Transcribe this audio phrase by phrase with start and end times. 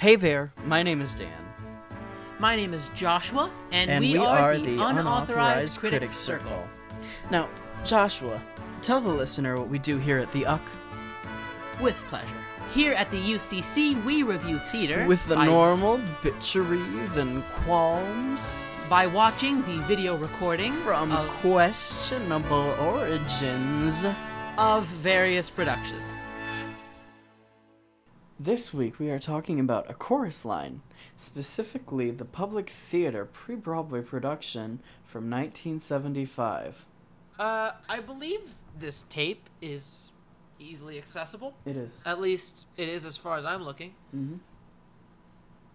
[0.00, 1.30] Hey there, my name is Dan.
[2.38, 5.78] My name is Joshua, and, And we, we are, are the, the Unauthorized, Unauthorized Critics,
[5.78, 6.48] Critics Circle.
[6.48, 6.68] Circle.
[7.30, 7.50] Now,
[7.84, 8.40] Joshua,
[8.80, 10.62] tell the listener what we do here at the UCK
[11.82, 12.26] With pleasure.
[12.72, 18.54] Here at the UCC, we review theater with the by, normal bitcheries and qualms
[18.88, 24.06] by watching the video recordings from of, questionable origins.
[24.56, 26.24] of various productions.
[28.42, 30.80] This week we are talking about A Chorus Line,
[31.14, 36.86] specifically the Public Theater pre Broadway production from 1975.
[37.38, 40.12] Uh, I believe this tape is
[40.58, 41.54] easily accessible.
[41.66, 42.00] It is.
[42.06, 43.92] At least it is as far as I'm looking.
[44.16, 44.36] Mm-hmm.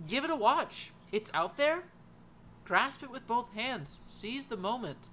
[0.08, 0.92] Give it a watch.
[1.12, 1.84] It's out there.
[2.64, 4.02] Grasp it with both hands.
[4.08, 5.10] Seize the moment.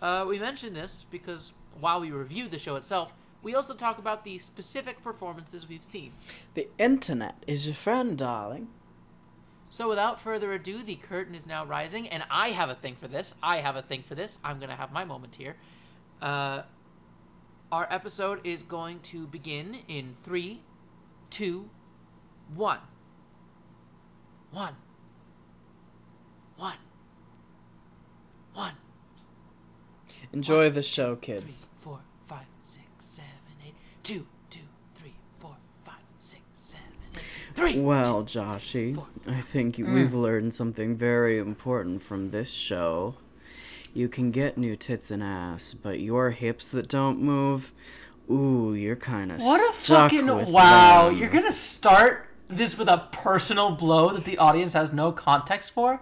[0.00, 3.12] Uh, we mention this because while we review the show itself,
[3.46, 6.12] we also talk about the specific performances we've seen.
[6.54, 8.66] The internet is your friend, darling.
[9.70, 13.06] So without further ado, the curtain is now rising, and I have a thing for
[13.06, 13.36] this.
[13.40, 14.40] I have a thing for this.
[14.42, 15.54] I'm gonna have my moment here.
[16.20, 16.62] Uh,
[17.70, 20.62] our episode is going to begin in three,
[21.30, 21.70] two,
[22.52, 22.80] one.
[24.50, 24.74] One.
[26.56, 26.78] One.
[28.54, 28.72] One.
[30.32, 31.68] Enjoy the show, kids.
[31.76, 33.30] four, five, six, seven,
[33.66, 33.74] eight.
[34.06, 34.60] Two, two,
[34.94, 37.22] three, four, five, six, seven, eight.
[37.54, 37.78] Three.
[37.80, 39.94] Well, Joshy, four, I think Mm.
[39.94, 43.16] we've learned something very important from this show.
[43.92, 47.72] You can get new tits and ass, but your hips that don't move,
[48.30, 51.08] ooh, you're kind of What a stuck fucking wow!
[51.08, 51.18] them.
[51.18, 56.00] You're gonna start this with a personal blow that the audience has no context for.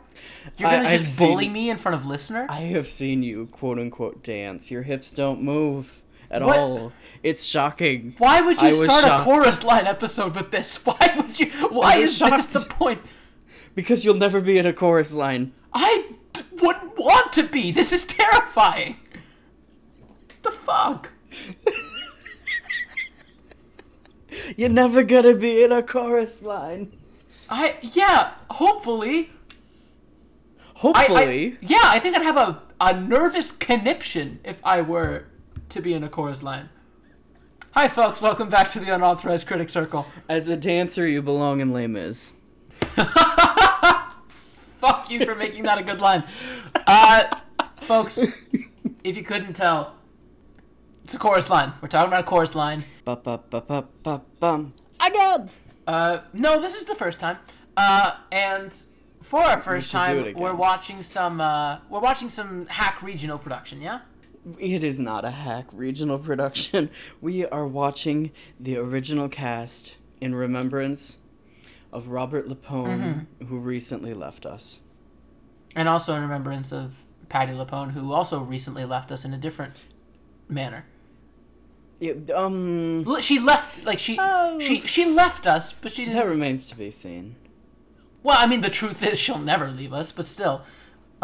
[0.59, 2.47] You're gonna I've just seen- bully me in front of listener.
[2.51, 4.71] I have seen you quote unquote dance.
[4.71, 6.03] Your hips don't move
[6.35, 6.59] at What?
[6.59, 6.93] all.
[7.23, 8.15] It's shocking.
[8.19, 9.21] Why would you I start shocked.
[9.21, 10.77] a chorus line episode with this?
[10.85, 11.47] Why would you?
[11.71, 13.01] Why is this the point?
[13.75, 15.53] Because you'll never be in a chorus line.
[15.73, 17.71] I d- wouldn't want to be.
[17.71, 18.97] This is terrifying.
[20.43, 21.13] The fuck?
[24.57, 26.93] You're never gonna be in a chorus line.
[27.49, 28.33] I yeah.
[28.51, 29.31] Hopefully.
[30.61, 31.53] I, Hopefully.
[31.53, 31.79] I yeah.
[31.85, 35.27] I think I'd have a a nervous conniption if I were
[35.71, 36.69] to be in a chorus line.
[37.73, 38.23] Hi, folks.
[38.23, 40.07] Welcome back to the Unauthorized Critic Circle.
[40.29, 42.31] As a dancer, you belong in Les Mis.
[44.79, 46.25] Fuck you for making that a good line.
[46.87, 47.25] Uh,
[47.79, 48.19] folks,
[49.03, 49.95] if you couldn't tell,
[51.03, 51.73] it's a chorus line.
[51.81, 52.85] We're talking about a chorus line.
[53.05, 54.75] Ba ba ba ba ba bum.
[55.05, 55.49] Again.
[55.87, 57.39] Uh, no, this is the first time.
[57.77, 58.75] Uh, and
[59.21, 60.43] for our first should do time, it again.
[60.43, 61.41] we're watching some.
[61.41, 63.81] Uh, we're watching some hack regional production.
[63.83, 64.01] Yeah.
[64.59, 66.91] It is not a hack regional production.
[67.21, 71.17] We are watching the original cast in remembrance
[71.93, 74.81] of Robert LuPone, who recently left us.
[75.77, 79.81] And also in remembrance of Patti LuPone, who also recently left us in a different
[80.49, 80.85] manner.
[82.01, 84.59] Yeah, um, She left, like she, Oh.
[84.61, 86.17] she, she left us, but she didn't.
[86.19, 87.37] that remains to be seen.
[88.23, 90.63] Well, I mean, the truth is she'll never leave us, but still.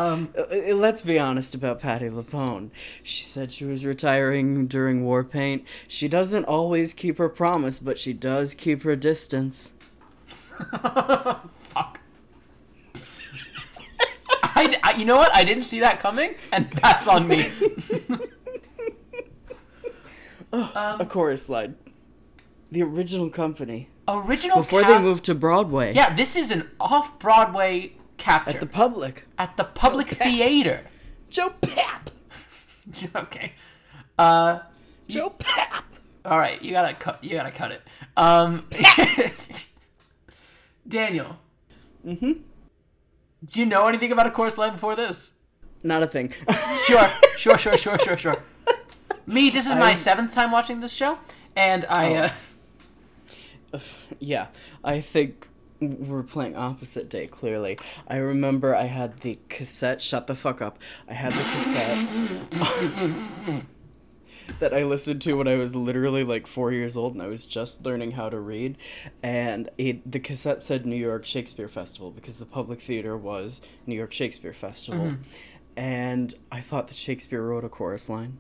[0.00, 2.70] Um, Uh, uh, let's be honest about Patti LuPone.
[3.02, 5.64] She said she was retiring during war paint.
[5.88, 9.72] She doesn't always keep her promise, but she does keep her distance.
[10.82, 12.00] fuck.
[14.42, 15.34] I, I- you know what?
[15.34, 17.46] I didn't see that coming, and that's on me.
[20.52, 21.76] a chorus line.
[22.72, 23.88] The original company.
[24.08, 25.02] Original Before cast.
[25.02, 25.92] they moved to Broadway.
[25.94, 29.26] Yeah, this is an off-Broadway capture At the public.
[29.38, 30.82] at the Public Theater.
[31.28, 32.08] Joe Papp!
[33.16, 33.52] okay.
[34.18, 34.60] Uh,
[35.08, 35.82] Joe Papp!
[36.24, 37.22] all right, you gotta cut.
[37.24, 37.82] You gotta cut it.
[38.16, 38.66] Um,
[40.88, 41.38] Daniel.
[42.06, 42.32] Mm-hmm.
[43.46, 45.32] Do you know anything about a chorus line before this?
[45.82, 46.32] Not a thing.
[46.86, 48.42] Sure, sure, sure, sure, sure, sure.
[49.26, 51.18] Me, this is my I'm- seventh time watching this show,
[51.56, 52.32] and I.
[53.72, 53.78] Uh,
[54.18, 54.46] yeah,
[54.82, 55.46] I think
[55.80, 57.78] we're playing opposite day, clearly.
[58.06, 60.02] I remember I had the cassette.
[60.02, 60.78] Shut the fuck up.
[61.08, 61.38] I had the
[62.58, 63.66] cassette
[64.58, 67.46] that I listened to when I was literally like four years old and I was
[67.46, 68.76] just learning how to read.
[69.22, 73.94] And it, the cassette said New York Shakespeare Festival because the public theater was New
[73.94, 75.06] York Shakespeare Festival.
[75.06, 75.22] Mm-hmm.
[75.76, 78.38] And I thought that Shakespeare wrote a chorus line.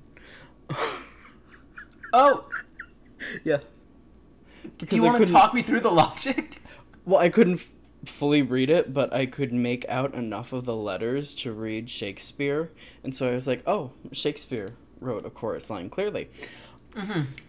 [2.12, 2.46] oh,
[3.44, 3.58] Yeah.
[4.78, 6.56] do you want to talk me through the logic?
[7.04, 7.72] Well, I couldn't f-
[8.04, 12.70] fully read it, but I could make out enough of the letters to read Shakespeare,
[13.02, 16.28] and so I was like, "Oh, Shakespeare wrote a chorus line clearly."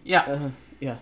[0.04, 0.20] Yeah.
[0.22, 0.50] Uh,
[0.80, 0.98] yeah,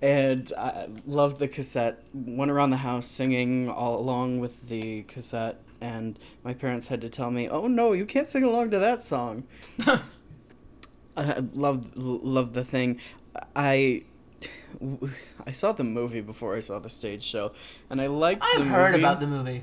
[0.00, 2.02] and I loved the cassette.
[2.12, 7.08] Went around the house singing all along with the cassette, and my parents had to
[7.08, 9.44] tell me, "Oh no, you can't sing along to that song."
[11.16, 12.98] I loved loved the thing.
[13.54, 14.02] I
[15.46, 17.52] I saw the movie before I saw the stage show,
[17.90, 19.02] and I liked the I've heard movie.
[19.02, 19.62] about the movie.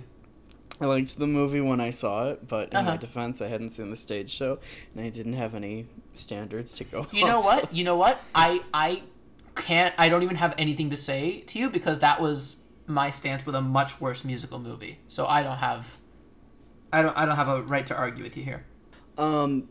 [0.81, 2.91] I liked the movie when I saw it, but in Uh-huh.
[2.91, 4.59] my defense, I hadn't seen the stage show,
[4.95, 7.05] and I didn't have any standards to go.
[7.13, 7.63] You know what?
[7.65, 7.73] of.
[7.73, 8.19] You know what?
[8.33, 9.03] I I
[9.55, 9.93] can't.
[9.97, 13.55] I don't even have anything to say to you because that was my stance with
[13.55, 14.99] a much worse musical movie.
[15.07, 15.97] So I don't have.
[16.93, 17.15] I don't.
[17.17, 18.65] I don't have a right to argue with you here.
[19.17, 19.67] Um,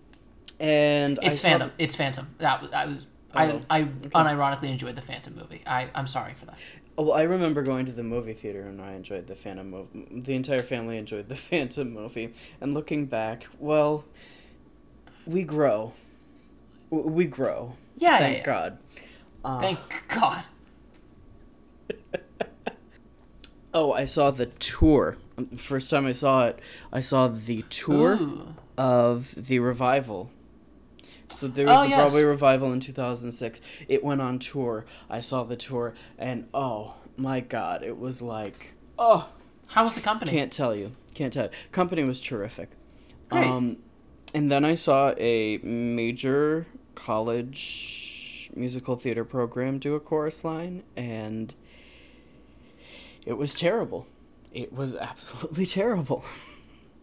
[0.61, 1.73] and It's I Phantom.
[1.79, 2.29] It's Phantom.
[2.39, 2.73] That was.
[2.73, 3.07] I was.
[3.47, 5.63] Oh, I I unironically enjoyed the Phantom movie.
[5.67, 6.57] I I'm sorry for that.
[6.97, 10.07] The, well, I remember going to the movie theater, and I enjoyed the Phantom movie.
[10.11, 12.33] The entire family enjoyed the Phantom movie.
[12.61, 14.05] And looking back, well,
[15.27, 15.93] we grow.
[16.91, 17.75] We grow.
[17.97, 18.45] Yeah, yeah, Thank yeah.
[18.45, 18.79] God.
[19.45, 20.45] Uh, Thank God.
[23.75, 25.17] oh, I saw the tour.
[25.57, 26.59] First time I saw it,
[26.93, 28.15] I saw the tour.
[28.15, 28.55] Ooh.
[28.77, 30.31] of the revival.
[31.31, 31.99] So there was Oh, the yes.
[32.11, 33.61] Broadway revival in 2006.
[33.89, 34.85] It went on tour.
[35.11, 39.29] I saw the tour, and oh my god, it was like oh,
[39.69, 40.31] How was the company?
[40.31, 41.45] can't tell you, can't tell.
[41.45, 41.51] You.
[41.73, 42.71] Company was terrific.
[43.29, 43.47] Great.
[43.47, 43.77] Um,
[44.35, 51.55] and then I saw a major college musical theater program do a chorus line, and
[53.27, 54.07] it was terrible.
[54.53, 56.25] It was absolutely terrible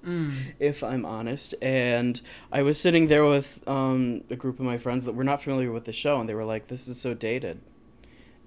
[0.05, 0.53] Mm.
[0.59, 1.55] if I'm honest.
[1.61, 2.21] And
[2.51, 5.71] I was sitting there with um, a group of my friends that were not familiar
[5.71, 7.59] with the show, and they were like, "This is so dated,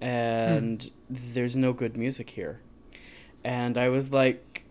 [0.01, 2.61] and there's no good music here."
[3.45, 4.65] And I was like,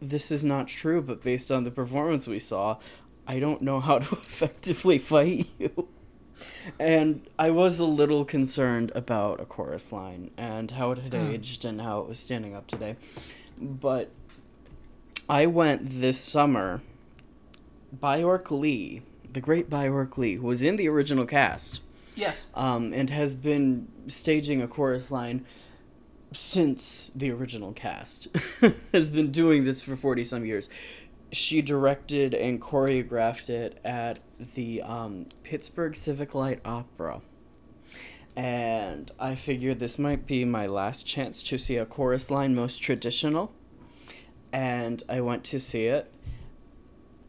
[0.00, 2.78] "This is not true." But based on the performance we saw,
[3.26, 5.88] I don't know how to effectively fight you.
[6.80, 11.32] And I was a little concerned about a chorus line and how it had Mm.
[11.34, 12.96] aged and how it was standing up today.
[13.56, 14.10] But
[15.28, 16.82] I went this summer.
[17.94, 21.80] Baayork Lee, the great Baayork Lee, who was in the original cast,
[22.16, 22.46] Yes.
[22.54, 25.44] um, and has been staging a chorus line
[26.32, 28.28] since the original cast,
[28.92, 30.68] has been doing this for 40 some years.
[31.30, 34.18] She directed and choreographed it at
[34.54, 37.20] the um, Pittsburgh Civic Light Opera.
[38.36, 42.78] And I figured this might be my last chance to see a chorus line most
[42.80, 43.52] traditional.
[44.54, 46.10] And I went to see it.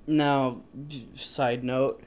[0.06, 0.62] Now,
[1.16, 2.04] side note,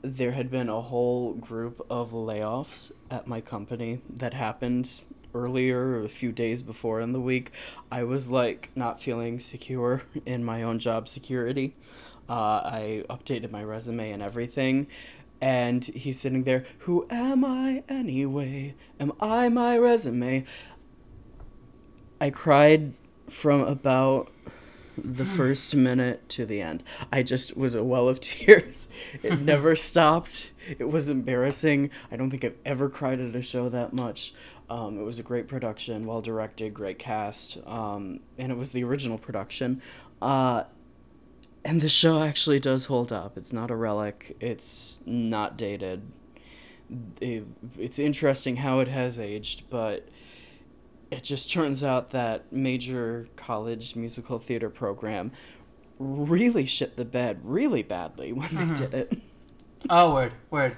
[0.00, 5.02] there had been a whole group of layoffs at my company that happened
[5.34, 7.52] earlier a few days before in the week.
[7.92, 11.76] I was like not feeling secure in my own job security.
[12.26, 14.86] Uh, i updated my resume and everything
[15.40, 18.74] and he's sitting there who am i anyway?
[18.98, 20.44] Am i my resume?
[22.20, 22.92] I cried
[23.30, 24.30] from about
[24.96, 26.82] the first minute to the end.
[27.12, 28.88] I just was a well of tears.
[29.22, 30.50] It never stopped.
[30.78, 31.90] It was embarrassing.
[32.10, 34.34] I don't think I've ever cried at a show that much.
[34.68, 38.84] Um, it was a great production, well directed, great cast, um, and it was the
[38.84, 39.82] original production.
[40.22, 40.64] Uh,
[41.64, 43.36] and the show actually does hold up.
[43.36, 44.36] It's not a relic.
[44.40, 46.02] It's not dated.
[47.20, 47.44] It,
[47.78, 50.08] it's interesting how it has aged, but
[51.10, 55.32] it just turns out that major college musical theater program
[55.98, 59.18] really shit the bed really badly when they did it.
[59.88, 60.76] Oh, word, word.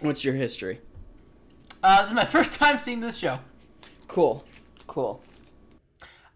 [0.00, 0.80] What's your history?
[1.82, 3.38] Uh, this is my first time seeing this show.
[4.08, 4.44] Cool.
[4.86, 5.22] Cool.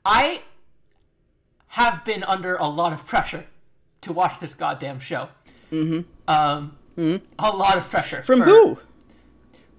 [0.04, 0.42] I
[1.68, 3.46] have been under a lot of pressure
[4.02, 5.28] to watch this goddamn show.
[5.70, 6.00] Mm-hmm.
[6.28, 7.22] Um, Mm.
[7.38, 8.22] a lot of pressure.
[8.22, 8.78] From who?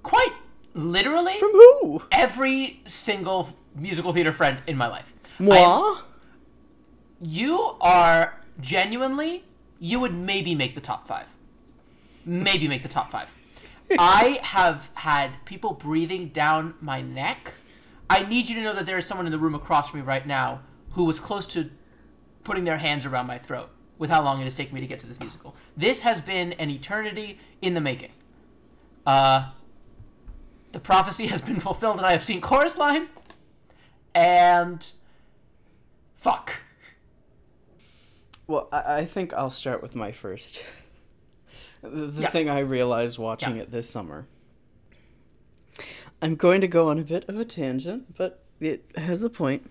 [0.02, 0.34] Quite
[0.74, 2.02] literally From who?
[2.12, 5.14] every single musical theater friend in my life.
[5.40, 5.98] I am-
[7.22, 9.44] you are genuinely,
[9.80, 11.32] you would maybe make the top five.
[12.26, 13.36] Maybe make the top five.
[14.00, 17.54] I have had people breathing down my neck.
[18.10, 20.06] I need you to know that there is someone in the room across from me
[20.06, 20.62] right now
[20.92, 21.70] who was close to
[22.44, 25.00] putting their hands around my throat with how long it has taken me to get
[25.00, 25.56] to this musical.
[25.78, 28.12] This has been an eternity in the making.
[29.06, 29.50] Uh,
[30.74, 33.08] the prophecy has been fulfilled, and I have seen chorus line.
[34.14, 34.86] And
[36.16, 36.62] fuck.
[38.46, 40.64] Well, I, I think I'll start with my first.
[41.82, 42.30] The, the Yeah.
[42.30, 43.64] thing I realized watching Yeah.
[43.64, 44.28] it this summer.
[46.22, 49.70] I'm going to go on a bit of a tangent, but it has a point.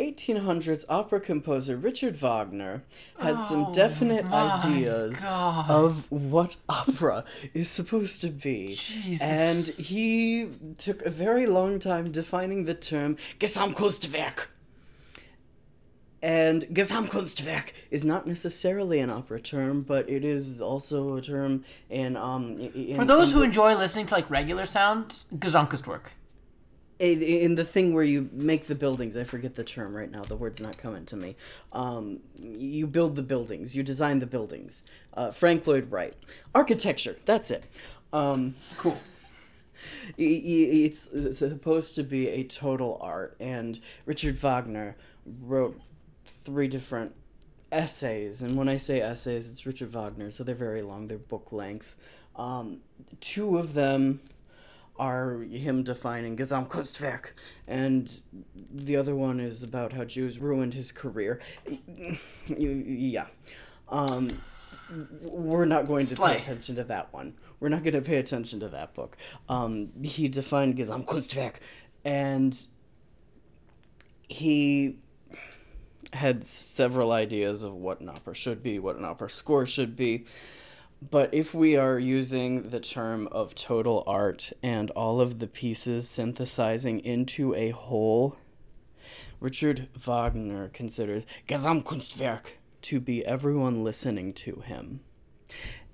[0.00, 2.82] 1800s opera composer Richard Wagner
[3.18, 5.70] had some Oh definite ideas God.
[5.70, 8.74] of what opera is supposed to be.
[8.74, 9.26] Jesus.
[9.26, 14.46] And he took a very long time defining the term Gesamtkunstwerk.
[16.22, 22.16] And Gesamtkunstwerk is not necessarily an opera term, but it is also a term in
[22.16, 26.06] um in, For those in who the- enjoy listening to like regular sounds, Gesamtkunstwerk.
[27.00, 30.22] In in the thing where you make the buildings i forget the term right now
[30.22, 31.34] the word's not coming to me.
[31.72, 34.82] Um, you build the buildings you design the buildings.
[35.14, 36.14] Uh, frank lloyd wright.
[36.54, 37.64] Architecture that's it.
[38.12, 38.98] Um, Cool.
[40.18, 44.94] it's supposed to be a total art and richard wagner
[45.40, 45.80] wrote
[46.26, 47.14] three different
[47.72, 51.48] essays and when i say essays it's richard wagner so they're very long they're book
[51.50, 51.96] length.
[52.36, 52.80] Um,
[53.20, 54.20] two of them
[55.00, 57.30] are him defining Gesamtkunstwerk,
[57.66, 58.20] and
[58.70, 61.40] the other one is about how Jews ruined his career.
[62.46, 63.26] yeah.
[63.88, 64.42] Um,
[65.22, 66.34] we're not going to Slay.
[66.34, 67.32] pay attention to that one.
[67.60, 69.16] We're not going to pay attention to that book.
[69.48, 71.54] Um, he defined Gesamtkunstwerk,
[72.04, 72.60] and
[74.28, 74.98] he
[76.12, 80.26] had several ideas of what an opera should be, what an opera score should be.
[81.02, 86.08] But if we are using the term of total art and all of the pieces
[86.10, 88.36] synthesizing into a whole,
[89.40, 95.00] Richard Wagner considers Gesamtkunstwerk to be everyone listening to him.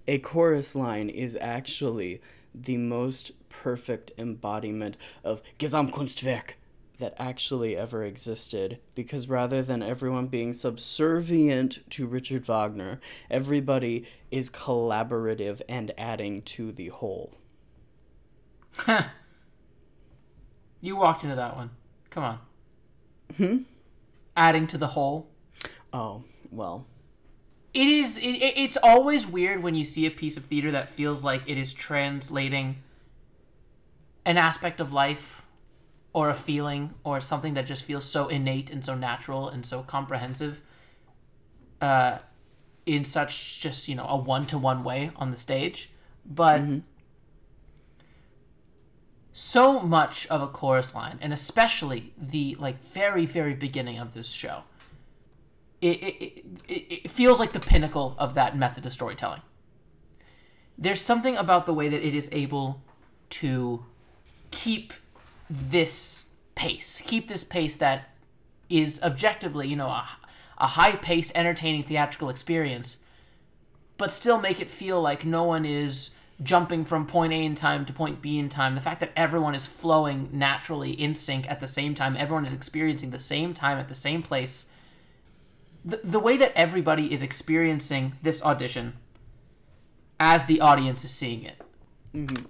[0.09, 2.21] A chorus line is actually
[2.53, 6.55] the most perfect embodiment of Gesamtkunstwerk
[6.99, 13.01] that actually ever existed because rather than everyone being subservient to Richard Wagner,
[13.31, 17.35] everybody is collaborative and adding to the whole.
[20.81, 21.71] You walked into that one.
[22.11, 22.39] Come on.
[23.37, 23.57] Hmm?
[24.37, 25.29] Adding to the whole.
[25.93, 26.87] Oh, well.
[27.75, 28.17] It is.
[28.19, 31.43] It, it- it's always weird when you see a piece of theater that feels like
[31.49, 32.77] it is translating
[34.25, 35.43] an aspect of life
[36.17, 39.83] or a feeling or something that just feels so innate and so natural and so
[39.83, 40.63] comprehensive
[41.83, 42.19] uh,
[42.87, 45.91] in such just you know a one-to-one way on the stage.
[46.25, 46.63] But
[49.31, 54.31] so much of a chorus line and especially the like very very beginning of this
[54.31, 54.63] show
[55.83, 56.73] it, it, it
[57.05, 59.43] it feels like the pinnacle of that method of storytelling.
[60.79, 62.83] There's something about the way that it is able
[63.29, 63.85] to
[64.51, 64.95] keep
[65.49, 68.11] this pace keep this pace that
[68.69, 70.09] is objectively you know a,
[70.59, 72.99] a high-paced entertaining theatrical experience
[73.99, 76.11] but still make it feel like no one is
[76.43, 78.75] jumping from point A in time to point B in time.
[78.75, 82.53] The fact that everyone is flowing naturally in sync at the same time, everyone is
[82.53, 84.71] experiencing the same time at the same place.
[85.85, 88.95] The, the way that everybody is experiencing this audition
[90.19, 91.61] as the audience is seeing it
[92.15, 92.47] mm-hmm.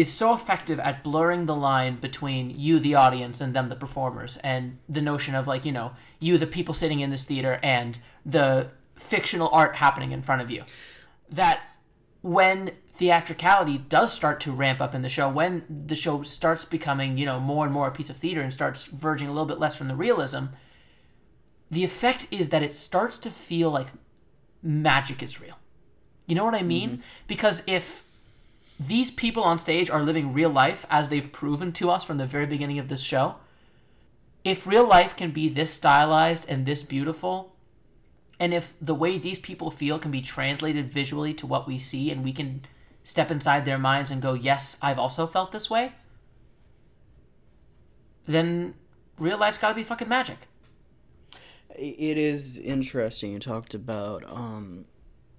[0.00, 4.38] Is so effective at blurring the line between you, the audience, and them, the performers,
[4.38, 7.98] and the notion of like, you know, you, the people sitting in this theater, and
[8.24, 10.64] the fictional art happening in front of you.
[11.28, 11.60] That
[12.22, 17.18] when theatricality does start to ramp up in the show, when the show starts becoming,
[17.18, 19.58] you know, more and more a piece of theater and starts verging a little bit
[19.58, 20.46] less from the realism,
[21.70, 23.88] the effect is that it starts to feel like
[24.62, 25.58] magic is real.
[26.26, 26.90] You know what I mean?
[26.90, 27.00] Mm-hmm.
[27.26, 28.04] Because if
[28.80, 32.26] these people on stage are living real life as they've proven to us from the
[32.26, 33.36] very beginning of this show,
[34.42, 37.54] if real life can be this stylized and this beautiful,
[38.40, 42.10] and if the way these people feel can be translated visually to what we see
[42.10, 42.62] and we can
[43.04, 45.92] step inside their minds and go, yes, I've also felt this way,
[48.26, 48.74] then
[49.18, 50.38] real life's got to be fucking magic.
[51.76, 53.32] It is interesting.
[53.32, 54.86] You talked about um,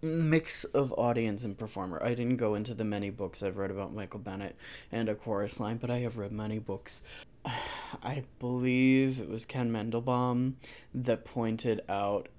[0.01, 2.01] mix of audience and performer.
[2.03, 4.55] I didn't go into the many books I've read about Michael Bennett
[4.91, 7.01] and a chorus line, but I have read many books.
[7.45, 10.53] I believe it was Ken Mandelbaum
[10.93, 12.29] that pointed out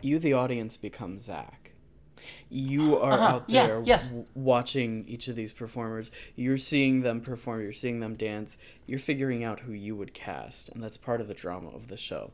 [0.00, 1.72] you, the audience, become Zach.
[2.50, 3.24] You are Uh-huh.
[3.36, 4.08] out Yeah, there yes.
[4.08, 6.10] w- watching each of these performers.
[6.36, 10.68] You're seeing them perform, you're seeing them dance, you're figuring out who you would cast,
[10.68, 12.32] and that's part of the drama of the show.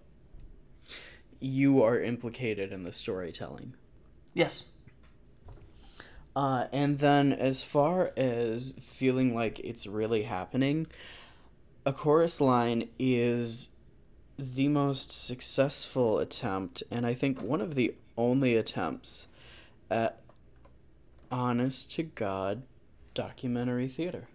[1.41, 3.75] You are implicated in the storytelling.
[4.35, 4.67] Yes.
[6.37, 10.89] Uh, and then, as far as feeling like it's really happening,
[11.87, 13.71] a chorus line is
[14.37, 19.29] the most successful attempt, and I think one of the only attempts
[19.91, 20.21] at
[21.31, 22.63] honest to God
[23.15, 24.27] documentary theater.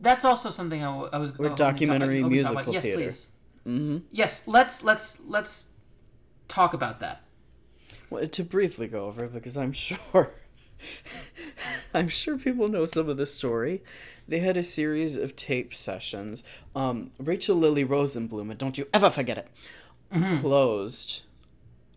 [0.00, 1.32] That's also something I, w- I was.
[1.32, 2.72] Or hoping to talk- documentary hoping to talk musical.
[2.72, 2.98] Yes, theater.
[2.98, 3.30] please.
[3.66, 3.98] Mm-hmm.
[4.10, 5.68] Yes, let's let's let's
[6.48, 7.22] talk about that.
[8.10, 10.32] Well, to briefly go over it, because I'm sure,
[11.94, 13.82] I'm sure people know some of the story.
[14.26, 16.42] They had a series of tape sessions.
[16.74, 21.22] Um, Rachael Lily Rosenbloom, and don't you ever forget it, closed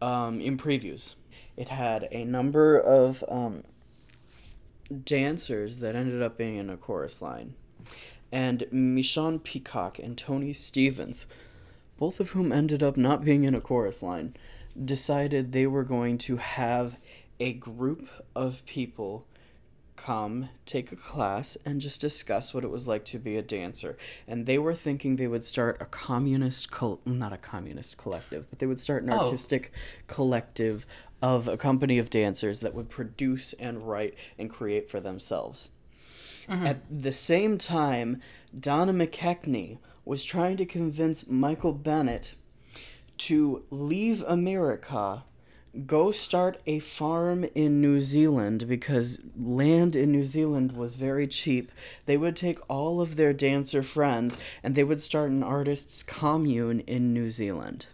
[0.01, 1.15] um, in previews.
[1.57, 3.63] It had a number of um,
[5.03, 7.55] dancers that ended up being in a chorus line.
[8.31, 11.27] And Michon Peacock and Tony Stevens,
[11.97, 14.35] both of whom ended up not being in a chorus line,
[14.81, 16.97] decided they were going to have
[17.39, 19.25] a group of people
[19.95, 23.95] come take a class and just discuss what it was like to be a dancer.
[24.27, 28.59] And they were thinking they would start a communist cult not a communist collective but
[28.59, 29.19] they would start an Oh.
[29.19, 29.71] artistic
[30.07, 30.85] collective
[31.21, 35.69] of a company of dancers that would produce and write and create for themselves.
[36.49, 36.65] Mm-hmm.
[36.65, 38.19] At the same time
[38.59, 42.35] donna mckechnie was trying to convince michael bennett
[43.17, 45.23] to leave America,
[45.87, 51.71] go start a farm in New Zealand because land in New Zealand was very cheap.
[52.05, 56.81] They would take all of their dancer friends and they would start an artists' commune
[56.81, 57.87] in New Zealand.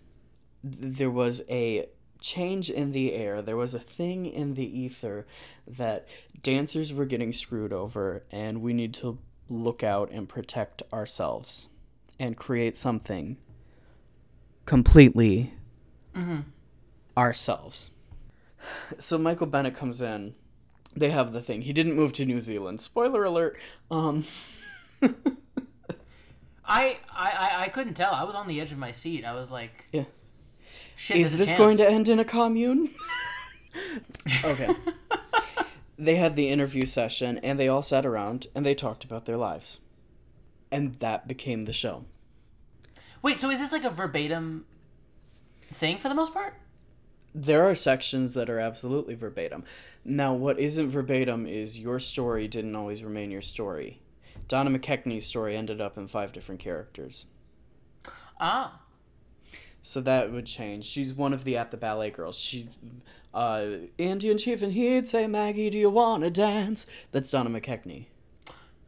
[0.61, 1.88] There was a
[2.19, 3.41] change in the air.
[3.41, 5.25] There was a thing in the ether
[5.65, 6.05] that
[6.43, 11.69] dancers were getting screwed over and we need to look out and protect ourselves
[12.19, 13.38] and create something
[14.69, 15.51] completely
[17.17, 17.89] ourselves.
[18.99, 20.35] So Michael Bennett comes in.
[20.95, 21.63] They have the thing.
[21.63, 22.79] He didn't move to New Zealand.
[22.79, 23.57] Spoiler alert.
[23.89, 24.25] Um
[26.63, 28.13] I, I I couldn't tell.
[28.13, 29.25] I was on the edge of my seat.
[29.25, 30.03] I was like, Yeah.
[30.95, 31.17] shit.
[31.17, 32.91] is this going to end in a commune?
[34.43, 34.75] okay.
[35.97, 39.38] they had the interview session and they all sat around and they talked about their
[39.38, 39.79] lives.
[40.71, 42.05] And that became the show.
[43.21, 44.65] Wait, so is this like a verbatim
[45.62, 46.55] thing for the most part?
[47.36, 49.63] There are sections that are absolutely verbatim.
[50.03, 53.99] Now, what isn't verbatim is your story didn't always remain your story.
[54.47, 57.25] Donna McKechnie's story ended up in five different characters.
[58.39, 58.79] Ah,
[59.84, 60.86] So that would change.
[60.86, 62.39] She's one of the at the ballet girls.
[62.39, 62.67] She,
[63.34, 63.65] uh,
[63.99, 66.86] Indian chief, and he'd say, Maggie, do you want to dance?
[67.12, 68.05] That's Donna McKechnie.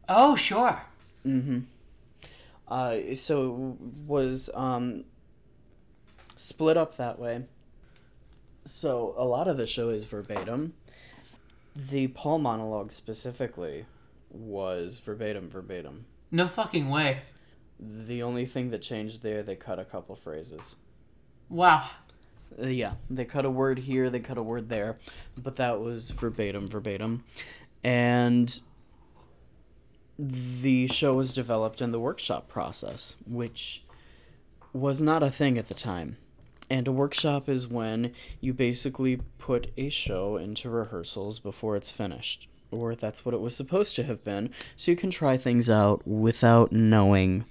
[0.08, 0.82] oh sure.
[2.72, 5.04] Uh, so it was um,
[6.36, 7.44] split up that way.
[8.64, 10.72] So a lot of the show is verbatim.
[11.76, 13.84] The Paul monologue specifically
[14.30, 16.06] was verbatim, verbatim.
[16.30, 17.20] No fucking way.
[17.78, 20.74] The only thing that changed there, they cut a couple phrases.
[21.50, 21.90] Wow.
[22.58, 24.98] Uh, yeah, they cut a word here, they cut a word there,
[25.36, 27.24] but that was verbatim, verbatim.
[27.84, 28.58] And
[30.24, 33.82] the show was developed in the workshop process, which
[34.72, 36.16] was not a thing at the time.
[36.70, 42.48] And a workshop is when you basically put a show into rehearsals before it's finished.
[42.70, 46.06] Or that's what it was supposed to have been, so you can try things out
[46.06, 47.44] without knowing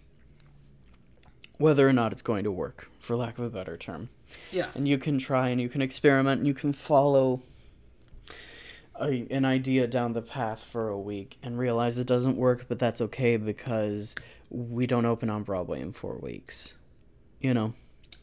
[1.57, 4.09] whether or not it's going to work, for lack of a better term
[4.51, 4.69] Yeah.
[4.73, 7.41] and you can try and you can experiment and you can follow
[9.01, 12.79] a, an idea down the path for a week and realize it doesn't work but
[12.79, 14.15] that's okay because
[14.49, 16.73] we don't open on broadway in four weeks
[17.39, 17.73] you know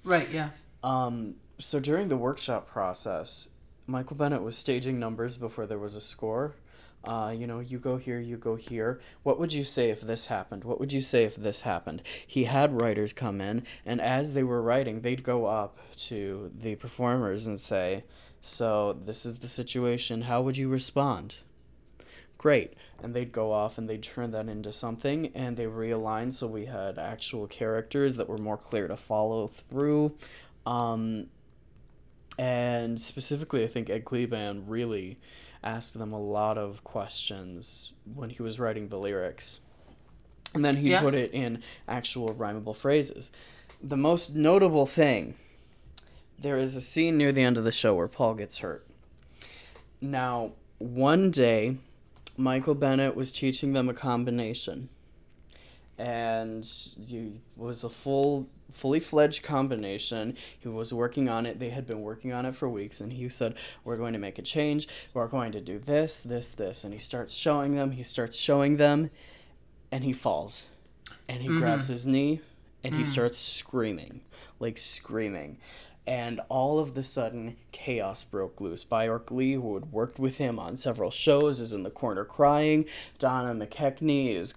[0.05, 0.29] Right.
[0.31, 0.51] Yeah.
[0.83, 3.49] um, so during the workshop process
[3.87, 6.55] michael bennett was staging numbers before there was a score
[7.05, 9.01] uh, you know, you go here, you go here.
[9.23, 10.65] What would you say if this happened?
[10.65, 12.03] What would you say if this happened?
[12.27, 16.75] He had writers come in, and as they were writing, they'd go up to the
[16.75, 18.03] performers and say,
[18.43, 20.23] So, this is the situation.
[20.23, 21.37] How would you respond?
[22.39, 22.75] Great.
[23.03, 26.67] And they'd go off and they'd turn that into something, and they realigned so we
[26.67, 30.15] had actual characters that were more clear to follow through.
[30.65, 31.27] Um,
[32.39, 35.19] and specifically, I think Ed Kleban really
[35.65, 39.59] asked them a lot of questions when he was writing the lyrics.
[40.55, 41.01] And then he Yeah.
[41.01, 43.33] put it in actual rhymable phrases.
[43.83, 45.35] The most notable thing
[46.39, 48.87] there is a scene near the end of the show where Paul gets hurt.
[50.01, 51.79] Now, one day,
[52.37, 54.89] Michael Bennett was teaching them a combination.
[55.99, 56.65] And
[57.11, 60.37] it was a full, fully fledged combination.
[60.57, 61.59] He was working on it.
[61.59, 63.01] They had been working on it for weeks.
[63.01, 64.87] And he said, We're going to make a change.
[65.13, 66.85] We're going to do this, this, this.
[66.85, 67.91] And he starts showing them.
[67.91, 69.11] He starts showing them.
[69.91, 70.67] And he falls.
[71.29, 71.59] And he mm-hmm.
[71.59, 72.43] grabs his knee
[72.85, 73.07] and he mm.
[73.07, 74.21] starts screaming.
[74.61, 75.59] Like screaming.
[76.09, 78.83] And all of the sudden chaos broke loose.
[78.83, 82.87] Baayork Lee, who had worked with him on several shows, is in the corner crying.
[83.19, 84.55] Donna McKechnie is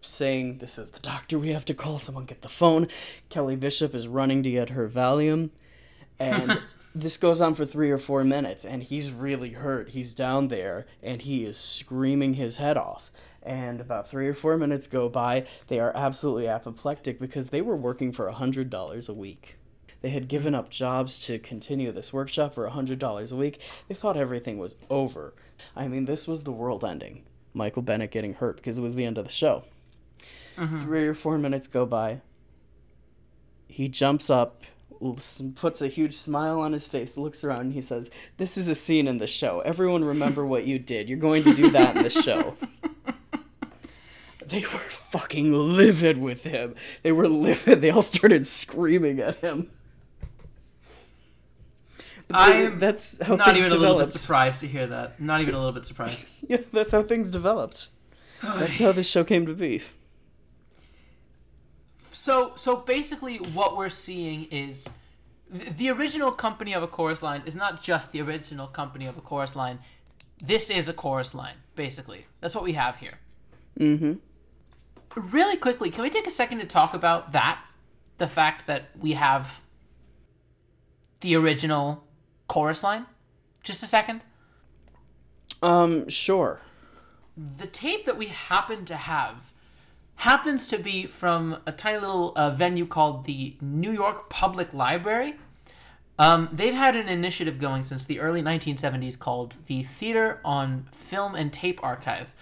[0.00, 2.86] saying, This is the doctor we have to call, someone get the phone.
[3.30, 5.50] Kelly Bishop is running to get her Valium.
[6.20, 6.60] And
[6.94, 9.88] this goes on for three or four minutes, and he's really hurt.
[9.88, 13.10] He's down there, and he is screaming his head off.
[13.42, 15.48] And about three or four minutes go by.
[15.66, 19.56] They are absolutely apoplectic because they were working for a $100 a week.
[20.02, 23.60] They had given up jobs to continue this workshop for a $100 a week.
[23.88, 25.32] They thought everything was over.
[25.76, 27.22] I mean, this was the world ending.
[27.54, 29.64] Michael Bennett getting hurt because it was the end of the show.
[30.56, 30.80] Mm-hmm.
[30.80, 32.20] Three or four minutes go by.
[33.68, 34.64] He jumps up,
[35.54, 38.74] puts a huge smile on his face, looks around, and he says, This is a
[38.74, 39.60] scene in the show.
[39.60, 41.08] Everyone remember what you did.
[41.08, 42.56] You're going to do that in the show.
[44.44, 46.74] They were fucking livid with him.
[47.02, 47.80] They were livid.
[47.80, 49.70] They all started screaming at him.
[52.32, 55.20] They- I'm that's how Not even a little bit surprised to hear that.
[55.20, 56.28] Not even a little bit surprised.
[56.48, 57.88] Yeah, that's how things developed.
[58.42, 59.82] That's how this show came to be.
[62.10, 64.90] So so basically, what we're seeing is
[65.56, 69.16] th- the original company of a chorus line is not just the original company of
[69.16, 69.78] a chorus line.
[70.42, 72.26] This is a chorus line, basically.
[72.40, 73.18] That's what we have here.
[73.78, 74.14] Mm-hmm.
[75.16, 77.60] Really quickly, can we take a second to talk about that?
[78.18, 79.62] The fact that we have
[81.20, 82.04] the original
[82.52, 83.06] chorus line?
[83.62, 84.20] Just a second.
[85.62, 86.60] Um, sure.
[87.34, 89.52] the tape that we happen to have
[90.16, 95.36] happens to be from a tiny little uh, venue called the New York Public Library.
[96.18, 101.34] Um, they've had an initiative going since the early 1970s called the Theater on Film
[101.34, 102.32] and Tape Archive.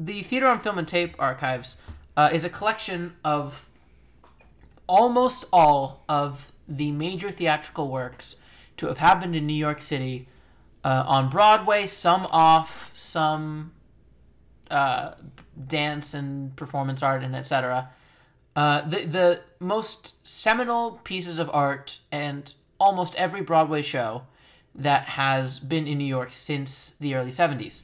[0.00, 1.80] The Theater on Film and Tape Archives
[2.16, 3.68] uh, is a collection of
[4.88, 8.34] almost all of the major theatrical works
[8.78, 10.26] to have happened in New York City
[10.82, 13.72] uh, on Broadway, some off, some
[14.70, 15.12] uh,
[15.66, 17.90] dance and performance art and etc.
[18.56, 24.22] Uh, the the most seminal pieces of art and almost every Broadway show
[24.74, 27.82] that has been in New York since the early 70s.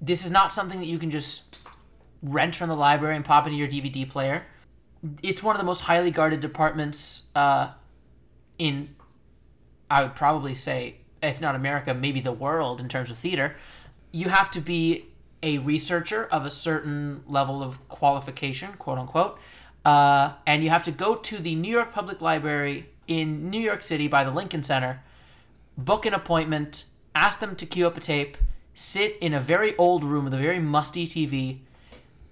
[0.00, 1.58] This is not something that you can just
[2.22, 4.44] rent from the library and pop into your DVD player.
[5.22, 7.74] It's one of the most highly guarded departments uh,
[8.58, 8.96] in,
[9.90, 13.56] I would probably say, if not America, maybe the world in terms of theater.
[14.12, 15.06] You have to be
[15.42, 19.38] a researcher of a certain level of qualification, quote unquote,
[19.84, 23.82] uh, and you have to go to the New York Public Library in New York
[23.82, 25.02] City by the Lincoln Center,
[25.76, 28.36] book an appointment, ask them to queue up a tape,
[28.74, 31.60] sit in a very old room with a very musty TV,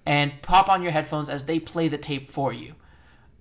[0.05, 2.75] and pop on your headphones as they play the tape for you.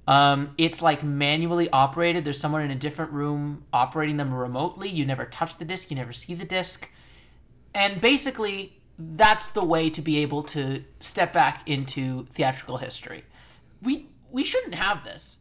[0.06, 2.24] Um, it's like manually operated.
[2.24, 4.88] There's someone in a different room operating them remotely.
[4.88, 6.90] You never touch the disc, you never see the disc.
[7.74, 13.24] And basically, that's the way to be able to step back into theatrical history.
[13.82, 15.40] We we shouldn't have this.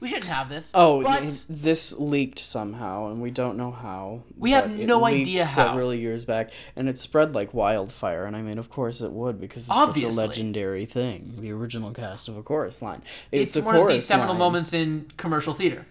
[0.00, 0.72] We shouldn't have this.
[0.74, 4.22] Oh, but this leaked somehow, and we don't know how.
[4.34, 5.66] We have no idea how.
[5.66, 8.24] Several years back, and it spread like wildfire.
[8.24, 10.10] And I mean, of course, it would because it's Obviously.
[10.12, 11.34] such a legendary thing.
[11.38, 13.02] The original cast of a chorus line.
[13.30, 14.38] it's, a one of these seminal line.
[14.38, 15.86] moments in commercial theater.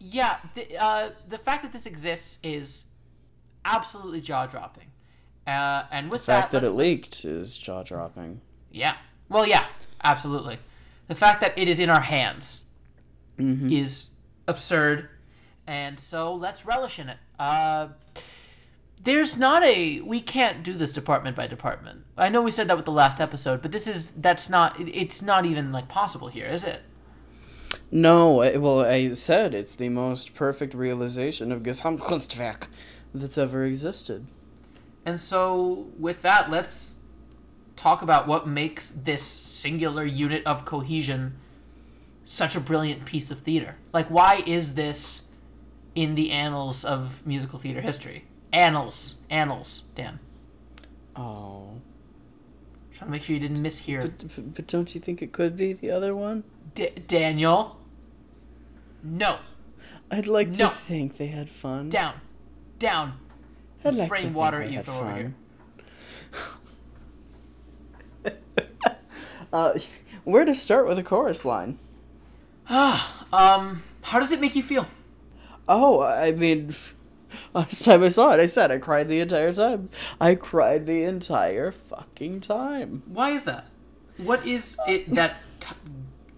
[0.00, 2.86] Yeah, the, uh, the fact that this exists is
[3.64, 4.90] absolutely jaw dropping.
[5.46, 8.40] Uh, and with The fact that, that it leaked is jaw dropping.
[8.72, 8.96] Yeah.
[9.28, 9.64] Well, yeah,
[10.02, 10.58] absolutely.
[11.06, 12.64] The fact that it is in our hands
[13.38, 13.72] Mm-hmm.
[13.72, 14.10] is
[14.46, 15.08] absurd,
[15.66, 17.18] and so let's relish in it.
[17.38, 17.88] Uh,
[19.02, 22.04] there's not a we can't do this department by department.
[22.16, 25.22] I know we said that with the last episode, but this is that's not it's
[25.22, 26.82] not even like possible here, is it?
[27.90, 32.66] No, well, I said it's the most perfect realization of Gesamtkunstwerk
[33.14, 34.26] that's ever existed.
[35.06, 36.96] And so, with that, let's
[37.76, 41.36] talk about what makes this singular unit of cohesion
[42.24, 43.76] such a brilliant piece of theater.
[43.92, 45.28] Like, why is this
[45.94, 48.24] in the annals of musical theater history?
[48.52, 49.16] Annals.
[49.30, 50.18] Annals, Dan.
[51.16, 51.80] Oh,
[52.92, 54.02] Trying to make sure you didn't mishear.
[54.18, 56.44] but, but don't you think it could be the other one?
[56.74, 57.78] D- Daniel.
[59.02, 59.38] No.
[60.10, 60.68] I'd like No.
[60.68, 61.88] to think they had fun.
[61.88, 62.14] Down.
[62.78, 63.14] Down.
[63.84, 65.34] I'd like spraying water at you from over here.
[69.52, 69.78] Uh,
[70.24, 71.78] where to start with a chorus line?
[72.68, 74.86] Um, how does it make you feel?
[75.68, 76.72] Oh, I mean,
[77.54, 79.90] last time I saw it, I said I cried the entire time.
[80.20, 83.02] I cried the entire fucking time.
[83.06, 83.66] Why is that?
[84.18, 85.74] What is it that t-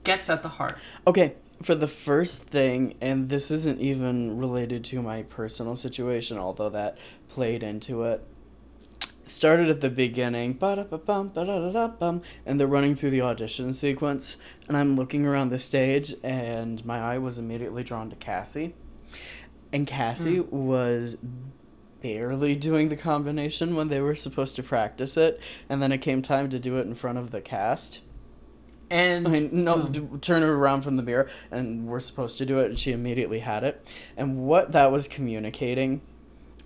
[0.04, 0.78] gets at the heart?
[1.06, 6.70] Okay, for the first thing, and this isn't even related to my personal situation, although
[6.70, 6.96] that
[7.28, 8.24] played into it.
[9.28, 14.36] Started at the beginning, and they're running through the audition sequence,
[14.68, 18.76] and I'm looking around the stage, and my eye was immediately drawn to Cassie.
[19.72, 20.66] And Cassie hmm.
[20.68, 21.18] was
[22.00, 26.22] barely doing the combination when they were supposed to practice it, and then it came
[26.22, 28.02] time to do it in front of the cast.
[28.88, 29.90] And I mean, no, hmm.
[29.90, 30.20] Boom.
[30.20, 33.40] turn her around from the mirror, and we're supposed to do it, and she immediately
[33.40, 33.90] had it.
[34.16, 36.00] And what that was communicating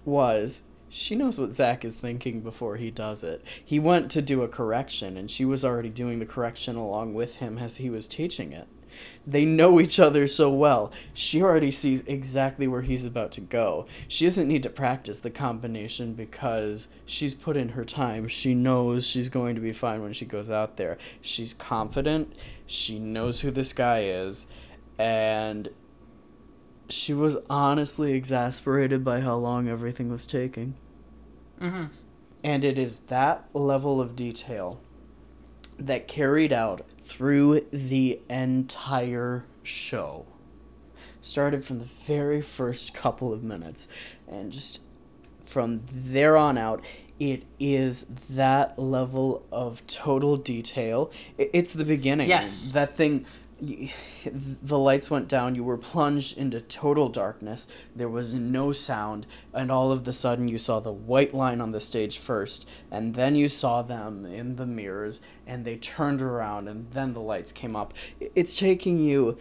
[0.04, 3.44] was she knows what Zach is thinking before he does it.
[3.64, 7.36] He went to do a correction, and she was already doing the correction along with
[7.36, 8.66] him as he was teaching it.
[9.26, 10.92] They know each other so well.
[11.14, 13.86] She already sees exactly where he's about to go.
[14.08, 18.26] She doesn't need to practice the combination because she's put in her time.
[18.26, 20.98] She knows she's going to be fine when she goes out there.
[21.20, 22.34] She's confident.
[22.66, 24.48] She knows who this guy is.
[24.98, 25.70] And
[26.92, 30.74] she was honestly exasperated by how long everything was taking.
[31.58, 31.86] hmm
[32.42, 34.80] And it is that level of detail
[35.78, 40.26] that carried out through the entire show.
[41.22, 43.88] Started from the very first couple of minutes.
[44.28, 44.80] And just
[45.46, 46.84] from there on out,
[47.18, 51.10] it is that level of total detail.
[51.36, 52.28] It's the beginning.
[52.28, 52.70] Yes.
[52.70, 53.26] That thing.
[54.62, 55.54] The lights went down.
[55.54, 57.66] You were plunged into total darkness.
[57.94, 61.72] There was no sound, and all of the sudden, you saw the white line on
[61.72, 66.68] the stage first, and then you saw them in the mirrors, and they turned around,
[66.68, 67.92] and then the lights came up.
[68.34, 69.36] It's taking you.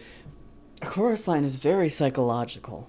[0.82, 2.88] A chorus line is very psychological.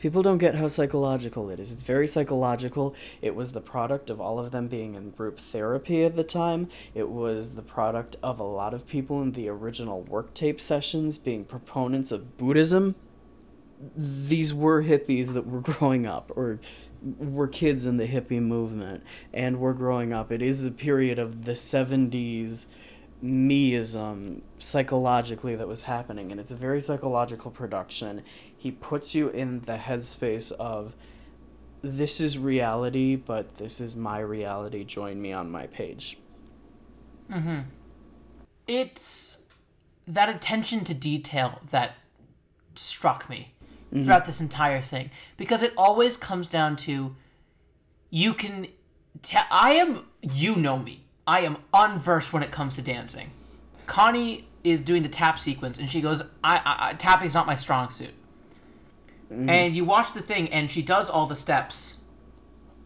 [0.00, 1.70] People don't get how psychological it is.
[1.70, 2.94] It's very psychological.
[3.20, 6.70] It was the product of all of them being in group therapy at the time.
[6.94, 11.18] It was the product of a lot of people in the original work tape sessions
[11.18, 12.94] being proponents of Buddhism.
[13.94, 16.60] These were hippies that were growing up, or
[17.18, 20.32] were kids in the hippie movement, and were growing up.
[20.32, 22.68] It is a period of the 70s
[23.22, 28.22] meism psychologically that was happening and it's a very psychological production
[28.60, 30.94] he puts you in the headspace of
[31.82, 36.18] this is reality but this is my reality join me on my page
[37.30, 37.60] Mm-hmm.
[38.66, 39.42] It's
[40.06, 41.94] that attention to detail that
[42.74, 43.52] struck me
[43.92, 47.16] throughout this entire thing because it always comes down to
[48.08, 48.68] you can
[49.22, 51.04] tell I am you know me.
[51.26, 53.30] I am unversed when it comes to dancing.
[53.86, 57.56] Connie is doing the tap sequence and she goes, I, I, I tapping's not my
[57.56, 58.14] strong suit.
[59.30, 62.00] And you watch the thing and she does all the steps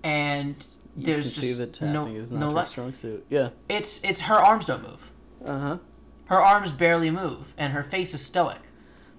[0.03, 4.83] and you there's just no no le- strong suit yeah it's it's her arms don't
[4.83, 5.11] move.
[5.45, 5.79] uh-huh
[6.27, 8.61] Her arms barely move, and her face is stoic.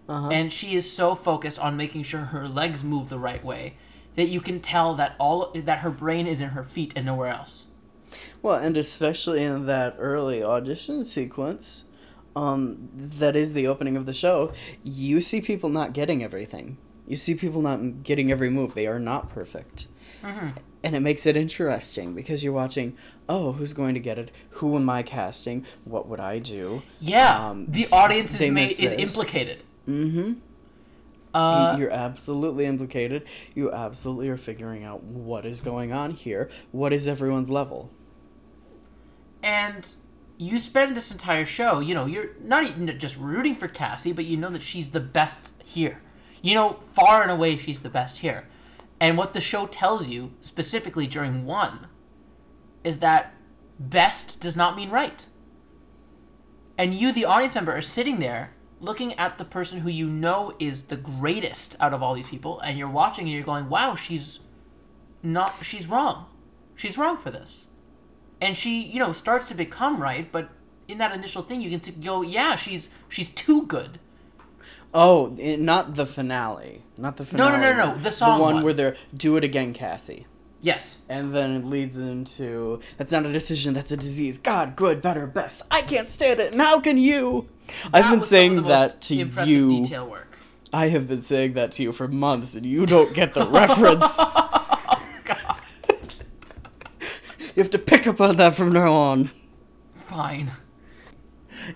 [0.08, 0.30] Uh-huh.
[0.30, 3.78] And she is so focused on making sure her legs move the right way
[4.16, 7.30] that you can tell that all that her brain is in her feet and nowhere
[7.30, 7.68] else.
[8.42, 11.84] Well, and especially in that early audition sequence,
[12.36, 16.78] um, that is the opening of the show, you see people not getting everything.
[17.08, 18.74] You see people not getting every move.
[18.74, 19.88] They are not perfect.
[20.84, 22.96] And it makes it interesting because you're watching,
[23.28, 24.32] oh, who's going to get it?
[24.52, 25.66] Who am I casting?
[25.84, 26.84] What would I do?
[27.00, 29.64] Yeah, Um, the audience is made is implicated.
[29.88, 30.34] Mm-hmm.
[31.34, 33.28] Uh, you're absolutely implicated.
[33.54, 36.50] You absolutely are figuring out what is going on here.
[36.72, 37.92] What is everyone's level?
[39.44, 39.94] and
[40.38, 44.26] you spend this entire show, you know, you're not even just rooting for Cassie, but
[44.26, 46.02] you know that she's the best here.
[46.42, 48.48] You know, far and away, she's the best here.
[49.00, 51.88] And what the show tells you, specifically during one,
[52.84, 53.34] is that
[53.80, 55.26] best does not mean right.
[56.78, 60.54] And you, the audience member, are sitting there looking at the person who you know
[60.60, 63.96] is the greatest out of all these people, and you're watching and you're going, wow,
[63.96, 64.40] she's
[65.24, 66.28] not, she's wrong.
[66.76, 67.70] She's wrong for this
[68.42, 70.50] and she you know starts to become right but
[70.88, 74.00] in that initial thing you can t- go yeah she's she's too good
[74.98, 76.82] Oh, it, not the finale.
[76.98, 77.58] Not the No, finale.
[77.58, 77.98] no, no, no, no.
[78.02, 78.64] the song The one, one.
[78.64, 80.26] where they're do it again, Cassie.
[80.62, 84.38] yes And then it leads into that's not a decision, that's a disease.
[84.38, 85.64] God, good, better, best.
[85.70, 87.50] I can't stand it, and how can you?
[87.94, 89.70] I've That been was some of saying the that most to impressive you.
[89.70, 90.38] detail work
[90.72, 94.18] I have been saying that to you for months, and you don't get the reference.
[94.18, 95.58] God,
[97.56, 99.30] You have to pick up on that from now on.
[99.94, 100.52] fine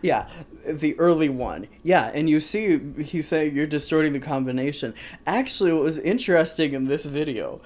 [0.02, 0.30] Yeah,
[0.66, 1.68] the early one.
[1.84, 4.94] Yeah, and you see he's saying you're distorting the combination.
[5.26, 7.62] Actually, what was interesting in this video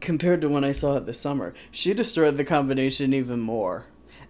[0.00, 3.86] compared to when I saw it this summer, she distorted the combination even more.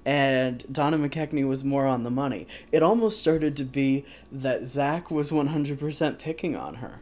[0.06, 2.46] and Donna McKechnie was more on the money.
[2.70, 7.00] It almost started to be that Zach was 100% picking on her.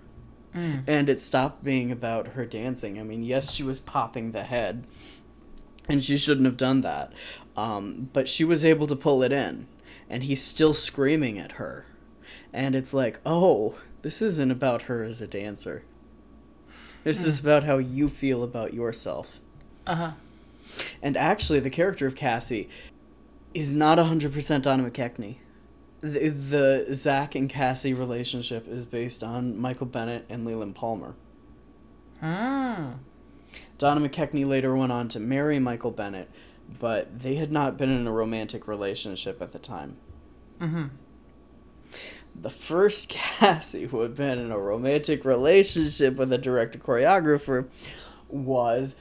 [0.56, 0.84] Mm.
[0.87, 2.98] And it stopped being about her dancing.
[2.98, 4.87] I mean, yes, she was popping the head,
[5.87, 7.12] and she shouldn't have done that.
[7.56, 9.66] Um, but she was able to pull it in,
[10.08, 11.86] and he's still screaming at her.
[12.52, 15.82] And it's like, oh, this isn't about her as a dancer.
[17.04, 19.40] This is about how you feel about yourself.
[19.86, 20.10] Uh huh.
[21.02, 22.68] And actually, the character of Cassie
[23.52, 25.36] is not 100% Donna McKechnie.
[26.00, 31.14] The, the Zach and Cassie relationship is based on Michael Bennett and Leland Palmer.
[32.20, 32.94] Hmm.
[33.78, 36.30] Donna McKechnie later went on to marry Michael Bennett,
[36.79, 39.96] but they had not been in a romantic relationship at the time.
[40.61, 40.85] Mm-hmm.
[42.40, 47.66] The first Cassie who had been in a romantic relationship with a director choreographer
[48.29, 48.96] was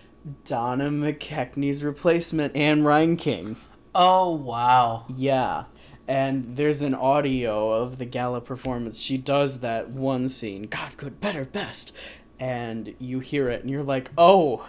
[0.45, 3.58] Donna McKechnie's replacement, Ann Reinking.
[3.95, 5.06] Oh wow.
[5.10, 5.65] Yeah.
[6.08, 9.02] And there's an audio of the gala performance.
[9.02, 11.93] She does that one scene, God, good, better, best.
[12.39, 14.67] And you hear it and you're like, oh,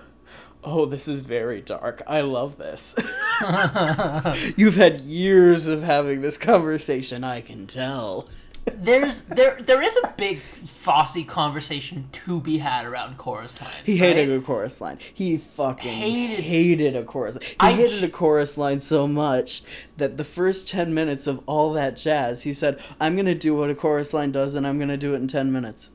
[0.65, 2.03] oh, this is very dark.
[2.07, 2.95] I love this.
[4.57, 8.29] You've had years of having this conversation, I can tell.
[8.67, 13.71] There's there there is a big Fosse conversation to be had around chorus line.
[13.85, 14.39] He hated right?
[14.39, 14.99] a chorus line.
[15.13, 17.37] He fucking Hated- hated, a chorus.
[17.43, 19.63] He I hated j- a chorus line so much
[19.99, 23.55] that the first 10 minutes of all that jazz, he said, I'm going to do
[23.55, 25.91] what a chorus line does and I'm going to do it in 10 minutes.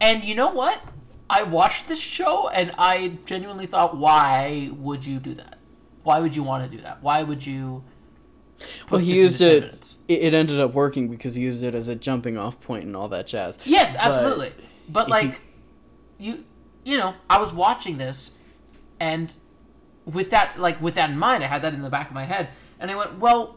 [0.00, 0.80] And you know what?
[1.28, 5.58] I watched this show and I genuinely thought, why would you do that?
[6.02, 7.02] Why would you want to do that?
[7.02, 7.82] Why would you?
[8.90, 10.34] Well, he used into 10 it, it.
[10.34, 13.26] Ended up working because he used it as a jumping off point and all that
[13.26, 13.58] jazz.
[13.64, 14.52] Yes, absolutely.
[14.88, 15.40] But he- like,
[16.18, 16.44] you,
[16.84, 18.32] you know, I was watching this,
[19.00, 19.34] and
[20.04, 22.24] with that, like, with that in mind, I had that in the back of my
[22.24, 23.56] head, and I went, well,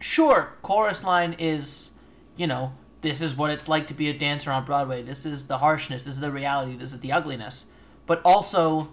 [0.00, 1.92] sure, chorus line is,
[2.36, 5.02] you know, this is what it's like to be a dancer on Broadway.
[5.02, 6.04] This is the harshness.
[6.04, 6.76] This is the reality.
[6.76, 7.66] This is the ugliness.
[8.06, 8.88] But also,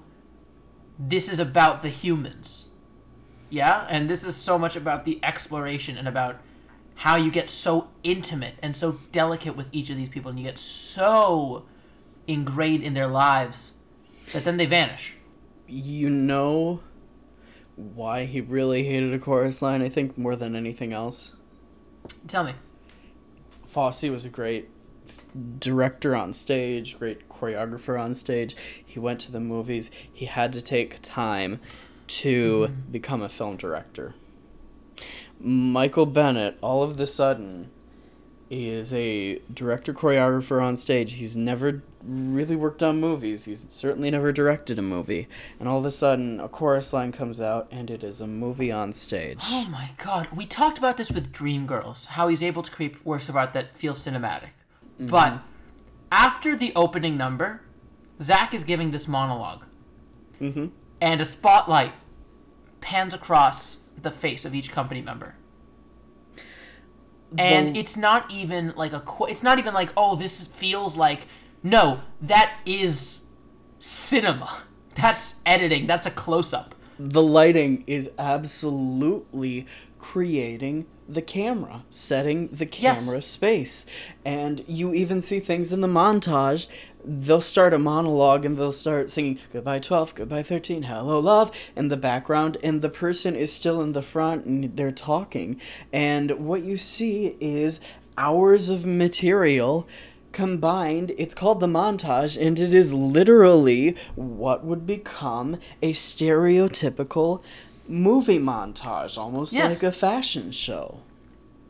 [0.99, 2.69] this is about the humans.
[3.49, 3.87] Yeah?
[3.89, 6.39] And this is so much about the exploration and about
[6.95, 10.45] how you get so intimate and so delicate with each of these people and you
[10.45, 11.65] get so
[12.27, 13.75] ingrained in their lives
[14.33, 15.15] that then they vanish.
[15.67, 16.81] You know
[17.75, 21.33] why he really hated a chorus line, I think, more than anything else?
[22.27, 22.53] Tell me.
[23.75, 24.69] Fosse was a great
[25.59, 28.55] director on stage, great choreographer on stage.
[28.85, 29.91] He went to the movies.
[30.13, 31.59] He had to take time
[32.07, 32.91] to mm-hmm.
[32.91, 34.13] become a film director.
[35.41, 37.69] Michael Bennett, all of the sudden,
[38.49, 41.15] is a director choreographer on stage.
[41.15, 43.45] He's never really worked on movies.
[43.45, 45.27] He's certainly never directed a movie.
[45.59, 48.71] And all of a sudden, a chorus line comes out, and it is a movie
[48.71, 49.39] on stage.
[49.43, 50.27] Oh my god.
[50.35, 53.75] We talked about this with Dreamgirls, how he's able to create works of art that
[53.75, 54.49] feel cinematic.
[54.99, 55.41] But
[56.11, 57.61] after the opening number,
[58.21, 59.65] Zach is giving this monologue.
[60.39, 60.67] Mm-hmm.
[61.01, 61.91] And a spotlight
[62.81, 65.35] pans across the face of each company member.
[67.37, 70.95] And The- it's not even like a qu- it's not even like oh this feels
[70.95, 71.27] like
[71.65, 73.23] no that is
[73.79, 79.65] cinema that's editing that's a close up the lighting is absolutely
[79.99, 83.05] creating the camera, setting the Yes.
[83.07, 83.85] camera space.
[84.23, 86.67] And you even see things in the montage.
[87.03, 91.89] They'll start a monologue and they'll start singing goodbye 12, goodbye 13, hello love in
[91.89, 95.59] the background, and the person is still in the front and they're talking.
[95.91, 97.79] And what you see is
[98.17, 99.87] hours of material
[100.35, 107.41] combined it's called the montage and it is literally what would become a stereotypical
[107.87, 109.75] movie montage almost Yes.
[109.75, 110.99] like a fashion show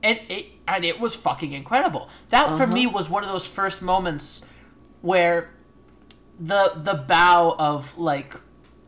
[0.06, 2.10] and it and it was fucking incredible.
[2.30, 2.94] That for me uh-huh.
[2.94, 4.46] was one of those first moments
[5.02, 5.50] where
[6.40, 8.36] the the bow of like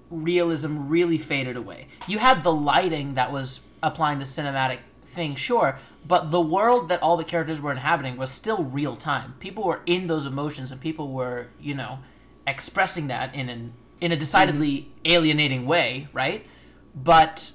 [0.09, 1.87] realism really faded away.
[2.07, 4.79] You had the lighting that was applying the cinematic
[5.17, 5.77] thing, sure,
[6.07, 9.33] but the world that all the characters were inhabiting was still real time.
[9.39, 11.99] People were in those emotions and people were, you know,
[12.45, 16.45] expressing that in an in a decidedly alienating way, right?
[16.95, 17.51] But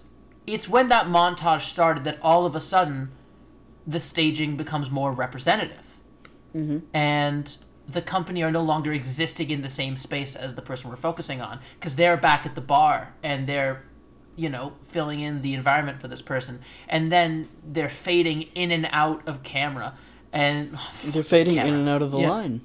[0.47, 3.13] it's when that montage started that all of a sudden
[3.87, 6.01] the staging becomes more representative.
[6.55, 6.79] Mm-hmm.
[6.93, 7.57] And
[7.89, 11.41] the company are no longer existing in the same space as the person we're focusing
[11.41, 13.85] on because they're back at the bar and they're,
[14.37, 16.61] you know, filling in the environment for this person.
[16.89, 19.95] And then they're fading in and out of camera.
[20.33, 22.31] And they're fading in and out of the Yeah.
[22.31, 22.61] line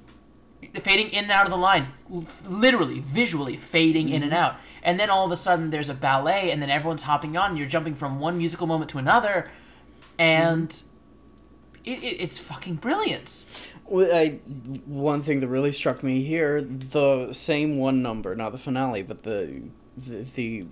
[0.76, 4.42] fading in and out of the line, l- literally, visually fading in and mm-hmm.
[4.42, 4.56] out.
[4.84, 7.60] And then all of a sudden there's a ballet, and then everyone's hopping on, and
[7.60, 9.50] you're jumping from one musical moment to another,
[10.18, 11.92] and mm-hmm.
[11.92, 13.48] it, it, it's fucking brilliance.
[13.86, 14.40] Well, I,
[14.86, 19.24] one thing that really struck me here, the same one number, not the finale, but
[19.24, 19.64] the
[19.96, 20.66] the, the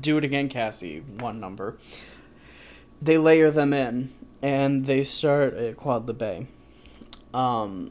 [0.00, 1.76] do it again, Cassie one number.
[3.00, 6.46] They layer them in, and they start at Quad the Bay,
[7.34, 7.90] um,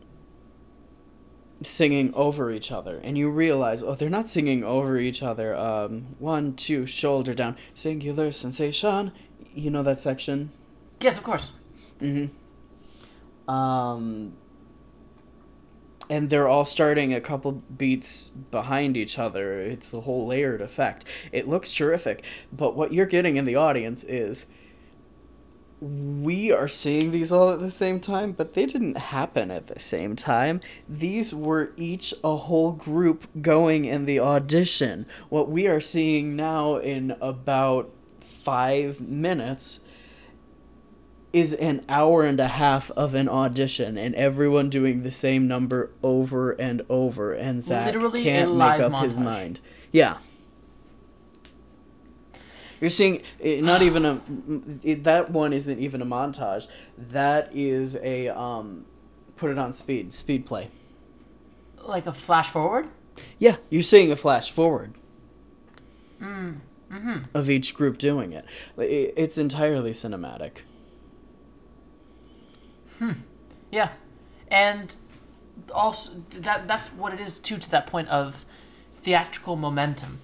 [1.64, 5.56] singing over each other, and you realize, oh, they're not singing over each other.
[5.56, 9.12] Um, one, two, shoulder down, singular sensation.
[9.54, 10.52] You know that section.
[11.02, 11.52] Yes, of course.
[12.00, 12.30] Mhm.
[13.48, 14.34] Um,
[16.12, 19.62] and they're all starting a couple beats behind each other.
[19.62, 21.06] It's a whole layered effect.
[21.32, 24.46] It looks terrific, but what you're getting in the audience is
[25.80, 29.80] we are seeing these all at the same time, but they didn't happen at the
[29.80, 30.60] same time.
[30.88, 35.06] These were each a whole group going in the audition.
[35.30, 37.90] What we are seeing now in about
[38.20, 39.80] five minutes
[41.34, 45.90] is an hour and a half of an audition and everyone doing the same number
[46.04, 49.60] over and over and Zach Literally can't live make up his mind.
[49.92, 50.18] Yeah.
[52.82, 54.22] You're seeing eh, not even a
[54.84, 56.68] it, that one isn't even a montage.
[56.98, 58.86] That is a um
[59.38, 60.70] put it on speed, speed play.
[61.82, 62.90] Like a flash forward.
[63.40, 64.96] Yeah, you're seeing a flash forward.
[66.22, 66.58] Mm.
[66.92, 67.26] Mhm.
[67.34, 68.46] Of each group doing it.
[68.78, 70.60] It's entirely cinematic.
[73.02, 73.14] Hmm.
[73.72, 73.90] Yeah,
[74.48, 74.96] and
[75.74, 77.58] also that that's what it is too.
[77.58, 78.46] To that point of
[78.94, 80.20] theatrical momentum,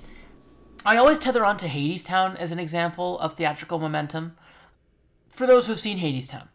[0.85, 4.37] I always tether on to Hadestown as an example of theatrical momentum.
[5.29, 6.49] For those who've seen Hadestown,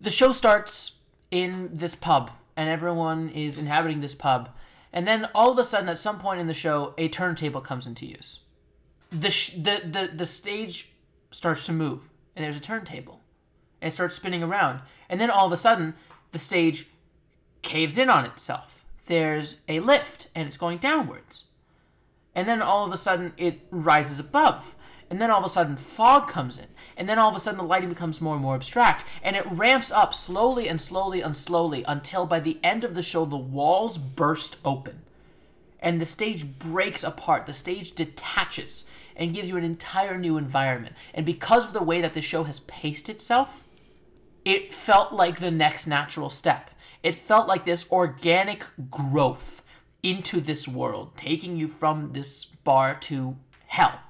[0.00, 0.98] the show starts
[1.30, 4.48] in this pub, and everyone is inhabiting this pub,
[4.92, 7.86] and then all of a sudden, at some point in the show, a turntable comes
[7.86, 8.40] into use.
[9.10, 10.90] The sh- the the the stage
[11.30, 13.20] starts to move, and there's a turntable
[13.84, 14.80] and starts spinning around.
[15.10, 15.94] And then all of a sudden,
[16.32, 16.88] the stage
[17.60, 18.82] caves in on itself.
[19.06, 21.44] There's a lift, and it's going downwards.
[22.34, 24.74] And then all of a sudden, it rises above.
[25.10, 26.68] And then all of a sudden, fog comes in.
[26.96, 29.04] And then all of a sudden, the lighting becomes more and more abstract.
[29.22, 33.02] And it ramps up slowly and slowly and slowly until by the end of the
[33.02, 35.02] show, the walls burst open
[35.78, 37.44] and the stage breaks apart.
[37.44, 40.96] The stage detaches and gives you an entire new environment.
[41.12, 43.63] And because of the way that the show has paced itself,
[44.44, 46.70] it felt like the next natural step.
[47.02, 49.62] It felt like this organic growth
[50.02, 53.36] into this world, taking you from this bar to
[53.66, 54.00] hell.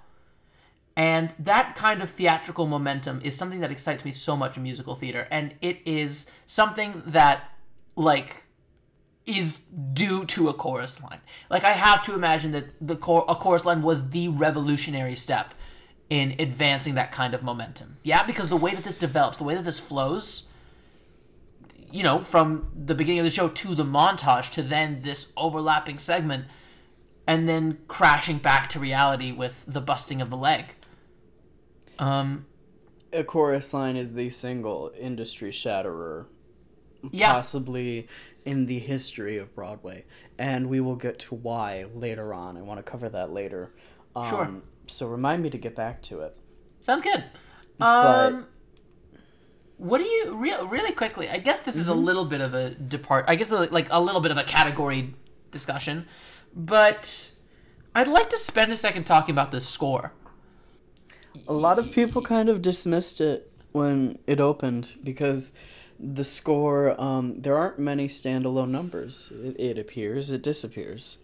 [0.96, 4.94] And that kind of theatrical momentum is something that excites me so much in musical
[4.94, 5.26] theater.
[5.30, 7.50] And it is something that,
[7.96, 8.44] like,
[9.26, 9.60] is
[9.92, 11.20] due to a chorus line.
[11.48, 15.54] Like I have to imagine that the chor- a chorus line was the revolutionary step
[16.10, 17.96] in advancing that kind of momentum.
[18.02, 20.50] Yeah, because the way that this develops, the way that this flows,
[21.90, 25.98] you know, from the beginning of the show to the montage to then this overlapping
[25.98, 26.46] segment
[27.26, 30.74] and then crashing back to reality with the busting of the leg.
[31.98, 32.46] Um
[33.12, 36.26] A chorus line is the single industry shatterer
[37.12, 37.32] yeah.
[37.32, 38.08] possibly
[38.44, 40.04] in the history of Broadway,
[40.38, 42.56] and we will get to why later on.
[42.56, 43.72] I want to cover that later.
[44.14, 44.62] Um, Sure.
[44.86, 46.36] So remind me to get back to it.
[46.80, 47.24] Sounds good.
[47.78, 48.46] But- Um,
[49.78, 51.28] what do you real really quickly?
[51.28, 53.24] I guess this is a little bit of a depart.
[53.28, 55.14] I guess like a little bit of a category
[55.50, 56.06] discussion,
[56.54, 57.30] but
[57.94, 60.12] I'd like to spend a second talking about the score.
[61.48, 65.50] A lot of people kind of dismissed it when it opened because
[65.98, 67.00] the score.
[67.00, 69.32] Um, there aren't many standalone numbers.
[69.32, 70.30] It, it appears.
[70.30, 71.18] It disappears.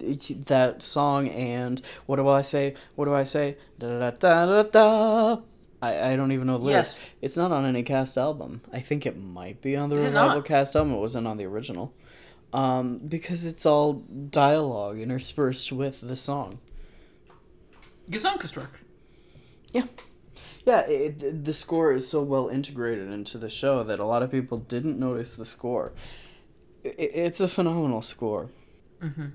[0.00, 2.74] It- that song and what do I say?
[2.94, 3.56] What do I say?
[3.78, 5.42] Da da da da da.
[5.82, 6.98] I, I don't even know the lyrics.
[6.98, 7.10] Yes.
[7.20, 8.62] It's not on any cast album.
[8.72, 10.94] I think it might be on the Is revival cast album.
[10.94, 11.92] It wasn't on the original.
[12.52, 13.92] Um, because it's all
[14.30, 16.58] dialogue interspersed with the song.
[18.10, 18.68] Gesamtkunstwerk.
[19.72, 19.84] Yeah.
[20.64, 24.22] Yeah, it, the- the score is so well integrated into the show that a lot
[24.22, 25.92] of people didn't notice the score.
[26.84, 28.48] I it's a phenomenal score.
[29.02, 29.26] Mm-hmm.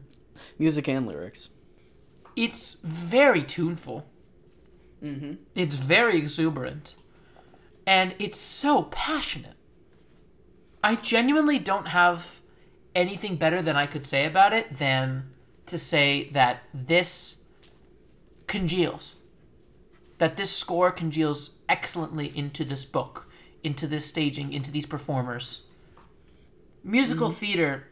[0.57, 1.49] Music and lyrics.
[2.35, 4.05] It's very tuneful.
[5.03, 5.33] Mm-hmm.
[5.55, 6.95] It's very exuberant,
[7.87, 9.55] and it's so passionate.
[10.83, 12.39] I genuinely don't have
[12.93, 15.31] anything better than I could say about it than
[15.65, 17.43] to say that this
[18.47, 19.15] congeals.
[20.19, 23.27] That this score congeals excellently into this book,
[23.63, 25.67] into this staging, into these performers.
[26.83, 27.87] musical theater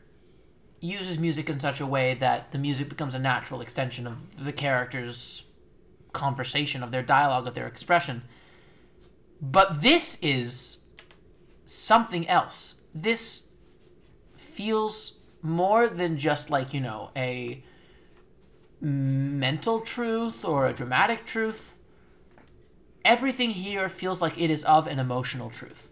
[0.82, 4.54] uses music in such a way that the music becomes a natural extension of the
[4.54, 5.44] character's
[6.14, 8.24] conversation, of their dialogue, of their expression.
[9.42, 10.80] But this is
[11.66, 12.82] something else.
[12.94, 13.50] This
[14.36, 17.64] feels more than just like, you know, a
[18.82, 21.78] mental truth or a dramatic truth.
[23.06, 25.89] Everything here feels like it is of an emotional truth.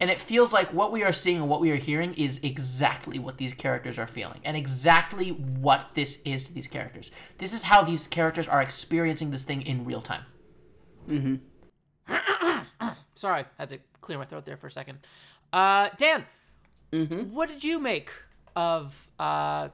[0.00, 3.18] And it feels like what we are seeing and what we are hearing is exactly
[3.18, 7.10] what these characters are feeling and exactly what this is to these characters.
[7.36, 10.24] This is how these characters are experiencing this thing in real time.
[11.08, 11.40] Mhm.
[13.14, 14.98] Sorry, I had to clear my throat there for a second.
[15.52, 16.24] Uh, Dan,
[16.92, 17.32] Mm-hmm.
[17.32, 18.10] what did you make
[18.56, 18.96] of?
[19.18, 19.68] Uh,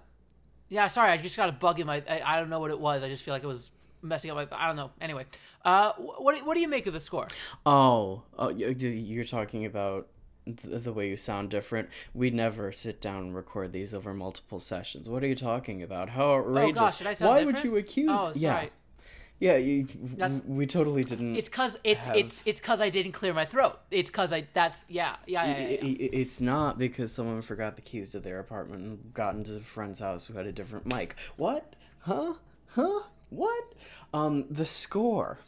[0.68, 2.02] yeah, sorry, I just got a bug in my.
[2.08, 3.02] I, I don't know what it was.
[3.02, 3.70] I just feel like it was
[4.02, 4.46] messing up my.
[4.52, 4.90] I don't know.
[5.00, 5.24] Anyway,
[5.64, 7.28] uh, what do- what do you make of the score?
[7.64, 10.08] Oh, oh, y- y- you're talking about
[10.46, 11.88] th- the way you sound different.
[12.14, 15.08] We never sit down and record these over multiple sessions.
[15.08, 16.10] What are you talking about?
[16.10, 16.76] How outrageous!
[16.78, 17.56] Oh gosh, did I sound Why different?
[17.64, 18.10] would you accuse?
[18.12, 18.70] Oh, sorry.
[19.38, 19.56] Yeah, yeah.
[19.56, 19.86] You,
[20.16, 21.36] That's- we totally didn't.
[21.36, 23.78] It's cause it's Have- it's it's cause I didn't clear my throat.
[23.90, 25.58] It's cause I that's yeah yeah yeah.
[25.58, 25.84] yeah, yeah.
[25.84, 29.60] I- it's not because someone forgot the keys to their apartment and got into a
[29.60, 31.16] friend's house who had a different mic.
[31.36, 31.74] What?
[32.00, 32.34] Huh?
[32.68, 33.00] Huh?
[33.28, 33.74] What?
[34.14, 35.38] Um, the score.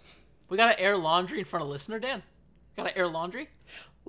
[0.51, 2.23] We gotta air laundry in front of listener, Dan.
[2.77, 3.49] Gotta air laundry.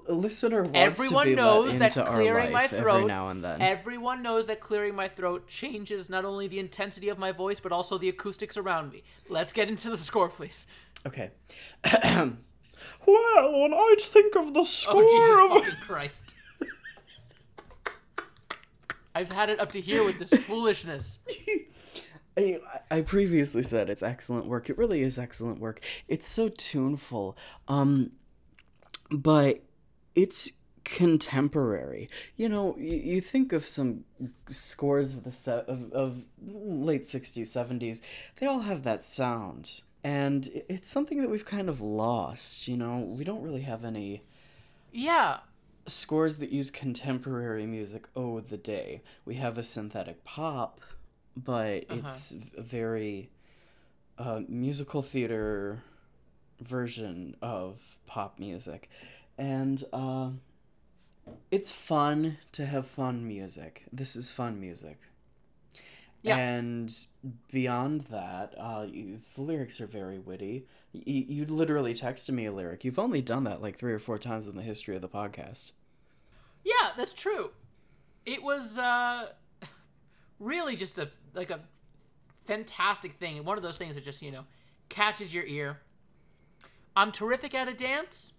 [0.08, 2.95] A listener wants Everyone to be knows that clearing my throat.
[2.97, 3.62] every now and then.
[3.62, 7.72] Everyone knows that clearing my throat changes not only the intensity of my voice but
[7.72, 9.04] also the acoustics around me.
[9.30, 10.68] Let's get into the score, please.
[11.06, 11.32] Okay.
[11.84, 12.34] well,
[13.06, 16.36] when I think of the score Oh of Jesus fucking Christ!
[19.16, 21.20] I've had it up to here with this foolishness.
[22.38, 24.70] I, I previously said it's excellent work.
[24.70, 25.82] It really is excellent work.
[26.08, 27.38] It's so tuneful.
[27.68, 28.12] Um,
[29.12, 29.62] but
[30.24, 30.51] it's
[30.84, 32.09] contemporary.
[32.36, 34.05] You know, you, you think of some
[34.51, 38.01] scores of the se- of, of late 60s, 70s.
[38.38, 39.82] They all have that sound.
[40.03, 42.99] And it's something that we've kind of lost, you know.
[43.17, 44.24] We don't really have any
[44.91, 45.39] Yeah,
[45.88, 50.80] scores that use contemporary music oh the day we have a synthetic pop
[51.36, 53.32] but it's a very
[54.17, 55.84] uh, musical theater
[56.61, 58.89] version of pop music
[59.40, 60.30] and uh,
[61.50, 65.00] it's fun to have fun music this is fun music
[66.22, 66.38] Yeah.
[66.38, 66.94] and
[67.52, 72.52] beyond that uh, you, the lyrics are very witty you, you literally texted me a
[72.52, 75.10] lyric you've only done that like three or four times in the history of the
[75.10, 75.72] podcast
[76.66, 77.52] yeah, that's true.
[78.26, 79.30] It was uh,
[80.40, 81.62] really just a like a
[82.46, 83.46] fantastic thing.
[83.46, 84.44] One of those things that just you know
[84.90, 85.80] catches your ear.
[86.98, 88.34] I'm terrific at a dance.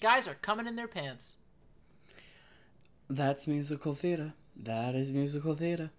[0.00, 1.36] Guys are coming in their pants.
[3.10, 4.34] That's musical theater.
[4.56, 5.90] That is musical theater.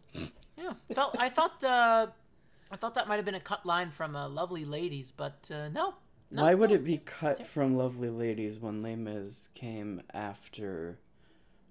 [0.57, 2.07] Yeah, felt I thought uh,
[2.71, 5.69] I thought that might have been a cut line from uh, "Lovely Ladies," but uh,
[5.69, 5.95] no.
[6.29, 6.43] no.
[6.43, 10.99] Why would no, it be cut from Lovely Ladies when Les Mis came after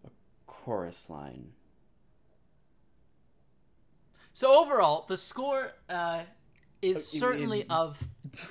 [0.05, 0.11] a
[0.47, 1.53] chorus line?
[4.33, 6.23] So overall, the score uh,
[6.83, 8.03] is Uh, certainly of.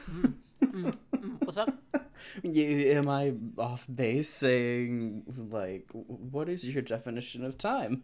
[0.10, 1.74] Mm, mm, mm, what's up?
[2.44, 8.04] You, am I off base saying, like, what is your definition of time?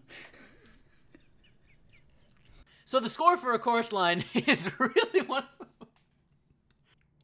[2.85, 5.45] So the score for a chorus line is really one.
[5.59, 5.67] Of...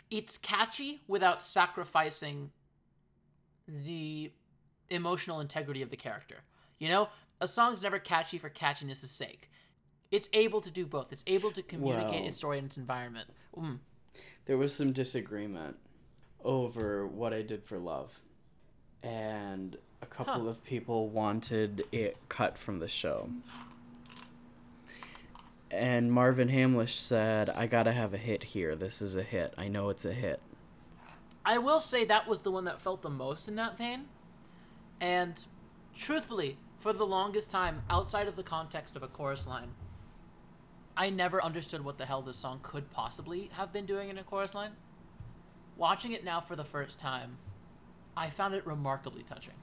[0.10, 2.52] It's catchy without sacrificing
[3.68, 4.32] the
[4.90, 6.38] emotional integrity of the character.
[6.80, 7.10] You know,
[7.40, 9.52] a song's never catchy for catchiness' sake.
[10.12, 11.14] It's able to do both.
[11.14, 13.30] It's able to communicate Well- its story and its environment.
[13.56, 13.80] Mm.
[14.46, 15.78] There was some disagreement
[16.44, 18.22] over what I did for love.
[19.04, 20.50] And a couple Huh.
[20.50, 23.30] of people wanted it cut from the show.
[25.72, 28.76] And Marvin Hamlisch said, I gotta have a hit here.
[28.76, 29.54] This is a hit.
[29.58, 30.42] I know it's a hit.
[31.46, 34.06] I will say that was the one that felt the most in that vein.
[35.00, 35.44] And
[35.96, 39.70] truthfully, for the longest time, outside of the context of a chorus line,
[40.98, 44.24] I never understood what the hell this song could possibly have been doing in a
[44.24, 44.72] chorus line.
[45.80, 47.38] Watching it now for the first time,
[48.16, 49.54] I found it remarkably touching.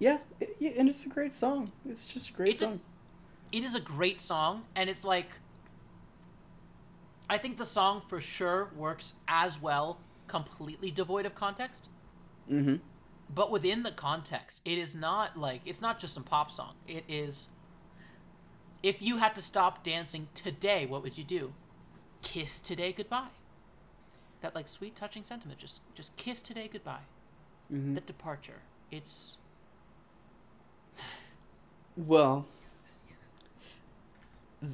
[0.00, 1.70] Yeah, it, yeah and it's a great song.
[1.88, 2.80] It's just a great It's a- song.
[3.52, 5.28] It is a great song, and it's like.
[7.30, 11.88] I think the song for sure works as well, completely devoid of context.
[12.50, 12.76] mm-hmm.
[13.34, 17.04] but within the context it is not like it's not just some pop song it
[17.08, 17.48] is
[18.82, 21.54] if you had to stop dancing today what would you do
[22.20, 23.28] kiss today goodbye
[24.44, 27.06] that like sweet touching sentiment just just kiss today goodbye
[27.72, 27.94] Mhm.
[27.94, 29.38] the departure it's
[31.96, 32.46] Well,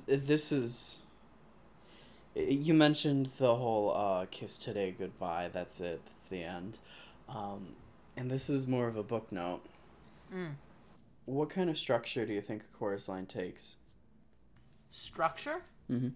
[0.06, 0.98] th- this is.
[2.34, 6.00] You mentioned the whole uh, "kiss today, goodbye." That's it.
[6.06, 6.78] That's the end.
[7.28, 7.76] Um,
[8.16, 9.62] and this is more of a book note.
[10.32, 10.54] Mm.
[11.26, 13.76] What kind of structure do you think a chorus line takes?
[14.90, 15.62] Structure?
[15.90, 16.12] Mhm.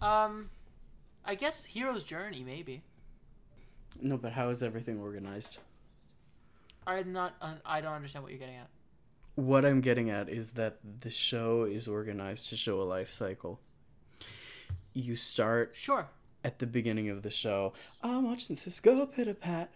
[0.00, 0.48] Um,
[1.24, 2.82] I guess hero's journey maybe.
[4.00, 5.58] No, but how is everything organized?
[6.86, 7.34] I'm not.
[7.64, 8.68] I don't understand what you're getting at.
[9.34, 13.60] What I'm getting at is that the show is organized to show a life cycle.
[14.92, 16.08] You start Sure.
[16.42, 17.72] at the beginning of the show.
[18.02, 19.70] I'm watching Cisco Pit a Pat.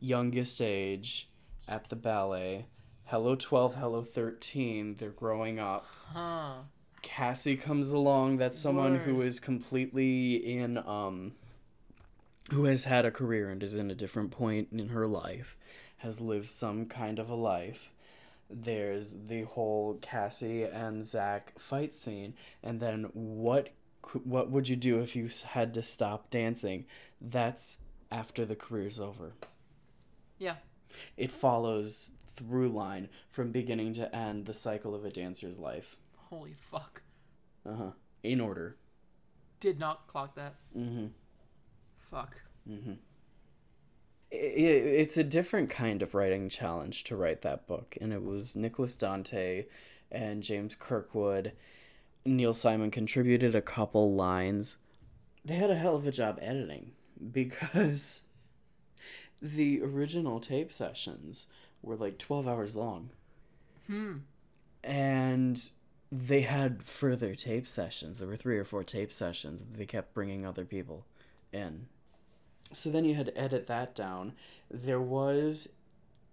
[0.00, 1.28] Youngest age
[1.66, 2.66] at the ballet.
[3.04, 4.96] Hello 12, hello 13.
[4.96, 5.84] They're growing up.
[6.12, 6.54] Huh.
[7.04, 8.38] Cassie comes along.
[8.38, 11.32] That's someone who is completely in, um,
[12.50, 15.54] who has had a career and is in a different point in her life,
[15.98, 17.92] has lived some kind of a life.
[18.48, 23.68] There's the whole Cassie and Zach fight scene, and then what?
[24.22, 26.86] What would you do if you had to stop dancing?
[27.20, 27.76] That's
[28.10, 29.32] after the career's over.
[30.38, 30.56] Yeah.
[31.16, 35.96] It follows through line from beginning to end the cycle of a dancer's life.
[36.34, 37.02] Holy fuck.
[37.64, 37.90] Uh huh.
[38.24, 38.76] In order.
[39.60, 40.54] Did not clock that.
[40.76, 41.06] Mm-hmm.
[42.00, 42.42] Fuck.
[42.68, 42.92] Mm hmm.
[44.32, 48.96] It's a different kind of writing challenge to write that book and it was nicholas
[48.96, 49.66] dante
[50.10, 51.52] and james kirkwood
[52.26, 54.78] neil simon contributed a couple lines
[55.44, 56.90] they had a hell of a job editing
[57.30, 58.22] because
[59.40, 61.46] the original tape sessions
[61.80, 63.10] were like 12 hours long
[63.86, 64.16] Hmm.
[64.82, 65.70] and
[66.12, 70.46] they had further tape sessions there were three or four tape sessions they kept bringing
[70.46, 71.04] other people
[71.52, 71.86] in
[72.72, 74.32] so then you had to edit that down
[74.70, 75.68] there was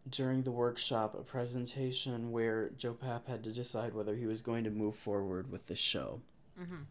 [0.09, 4.63] during the workshop a presentation where joe papp had to decide whether he was going
[4.63, 6.19] to move forward with the show
[6.59, 6.85] Mhm.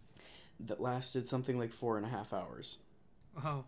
[0.60, 2.78] that lasted something like four and a half hours
[3.44, 3.64] Oh.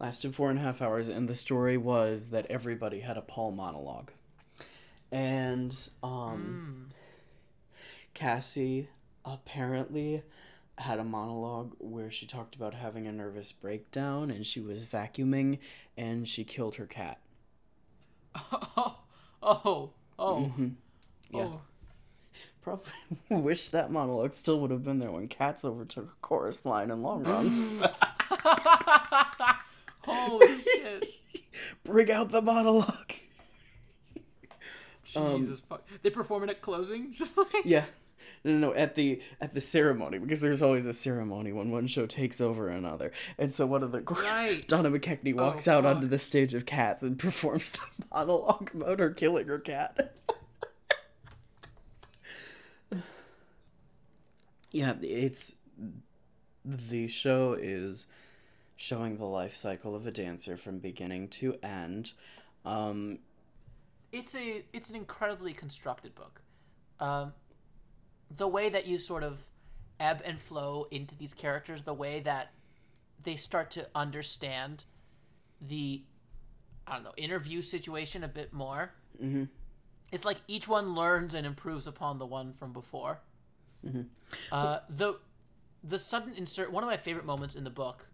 [0.00, 3.50] lasted four and a half hours and the story was that everybody had a paul
[3.52, 4.10] monologue
[5.12, 6.94] and um Mm.
[8.18, 8.88] Cassie
[9.24, 10.24] apparently
[10.76, 15.58] had a monologue where she talked about having a nervous breakdown and she was vacuuming
[15.96, 17.20] and she killed her cat.
[18.76, 18.98] Oh.
[19.40, 19.90] Oh.
[20.18, 20.52] Oh.
[20.58, 20.74] Mhm.
[21.30, 21.42] Yeah.
[21.44, 21.60] Oh.
[22.60, 22.92] Probably
[23.30, 27.02] wish that monologue still would have been there when cats overtook a chorus line in
[27.02, 27.68] long runs.
[30.02, 31.04] Holy shit.
[31.84, 33.12] Bring out the monologue.
[35.16, 35.86] Um, Jesus fuck.
[36.02, 37.12] They perform it at closing?
[37.12, 37.48] Just like.
[37.64, 37.84] Yeah.
[38.44, 38.74] No, no, no.
[38.74, 42.68] At the at the ceremony because there's always a ceremony when one show takes over
[42.68, 44.66] another, and so one of the Right.
[44.68, 47.78] Donna McKechnie walks Oh, out onto the stage of Cats and performs the
[48.12, 50.14] monologue about her killing her cat.
[54.70, 55.54] yeah, it's
[56.64, 58.06] the show is
[58.76, 62.12] showing the life cycle of a dancer from beginning to end.
[62.64, 63.18] Um,
[64.12, 66.42] it's a it's an incredibly constructed book.
[67.00, 67.32] Um,
[68.34, 69.46] the way that you sort of
[70.00, 72.52] ebb and flow into these characters, the way that
[73.22, 74.84] they start to understand
[75.60, 76.02] the
[76.86, 78.92] I don't know interview situation a bit more.
[79.20, 79.44] hmm
[80.10, 83.20] It's like each one learns and improves upon the one from before.
[84.52, 85.18] Uh, the
[85.84, 88.06] the sudden insert one of my favorite moments in the book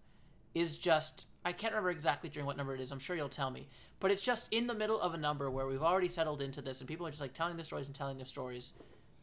[0.55, 2.91] is just I can't remember exactly during what number it is.
[2.91, 3.69] I'm sure you'll tell me,
[4.01, 6.81] but it's just in the middle of a number where we've already settled into this,
[6.81, 8.73] and people are just like telling their stories and telling their stories,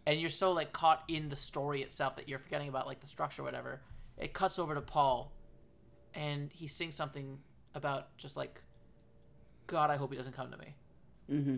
[0.05, 3.07] and you're so like caught in the story itself that you're forgetting about like the
[3.07, 3.81] structure or whatever.
[4.17, 5.31] It cuts over to Paul,
[6.13, 7.39] and he sings something
[7.73, 8.61] about just like,
[9.67, 10.75] God, I hope he doesn't come to me
[11.29, 11.57] hmm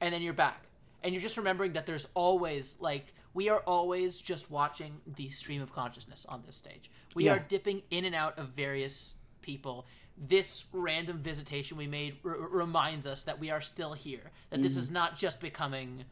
[0.00, 0.64] and then you're back
[1.02, 5.62] and you're just remembering that there's always like we are always just watching the stream
[5.62, 7.34] of consciousness on this stage we Yeah.
[7.36, 9.86] are dipping in and out of various people
[10.18, 14.76] this random visitation we made r- reminds us that we are still here that this
[14.76, 16.04] is not just becoming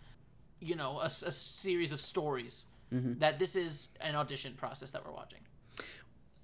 [0.60, 3.18] you know a series of stories mm-hmm.
[3.18, 5.40] that this is an audition process that we're watching.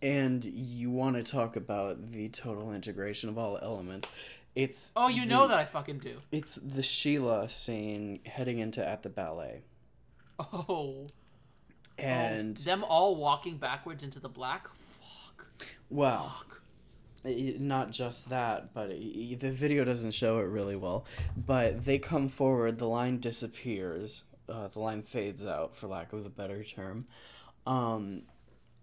[0.02, 4.10] And you want to talk about the total integration of all elements.
[4.54, 6.16] It's oh you the- know that i fucking do.
[6.30, 9.62] It's the Sheila scene heading into at the ballet.
[10.38, 10.64] oh.
[10.68, 11.06] oh
[11.96, 14.68] and them all walking backwards into the black?
[14.68, 15.46] Fuck.
[15.90, 16.54] Well, i-
[17.24, 21.06] not just that, but the video doesn't show it really well.
[21.36, 26.26] But they come forward, the line disappears, uh, the line fades out, for lack of
[26.26, 27.06] a better term,
[27.66, 28.22] um,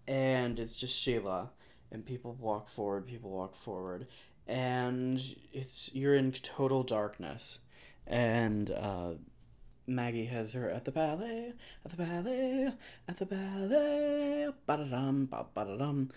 [0.08, 1.50] and it's just Sheila,
[1.90, 4.08] and people walk forward, people walk forward,
[4.46, 5.20] and
[5.52, 7.60] it's you're in total darkness,
[8.06, 9.12] and uh,
[9.86, 11.52] Maggie has her at the ballet,
[11.84, 12.72] at the ballet,
[13.08, 16.10] at the ballet, ba-da-dum, ba-ba-da-dum.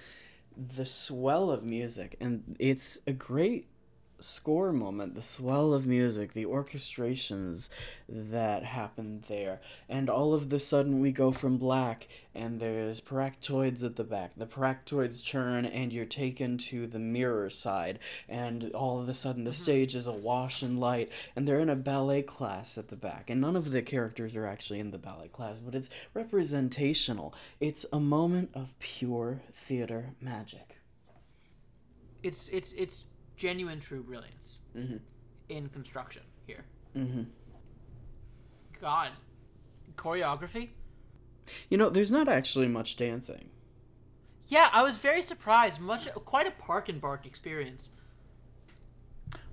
[0.57, 3.67] The swell of music, and it's a great
[4.25, 7.69] score moment, the swell of music, the orchestrations
[8.09, 13.83] that happen there, and all of the sudden we go from black and there's periaktoi
[13.83, 14.31] at the back.
[14.35, 19.45] The periaktoi turn and you're taken to the mirror side, and all of a sudden
[19.45, 19.63] the mm-hmm.
[19.63, 23.39] stage is awash in light, and they're in a ballet class at the back, and
[23.39, 27.33] none of the characters are actually in the ballet class, but it's representational.
[27.59, 30.77] It's a moment of pure theater magic.
[32.21, 33.05] It's it's it's
[33.37, 34.61] genuine, true brilliance
[35.49, 36.65] in construction here.
[36.95, 37.23] Mm-hmm.
[38.81, 39.11] God,
[39.95, 40.69] choreography.
[41.69, 43.49] You know, there's not actually much dancing.
[44.47, 45.79] Yeah, I was very surprised.
[45.79, 47.91] Much, quite a park and bark experience.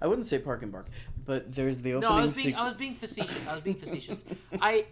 [0.00, 0.86] I wouldn't say park and bark,
[1.24, 3.46] but there's the No, opening I was being sequ- I was being facetious.
[3.46, 4.24] I was being facetious.
[4.60, 4.86] I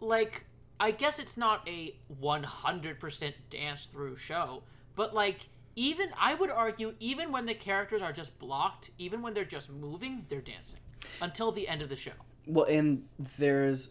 [0.00, 0.44] like
[0.78, 4.62] I guess it's not a 100% dance through show,
[4.94, 9.34] but like even I would argue even when the characters are just blocked, even when
[9.34, 10.80] they're just moving, they're dancing
[11.20, 12.12] until the end of the show.
[12.46, 13.90] Well, and there's.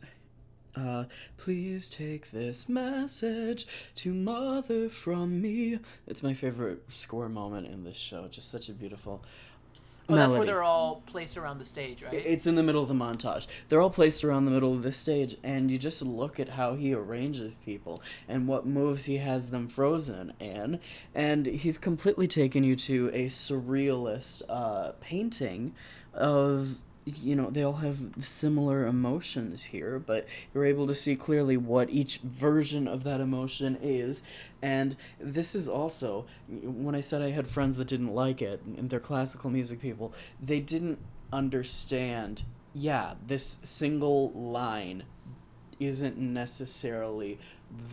[0.77, 1.05] Uh,
[1.37, 3.65] please take this message
[3.95, 5.79] to mother from me.
[6.05, 8.27] It's my favorite score moment in this show.
[8.27, 9.23] Just such a beautiful
[10.07, 12.13] Oh, that's where they're all placed around the stage, right?
[12.13, 13.47] It's in the middle of the montage.
[13.69, 16.75] They're all placed around the middle of the stage, and you just look at how
[16.75, 20.79] he arranges people and what moves he has them frozen in.
[21.13, 25.73] And he's completely taken you to a surrealist uh, painting
[26.13, 26.81] of.
[27.05, 31.91] You know, they all have similar emotions here, but you're able to see clearly what
[31.91, 34.23] each version of that emotion is.
[34.61, 38.89] And this is also, when I said I had friends that didn't like it, and
[38.89, 40.99] they're classical music people, they didn't
[41.31, 42.43] understand
[42.73, 45.03] yeah this single line
[45.79, 47.37] isn't necessarily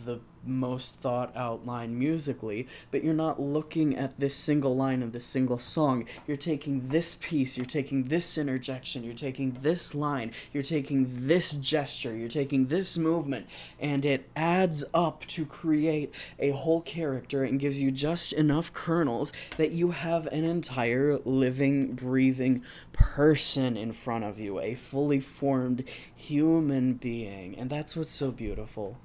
[0.04, 5.12] the most thought out line musically but you're not looking at this single line of
[5.12, 6.04] this single song.
[6.26, 11.52] You're taking this piece you're taking this interjection you're taking this line you're taking this
[11.52, 13.46] gesture you're taking this movement
[13.78, 19.32] and it adds up to create a whole character and gives you just enough kernels
[19.56, 22.62] that you have an entire living breathing
[22.92, 27.58] person in front of you a fully formed human being.
[27.58, 28.98] And that's what's so beautiful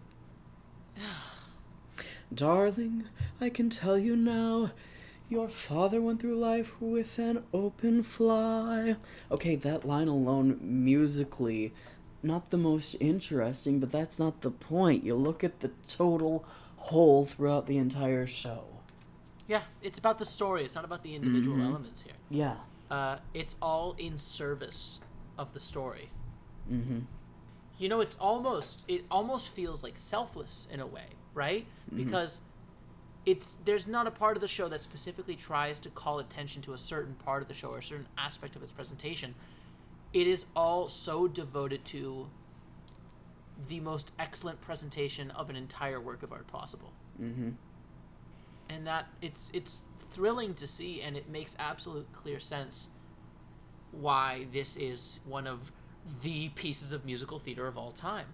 [2.33, 3.05] Darling,
[3.39, 4.71] I can tell you now,
[5.29, 8.95] your father went through life with an open fly.
[9.31, 11.73] Okay, that line alone, musically,
[12.23, 15.03] not the most interesting, but that's not the point.
[15.03, 16.45] You look at the total
[16.77, 18.63] whole throughout the entire show.
[19.47, 20.63] yeah, it's about the story.
[20.63, 22.13] It's not about the individual elements here.
[22.29, 22.55] Yeah.
[22.91, 24.99] Uh, it's all in service
[25.37, 26.09] of the story.
[26.71, 26.99] Mm-hmm.
[27.77, 31.07] You know it's almost it almost feels like selfless in a way
[31.37, 31.67] right?
[31.95, 32.41] Because
[33.25, 36.73] it's there's not a part of the show that specifically tries to call attention to
[36.73, 39.35] a certain part of the show or a certain aspect of its presentation.
[40.13, 42.27] It is all so devoted to
[43.67, 46.91] the most excellent presentation of an entire work of art possible.
[47.21, 47.49] Mm-hmm.
[48.69, 52.89] and that it's it's thrilling to see and it makes absolute clear sense
[53.91, 55.71] why this is one of
[56.21, 58.27] the pieces of musical theater of all time.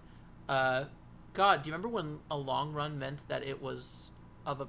[0.48, 0.84] Uh,
[1.32, 4.10] god do you remember when a long run meant that it was
[4.46, 4.68] of a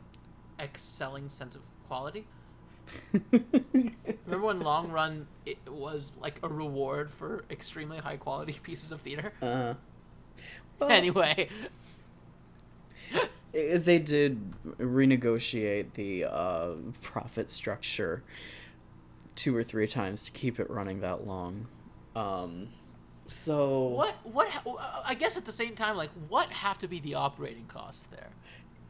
[0.60, 2.26] excelling sense of quality?
[3.32, 9.02] Remember when long run it was like a reward for extremely high quality pieces of
[9.02, 9.34] theater?
[9.42, 9.74] Uh,
[10.80, 11.50] well, anyway.
[13.52, 18.24] they did renegotiate the uh, profit structure
[19.36, 21.68] two or three times to keep it running that long.
[22.16, 22.70] Um,
[23.28, 24.48] so what what
[25.06, 28.30] i guess at the same time like what have to be the operating costs there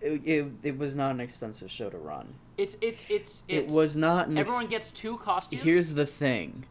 [0.02, 2.36] it, it, it was not an expensive show to run.
[2.58, 5.64] It's it's it's, It it's was not an ex- Everyone gets two costumes.
[5.64, 6.66] Here's the thing.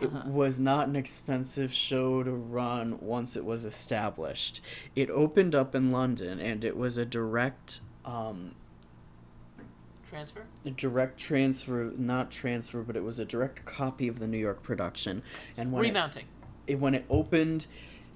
[0.00, 0.30] It Uh-huh.
[0.30, 4.62] was not an expensive show to run once it was established.
[4.96, 8.54] It opened up in London and it was a direct um,
[10.08, 10.46] transfer.
[10.64, 14.62] a direct transfer, not transfer, but it was a direct copy of the New York
[14.62, 15.22] production.
[15.56, 16.24] And when Remounting.
[16.24, 16.39] it,
[16.78, 17.66] when it opened,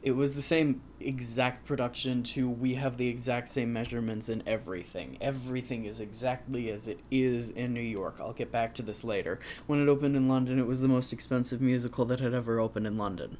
[0.05, 5.17] it was the same exact production to we have the exact same measurements in everything.
[5.19, 8.17] Everything is exactly as it is in New York.
[8.21, 9.41] I'll get back to this later.
[9.67, 12.87] When it opened in London, it was the most expensive musical that had ever opened
[12.87, 13.39] in London.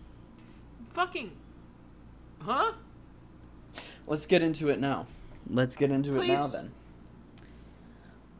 [0.95, 1.33] Fucking.
[2.41, 2.73] Huh?
[4.07, 5.07] Let's get into it now.
[5.49, 6.73] Let's get into it now then.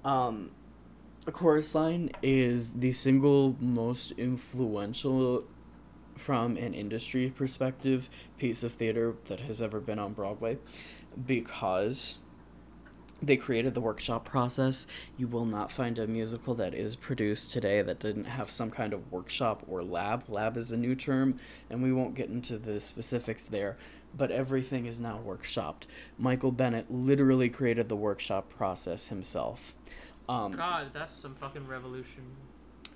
[0.03, 0.51] Um
[1.27, 5.45] a chorus line is the single most influential
[6.17, 8.09] from an industry perspective
[8.39, 10.59] piece of theater that has ever been on Broadway
[11.27, 12.19] because
[13.23, 14.87] they created the workshop process.
[15.17, 18.93] You will not find a musical that is produced today that didn't have some kind
[18.93, 20.25] of workshop or lab.
[20.29, 21.37] Lab is a new term,
[21.71, 23.77] and we won't get into the specifics there,
[24.17, 25.83] but everything is now workshopped.
[26.19, 29.75] Michael Bennett literally created the workshop process himself.
[30.29, 32.23] Um, God, that's some fucking revolution.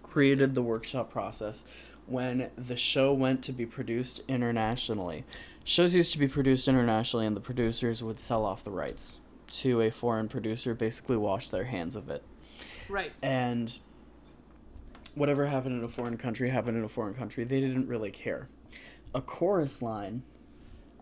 [0.03, 1.65] created the workshop process
[2.09, 5.25] when the show went to be produced internationally.
[5.65, 9.81] Shows used to be produced internationally, and the producers would sell off the rights to
[9.83, 12.23] a foreign producer, basically wash their hands of it.
[12.89, 13.13] Right.
[13.23, 13.79] And
[15.15, 17.45] whatever happened in a foreign country happened in a foreign country.
[17.45, 18.49] They didn't really care.
[19.15, 20.23] A chorus line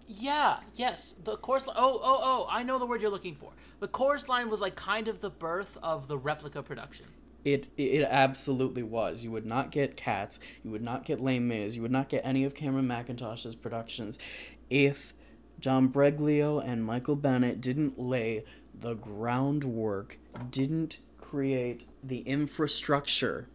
[0.06, 1.14] Yeah, yes.
[1.24, 1.76] The chorus line.
[1.78, 3.52] Oh, oh, oh, I know the word you're looking for.
[3.80, 7.06] The chorus line was like kind of the birth of the replica production.
[7.46, 9.22] It it absolutely was.
[9.22, 10.40] You would not get Cats.
[10.64, 11.76] You would not get Les Mis.
[11.76, 14.18] You would not get any of Cameron Mackintosh's productions
[14.68, 15.14] if
[15.60, 18.42] John Breglio and Michael Bennett didn't lay
[18.74, 20.18] the groundwork,
[20.50, 23.48] didn't create the infrastructure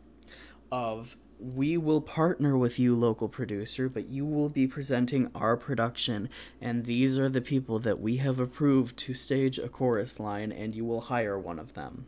[0.71, 6.29] of we will partner with you local producer but you will be presenting our production
[6.61, 10.75] and these are the people that we have approved to stage a chorus line and
[10.75, 12.05] you will hire one of them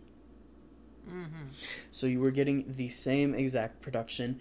[1.09, 1.49] Mm-hmm.
[1.91, 4.39] so you were getting the same exact production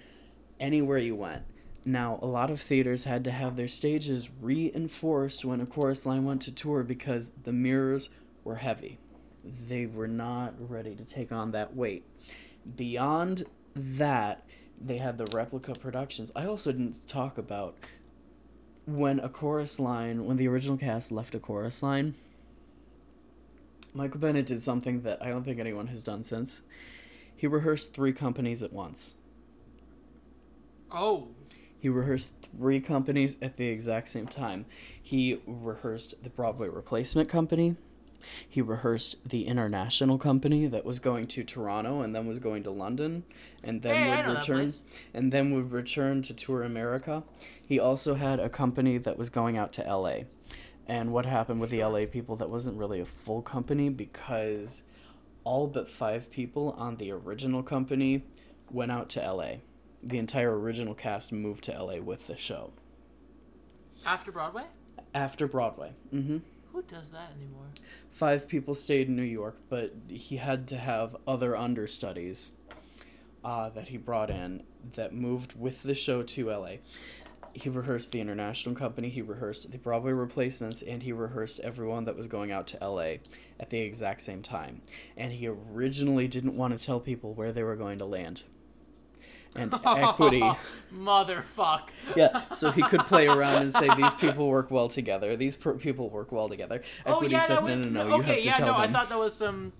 [0.61, 1.43] anywhere you went.
[1.85, 6.25] Now, a lot of theaters had to have their stages reinforced when a chorus line
[6.25, 8.09] went to tour because the mirrors
[8.45, 8.99] were heavy.
[9.45, 12.05] They were not ready to take on that weight.
[12.77, 13.43] Beyond
[13.75, 14.47] that,
[14.81, 16.31] they had the replica productions.
[16.37, 17.77] I also didn't talk about
[18.87, 22.15] when a chorus line, when the original cast left a chorus line,
[23.95, 26.63] Michael Bennett did something that I don't think anyone has done since.
[27.35, 29.15] He rehearsed three companies at once.
[30.91, 31.29] Oh,
[31.79, 34.67] He rehearsed three companies at the exact same time.
[35.03, 37.77] He rehearsed the Broadway Replacement Company.
[38.49, 42.71] He rehearsed the International Company that was going to Toronto and then was going to
[42.71, 43.25] London
[43.65, 44.71] and then Hey, would return
[45.13, 47.25] and then would return to tour America.
[47.67, 50.19] He also had a company that was going out to LA.
[50.93, 54.83] And what happened with the LA people that wasn't really a full company because
[55.43, 58.25] all but 5 people on the original company
[58.71, 59.53] went out to LA.
[60.03, 62.73] The entire original cast moved to LA with the show
[64.05, 64.65] after Broadway?
[65.15, 65.93] after Broadway.
[66.11, 66.39] hmm
[66.75, 67.69] Who does that anymore?
[68.11, 72.51] Five people stayed in New York, but he had to have other understudies
[73.43, 74.63] uh, that he brought in
[74.93, 76.75] that moved with the show to LA.
[77.55, 82.17] He rehearsed the international company, he rehearsed the Broadway replacements, and he rehearsed everyone that
[82.17, 83.17] was going out to LA
[83.61, 84.81] at the exact same time.
[85.17, 88.45] And he originally didn't want to tell people where they were going to land.
[89.55, 90.43] And oh, equity.
[90.95, 91.89] Motherfuck.
[92.17, 95.37] Yeah, so he could play around and say these people work well together.
[95.37, 96.81] These per- people work well together.
[97.05, 98.53] Oh Equity yeah, said, that no, would, no, no, no, you okay, have to yeah,
[98.55, 99.73] tell no, I thought that was some.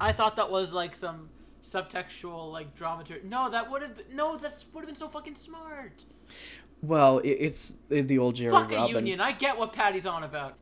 [0.00, 1.28] I thought that was like some
[1.66, 3.24] subtextual like dramaturg.
[3.24, 6.04] No, that would have been, no, that's would have been so fucking smart.
[6.82, 8.94] Well, it, it's the old Jerry Fuck a Robbins.
[8.94, 9.20] union.
[9.20, 10.54] I get what Patty's on about.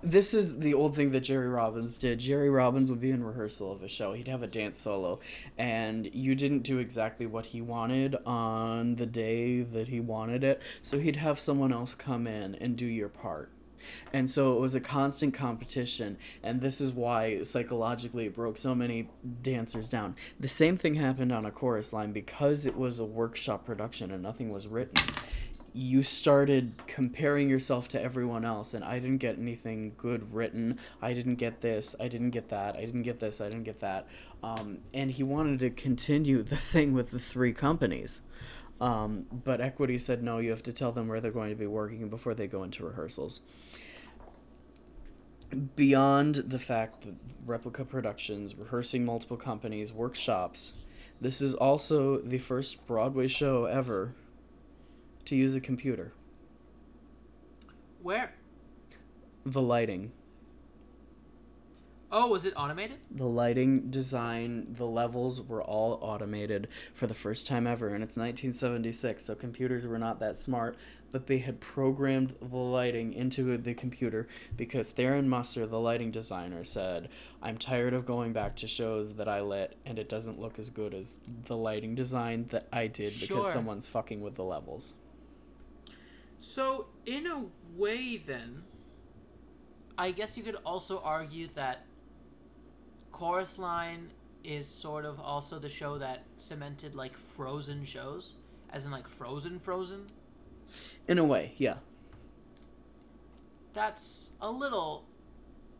[0.00, 2.18] This is the old thing that Jerry Robbins did.
[2.18, 4.12] Jerry Robbins would be in rehearsal of a show.
[4.12, 5.20] He'd have a dance solo,
[5.58, 10.62] and you didn't do exactly what he wanted on the day that he wanted it.
[10.82, 13.50] So he'd have someone else come in and do your part.
[14.12, 18.74] And so it was a constant competition, and this is why psychologically it broke so
[18.74, 19.08] many
[19.42, 20.16] dancers down.
[20.38, 24.22] The same thing happened on a chorus line because it was a workshop production and
[24.22, 25.02] nothing was written.
[25.74, 30.78] You started comparing yourself to everyone else and i didn't get anything good written.
[31.00, 33.80] I didn't get this i didn't get that i didn't get this i didn't get
[33.80, 34.06] that.
[34.42, 38.20] Um, and he wanted to continue the thing with the three companies
[38.82, 41.66] um, but equity said no you have to tell them where they're going to be
[41.66, 43.40] working before they go into rehearsals
[45.76, 47.14] beyond the fact that
[47.44, 50.74] replica productions rehearsing multiple companies workshops
[51.22, 54.16] this is also the first broadway show ever
[55.24, 56.12] to use a computer.
[58.02, 58.34] Where?
[59.46, 60.10] The lighting,
[62.14, 62.98] Oh, was it automated?
[63.10, 68.18] the lighting design, the levels were all automated for the first time ever, and it's
[68.18, 70.76] 1976, so computers were not that smart,
[71.10, 76.64] but they had programmed the lighting into the computer because Tharon Musser, the lighting designer,
[76.64, 77.08] said,
[77.40, 80.68] I'm tired of going back to shows that I lit and it doesn't look as
[80.68, 83.44] good as the lighting design that I did because Sure.
[83.44, 84.92] someone's fucking with the levels.
[86.38, 87.44] So, in a
[87.76, 88.64] way, then,
[89.96, 91.84] I guess you could also argue that
[93.22, 94.10] Chorus Line
[94.42, 98.34] is sort of also the show that cemented like frozen shows
[98.70, 100.06] as in like frozen, frozen.
[101.06, 101.76] In a way, yeah.
[103.74, 105.04] That's a little.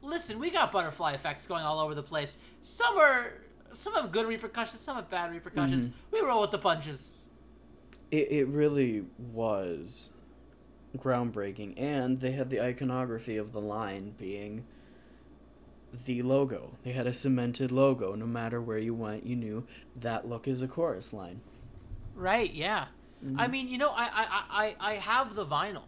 [0.02, 2.38] Listen, we got butterfly effects going all over the place.
[2.60, 3.32] Some are
[3.72, 5.88] some have good repercussions, some have bad repercussions.
[5.88, 6.14] Mm-hmm.
[6.14, 7.10] We roll with the punches.
[8.12, 10.10] It, it really was
[10.96, 14.62] groundbreaking, and they had the iconography of the line being
[16.06, 16.78] the logo.
[16.84, 18.14] They had a cemented logo.
[18.14, 19.66] No matter where you went, you knew
[19.96, 21.40] that look is a chorus line.
[22.14, 22.86] Right, yeah.
[23.24, 23.40] Mm-hmm.
[23.40, 25.84] I mean, you know, I, I, I, I have the vinyl,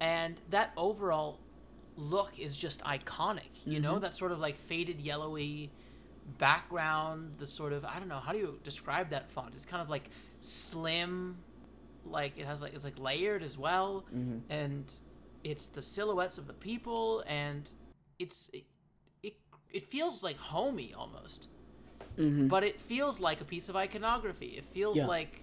[0.00, 1.38] and that overall
[1.96, 3.50] look is just iconic.
[3.64, 4.02] You know, mm-hmm.
[4.02, 5.70] that sort of like faded yellowy
[6.38, 9.54] background, the sort of, I don't know, how do you describe that font?
[9.54, 11.36] It's kind of like slim,
[12.04, 14.38] like it has like, it's like layered as well, mm-hmm.
[14.50, 14.92] and
[15.44, 17.68] it's the silhouettes of the people, and
[18.18, 18.50] it's,
[19.72, 21.48] it, feels like homey almost.
[22.18, 24.46] But it feels like a piece of iconography.
[24.56, 25.06] It feels Yeah.
[25.06, 25.42] like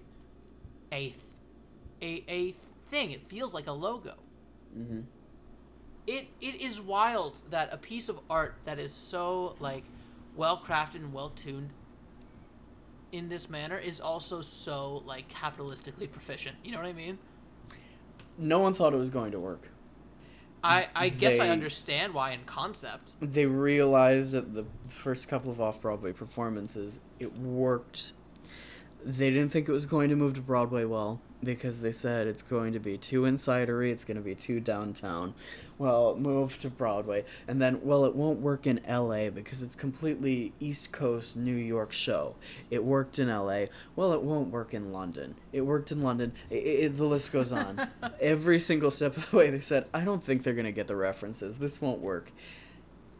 [0.90, 1.16] a th-
[2.02, 2.54] a a
[2.90, 3.12] thing.
[3.12, 4.14] It feels like a logo.
[4.76, 5.00] Mm-hmm.
[6.08, 9.84] It it is wild that a piece of art that is so like
[10.34, 11.70] well crafted and well tuned
[13.12, 16.56] in this manner is also so like capitalistically proficient.
[16.64, 17.18] You know what I mean?
[18.36, 19.68] No one thought it was going to work.
[20.64, 23.12] I I guess I understand why in concept.
[23.20, 28.12] They realized at the first couple of off Broadway performances, it worked.
[29.04, 32.42] They didn't think it was going to move to Broadway well because they said it's
[32.42, 35.34] going to be too insidery, it's going to be too downtown.
[35.76, 37.24] Well, move to Broadway.
[37.48, 41.92] And then, well, it won't work in LA because it's completely East Coast New York
[41.92, 42.36] show.
[42.70, 43.66] It worked in LA.
[43.96, 45.34] Well, it won't work in London.
[45.52, 46.32] It worked in London.
[46.50, 47.88] I i the list goes on.
[48.20, 50.86] Every single step of the way, they said, I don't think they're going to get
[50.86, 51.58] the references.
[51.58, 52.30] This won't work.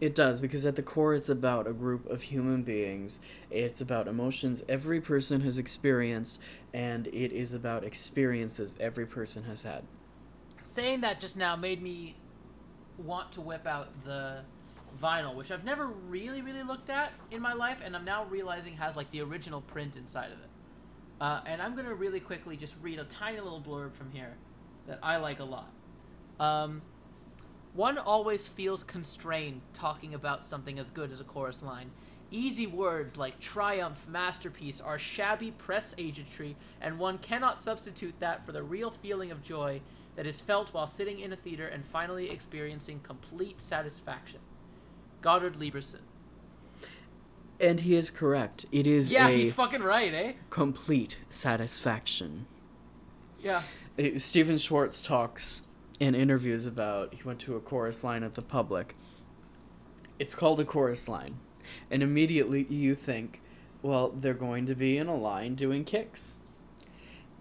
[0.05, 3.21] It does because at the core it's about a group of human beings.
[3.51, 6.39] It's about emotions every person has experienced
[6.75, 9.85] and it is about experiences every person has had.
[10.61, 12.17] Saying that just now made me
[12.99, 14.41] want to whip out the
[15.03, 18.77] vinyl, which I've never really, really looked at in my life, and I'm now realizing
[18.77, 20.51] has like the original print inside of it.
[21.19, 24.35] Uh, and I'm gonna really quickly just read a tiny little blurb from here
[24.87, 25.71] that I like a lot.
[26.39, 26.83] Um,
[27.75, 31.91] one always feels constrained talking about something as good as a chorus line.
[32.31, 38.53] Easy words like triumph, masterpiece are shabby press agentry, and one cannot substitute that for
[38.53, 39.81] the real feeling of joy
[40.17, 44.41] that is felt while sitting in a theater and finally experiencing complete satisfaction.
[45.21, 46.01] Goddard Lieberson.
[47.61, 48.67] And he is correct.
[48.73, 50.33] It is Yeah, he's fucking right, eh?
[50.51, 52.47] complete satisfaction.
[53.43, 53.63] Yeah.
[53.99, 55.63] Uh, Stephen Schwartz talks
[56.01, 58.95] in interviews about he went to a chorus line at the public.
[60.19, 61.37] It's called a chorus line.
[61.91, 63.41] And immediately you think,
[63.83, 66.39] well, they're going to be in a line doing kicks.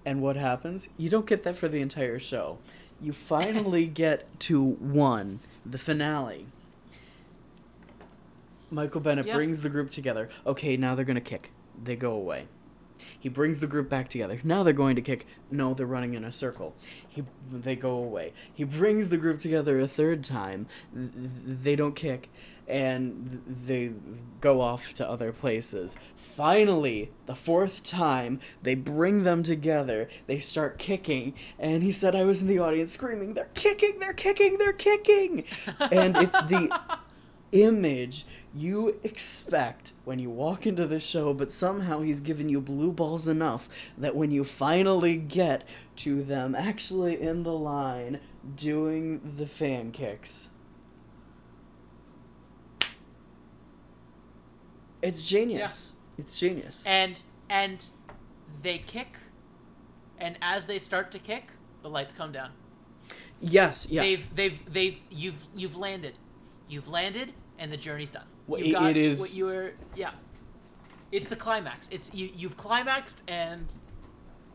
[0.05, 0.89] And what happens?
[0.97, 2.57] You don't get that for the entire show.
[3.01, 6.47] You finally get to one, the finale.
[8.69, 9.35] Michael Bennett Yeah.
[9.35, 10.29] brings the group together.
[10.45, 11.51] Okay, now they're going to kick.
[11.81, 12.47] They go away.
[13.19, 14.39] He brings the group back together.
[14.43, 15.25] Now they're going to kick.
[15.51, 16.75] No, they're running in a circle.
[17.07, 18.33] He they go away.
[18.53, 20.67] He brings the group together a third time.
[20.95, 21.29] Th- th-
[21.63, 22.29] They don't kick
[22.65, 23.91] and they
[24.39, 25.97] go off to other places.
[26.15, 30.07] Finally, the fourth time, they bring them together.
[30.27, 33.99] They start kicking and he said I was in the audience screaming, "They're kicking!
[33.99, 34.57] They're kicking!
[34.57, 35.43] They're kicking!"
[35.91, 36.69] And it's the
[37.51, 38.25] image
[38.55, 43.27] you expect when you walk into the show, but somehow he's given you blue balls
[43.27, 48.19] enough that when you finally get to them actually in the line
[48.55, 50.49] doing the fan kicks,
[55.01, 55.89] it's genius.
[56.17, 56.83] It's genius.
[56.85, 57.83] And and
[58.61, 59.17] they kick
[60.19, 61.49] and as they start to kick,
[61.81, 62.51] the lights come down.
[63.41, 64.03] Yes, yeah.
[64.03, 66.13] They've they've they've you've you've landed.
[66.69, 68.25] You've landed and the journey's done.
[68.47, 70.11] Well, You've got it is- what you were yeah.
[71.11, 71.87] It's the climax.
[71.91, 73.71] It's you you've climaxed and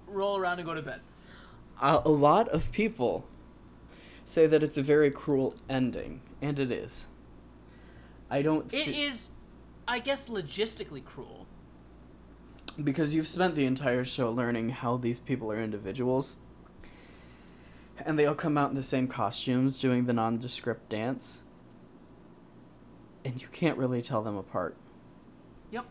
[0.06, 1.00] roll around and go to bed.
[1.80, 3.26] a, a lot of people
[4.24, 7.06] say that it's a very cruel ending, and it is.
[8.30, 8.72] I don't.
[8.74, 9.30] It is
[9.86, 11.46] I guess logistically cruel.
[12.82, 16.36] because you've spent the entire show learning how these people are individuals
[18.04, 21.40] and they all come out in the same costumes doing the nondescript dance
[23.24, 24.76] and you can't really tell them apart
[25.70, 25.86] Yep.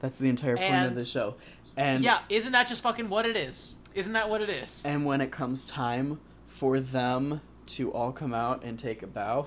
[0.00, 1.36] that's the entire point of the show
[1.76, 3.74] and yeah, isn't that just fucking what it is?
[3.94, 4.82] Isn't that what it is?
[4.84, 9.46] and when it comes time for them to all come out and take a bow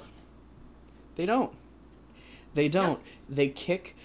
[1.16, 1.54] they don't
[2.54, 3.00] they don't
[3.30, 3.96] they kick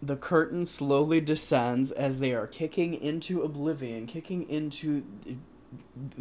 [0.00, 5.04] the curtain slowly descends as they are kicking into oblivion, kicking into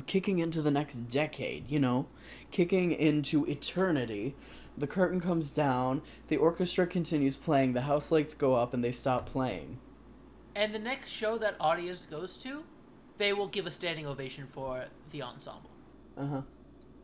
[0.06, 2.06] kicking into the next decade, you know,
[2.52, 4.36] kicking into eternity.
[4.82, 8.92] The curtain comes down, the orchestra continues playing, the house lights go up and they
[8.92, 9.78] stop playing.
[10.56, 12.64] And the next show that audience goes to,
[13.20, 15.70] they will give a standing ovation for the ensemble.
[16.18, 16.42] Uh-huh.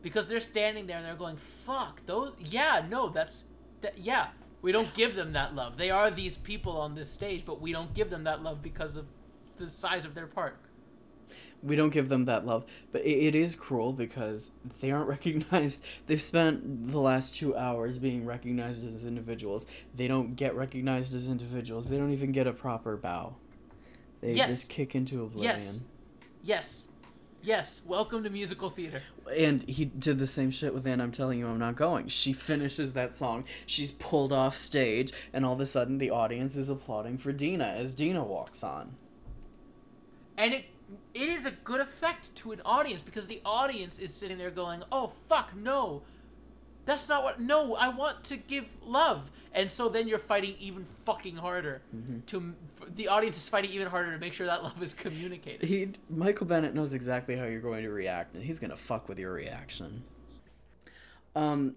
[0.02, 3.44] Because they're standing there and they're going, fuck, those, yeah, no, that's,
[3.82, 4.26] that, yeah.
[4.60, 5.76] We don't give them that love.
[5.76, 8.96] They are these people on this stage, but we don't give them that love because
[8.96, 9.06] of
[9.56, 10.58] the size of their part.
[11.62, 14.50] We don't give them that love but it, it is cruel because
[14.80, 20.34] they aren't recognized they've spent the last two hours being recognized as individuals they don't
[20.36, 23.34] get recognized as individuals they don't even get a proper bow
[24.20, 24.48] they Yes.
[24.48, 25.80] just kick into oblivion Yes.
[26.42, 26.84] Yes.
[27.40, 27.82] Yes.
[27.86, 29.00] Welcome to musical theater.
[29.36, 32.32] and he did the same shit with and i'm telling you i'm not going she
[32.50, 36.68] finishes that song she's pulled off stage and all of a sudden the audience is
[36.68, 38.94] applauding for dina as dina walks on
[40.36, 40.64] and it
[41.14, 44.82] it is a good effect to an audience because the audience is sitting there going,
[44.90, 46.02] "Oh fuck, no,
[46.84, 47.40] that's not what.
[47.40, 51.82] No, I want to give love." And so then you're fighting even fucking harder.
[52.26, 52.54] To
[52.94, 55.66] the audience is fighting even harder to make sure that love is communicated.
[55.66, 59.18] he Michael Bennett knows exactly how you're going to react, and he's gonna fuck with
[59.18, 60.04] your reaction.
[61.34, 61.76] Um,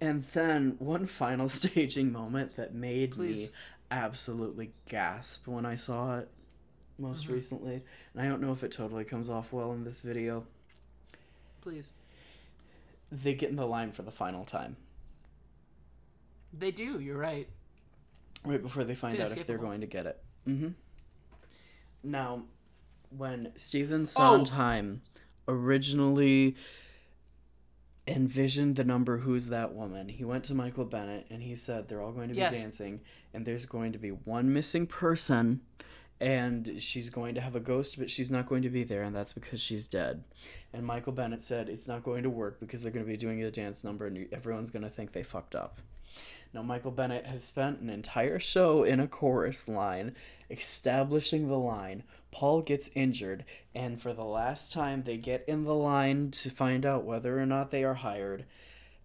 [0.00, 3.50] and then one final staging moment that made me
[3.90, 6.28] absolutely gasp when I saw it
[6.98, 7.82] most recently,
[8.14, 10.46] and I don't know if it totally comes off well in this video.
[11.60, 11.92] Please,
[13.10, 14.76] They get in the line for the final time,
[16.52, 16.98] they do.
[17.00, 17.48] You're right.
[18.44, 20.20] right before they find out if they're going to get it.
[20.48, 20.68] Mm-hmm.
[22.02, 22.42] Now,
[23.16, 24.04] when Stephen Oh.
[24.04, 25.02] Sondheim
[25.46, 26.56] originally
[28.08, 32.02] envisioned the number "Who's That Woman," he went to Michael Bennett and he said they're
[32.02, 32.54] all going to be Yes.
[32.54, 33.00] dancing,
[33.32, 35.60] and there's going to be one missing person,
[36.22, 39.14] and she's going to have a ghost, but she's not going to be there, and
[39.14, 40.22] that's because she's dead.
[40.72, 43.42] And Michael Bennett said it's not going to work because they're going to be doing
[43.42, 45.80] a dance number, and everyone's going to think they fucked up.
[46.54, 50.14] Now, Michael Bennett has spent an entire show in a chorus line
[50.48, 52.04] establishing the line.
[52.30, 53.44] Paul gets injured,
[53.74, 57.46] and for the last time, they get in the line to find out whether or
[57.46, 58.44] not they are hired,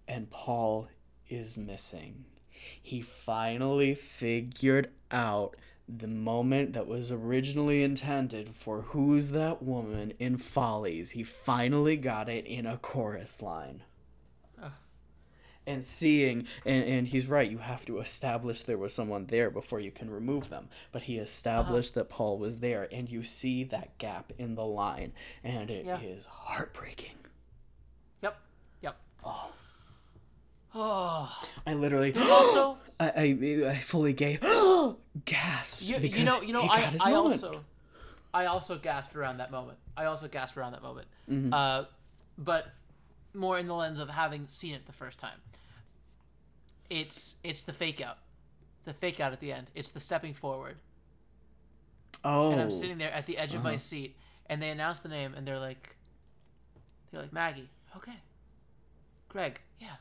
[0.07, 0.87] and Paul
[1.29, 2.25] is missing.
[2.79, 5.55] He finally figured out
[5.87, 11.11] the moment that was originally intended for Who's That Woman in Follies.
[11.11, 13.83] He finally got it in a chorus line
[15.67, 19.79] and seeing and, and he's right you have to establish there was someone there before
[19.79, 21.99] you can remove them but he established uh-huh.
[22.01, 25.11] that paul was there and you see that gap in the line
[25.43, 26.29] and it is Yeah.
[26.29, 27.11] heartbreaking
[28.23, 28.39] Yep.
[28.81, 28.97] Yep.
[29.25, 29.51] oh
[30.79, 31.43] Oh.
[31.65, 34.41] i literally Also, I, I i fully gave
[35.25, 37.43] gasped you, because you know, you know, I, I moment.
[37.43, 37.61] also,
[38.33, 39.79] I also gasped around that moment.
[39.95, 41.07] I also gasped around that moment.
[41.29, 41.51] Mm-hmm.
[41.53, 41.85] Uh,
[42.37, 42.67] but
[43.33, 45.39] more in the lens of having seen it the first time.
[46.89, 48.17] It's it's the fake out,
[48.85, 49.67] the fake out at the end.
[49.75, 50.77] It's the stepping forward,
[52.23, 53.71] oh and I'm sitting there at the edge of Uh-huh.
[53.71, 54.15] my seat,
[54.47, 55.95] and they announce the name, and they're like,
[57.11, 58.17] they're like Maggie, okay,
[59.27, 59.95] Greg, yeah,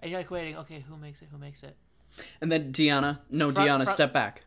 [0.00, 1.28] and you're like waiting, okay, who makes it?
[1.30, 1.76] Who makes it?
[2.40, 4.42] and then Diana no Front- Diana front- step back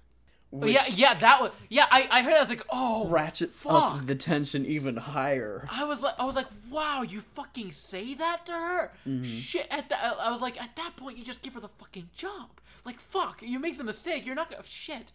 [0.52, 1.86] Oh, yeah, yeah, that was yeah.
[1.92, 2.38] I, I heard that.
[2.38, 3.74] I was like, oh, ratchets fuck.
[4.00, 8.16] up the tension even higher I was like, I was like, wow, you fucking say
[8.16, 8.92] that to her?
[9.08, 9.24] Mm-hmm.
[9.26, 9.68] Shit.
[9.70, 12.50] At that, I was like, at that point, you just give her the fucking job.
[12.84, 15.12] Like, fuck, you make the mistake, you're not gonna shit.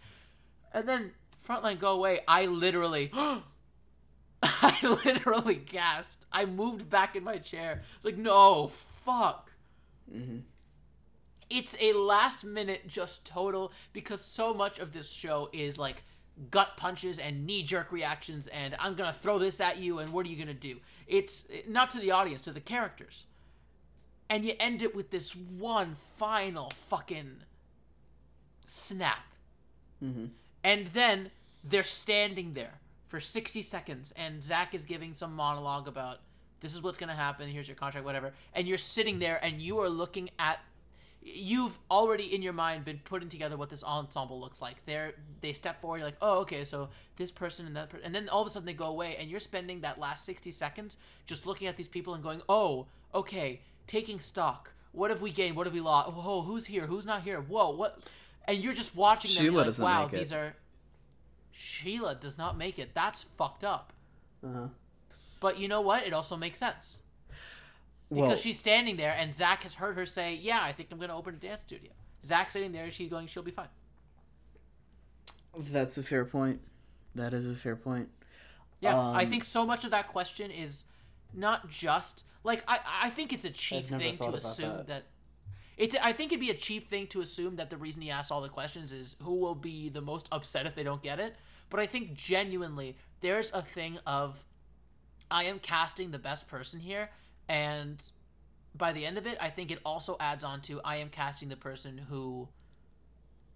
[0.72, 1.10] And then
[1.44, 2.20] frontline go away.
[2.28, 3.10] I literally,
[4.44, 6.26] I literally gasped.
[6.30, 7.82] I moved back in my chair.
[8.04, 9.50] Like, no, fuck.
[10.12, 10.38] Mm-hmm.
[11.50, 16.02] It's a last minute just total because so much of this show is like
[16.50, 20.26] gut punches and knee jerk reactions and I'm gonna throw this at you and what
[20.26, 20.80] are you gonna do?
[21.06, 23.26] It's not to the audience, to the characters.
[24.28, 27.36] And you end it with this one final fucking
[28.64, 29.26] snap.
[30.02, 30.26] Mm-hmm.
[30.64, 31.30] And then
[31.62, 36.18] they're standing there for 60 seconds, and Zach is giving some monologue about
[36.64, 38.32] this is what's going to happen, here's your contract, whatever.
[38.54, 40.60] And you're sitting there and you are looking at.
[41.20, 44.76] You've already in your mind been putting together what this ensemble looks like.
[44.86, 45.12] They're
[45.42, 48.30] they step forward, you're like, oh, okay, so this person and that person, and then
[48.30, 50.96] all of a sudden they go away, and you're spending that last sixty seconds
[51.26, 54.72] just looking at these people and going, oh, okay, taking stock.
[54.92, 55.56] What have we gained?
[55.56, 56.10] What have we lost?
[56.14, 56.86] Oh, who's here?
[56.86, 57.40] Who's not here?
[57.40, 57.98] Whoa, what?
[58.46, 59.42] And you're just watching them.
[59.42, 60.18] Sheila you're like, doesn't wow, make it.
[60.18, 60.54] these are.
[61.52, 62.90] Sheila does not make it.
[62.94, 63.92] That's fucked up.
[64.44, 64.68] uh-huh.
[65.44, 66.06] But you know what?
[66.06, 67.00] It also makes sense
[68.14, 70.96] because well she's standing there, and Zach has heard her say, "Yeah, I think I'm
[70.96, 71.90] going to open a dance studio."
[72.24, 73.68] Zach's sitting there, she's going, "She'll be fine."
[75.58, 76.62] That's a fair point.
[77.14, 78.08] That is a fair point.
[78.80, 80.86] Yeah, I Um, think so much of that question is
[81.34, 84.86] not just like I I think it's a cheap I've thing to assume that.
[84.86, 85.04] that.
[85.76, 88.30] It's, I think it'd be a cheap thing to assume that the reason he asks
[88.30, 91.36] all the questions is who will be the most upset if they don't get it.
[91.68, 94.42] But I think genuinely there's a thing of
[95.34, 97.10] I am casting the best person here,
[97.48, 98.00] and
[98.72, 101.48] by the end of it, I think it also adds on to I am casting
[101.48, 102.48] the person who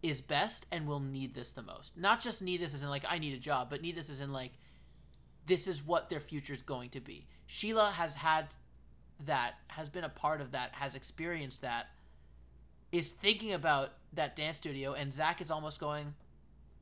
[0.03, 1.97] is best and will need this the most.
[1.97, 4.21] Not just need this as in like I need a job, but need this as
[4.21, 4.51] in like
[5.47, 7.29] this is what their future is going to be.
[7.47, 8.49] Sheila has had
[9.27, 11.87] that, has been a part of that, has experienced that,
[12.91, 16.15] is thinking about that dance studio, and Zach is almost going,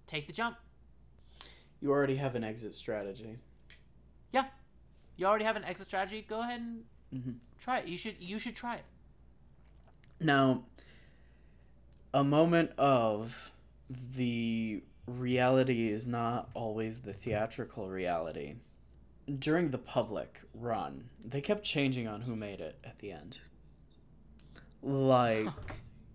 [0.06, 0.56] take the jump.
[1.82, 3.36] You already have an exit strategy.
[4.32, 4.46] Yeah,
[5.16, 6.24] you already have an exit strategy.
[6.28, 6.84] Go ahead and
[7.14, 7.30] mm-hmm.
[7.58, 7.88] try it.
[7.88, 8.16] You should.
[8.18, 8.84] You should try it.
[10.20, 10.64] Now,
[12.14, 13.52] a moment of
[14.16, 18.54] the reality is not always the theatrical reality.
[19.38, 23.40] During the public run, they kept changing on who made it at the end.
[24.82, 25.48] Like,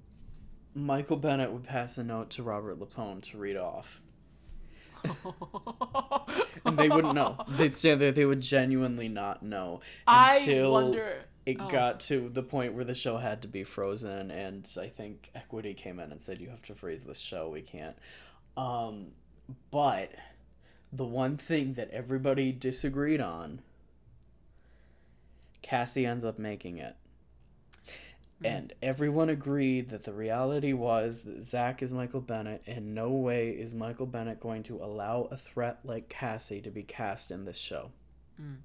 [0.73, 4.01] Michael Bennett would pass a note to Robert LuPone to read off.
[6.64, 7.38] And they wouldn't know.
[7.49, 9.82] They'd stand there, they would genuinely not know.
[10.07, 11.23] Until wonder.
[11.45, 11.69] it Oh.
[11.69, 15.73] got to the point where the show had to be frozen and i think equity
[15.73, 17.95] came in and said you have to freeze this show we can't
[18.56, 19.07] um
[19.72, 20.11] but
[20.94, 23.61] the one thing that everybody disagreed on
[25.64, 26.95] cassie ends up making it
[28.41, 28.55] Mm-hmm.
[28.55, 33.51] and everyone agreed that the reality was that Zach is Michael Bennett, and no way
[33.51, 37.59] is Michael Bennett going to allow a threat like Cassie to be cast in this
[37.59, 37.91] show.
[38.41, 38.57] Mm.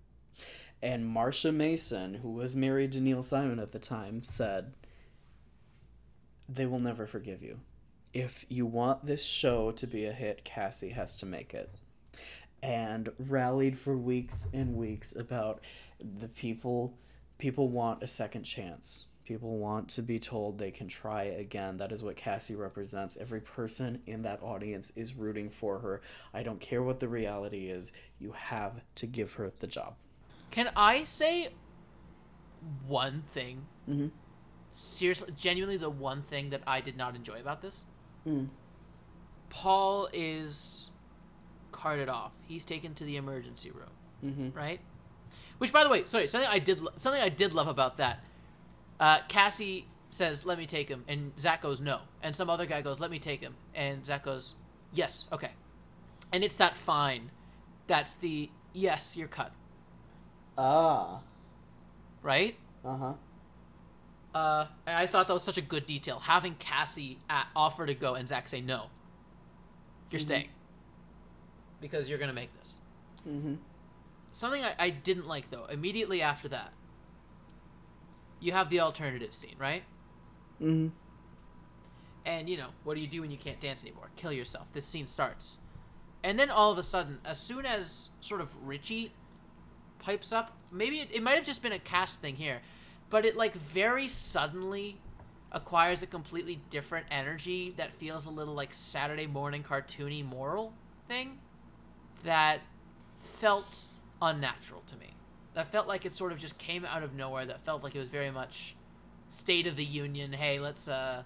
[0.81, 4.73] And Marsha Mason, who was married to Neil Simon at the time, said,
[6.49, 7.61] They will never forgive you.
[8.15, 11.71] If you want this show to be a hit, Cassie has to make it.
[12.63, 15.61] And rallied for weeks and weeks about
[16.01, 16.95] the people
[17.39, 19.06] people want a second chance.
[19.27, 21.79] People want to be told they can try again.
[21.79, 23.17] That is what Cassie represents.
[23.21, 26.01] Every person in that audience is rooting for her.
[26.33, 27.91] I don't care what the reality is.
[28.21, 29.97] You have to give her the job.
[30.53, 31.49] Can I say
[32.87, 33.67] one thing?
[33.89, 34.11] Mhm.
[34.71, 37.85] Seriously, genuinely, the one thing that I did not enjoy about this.
[38.27, 38.49] Mm.
[39.51, 40.91] Paul is
[41.73, 42.33] carted off.
[42.47, 43.91] He's taken to the emergency room,
[44.25, 44.57] Mm-hmm.
[44.57, 44.81] right?
[45.59, 48.25] Which, by the way, sorry, something I did, lo- something I did love about that.
[48.99, 52.81] Uh, Cassie says, "Let me take him," and Zach goes, "No," and some other guy
[52.83, 54.55] goes, "Let me take him," and Zach goes,
[54.93, 55.51] "Yes, okay,"
[56.33, 57.31] and it's that fine.
[57.87, 59.53] That's the yes, you're cut,
[60.57, 61.21] Ah.
[62.23, 62.57] right?
[62.85, 63.13] Uh huh.
[64.35, 66.19] Uh, and I thought that was such a good detail.
[66.21, 68.91] Having Cassie at, offer to go and Zach say no.
[70.11, 70.49] You're staying.
[71.81, 72.79] Because you're going to make this.
[73.27, 73.55] Mm-hmm.
[74.33, 76.73] Something I, I didn't like, though, immediately after that,
[78.41, 79.83] you have the alternative scene, right?
[80.61, 80.89] Mm-hmm.
[82.25, 84.11] And, you know, what do you do when you can't dance anymore?
[84.17, 84.67] Kill yourself.
[84.73, 85.59] This scene starts.
[86.25, 89.13] And then all of a sudden, as soon as sort of Richie
[90.01, 92.63] pipes up, maybe it, it might have just been a cast thing here,
[93.11, 94.99] but it like very suddenly
[95.53, 100.73] acquires a completely different energy that feels a little like Saturday morning cartoony moral
[101.07, 101.39] thing
[102.25, 102.61] that
[103.23, 103.87] felt
[104.21, 105.16] unnatural to me.
[105.57, 107.47] That felt like it sort of just came out of nowhere.
[107.47, 108.77] That felt like it was very much
[109.29, 110.31] State of the Union.
[110.35, 111.23] Hey, let's uh,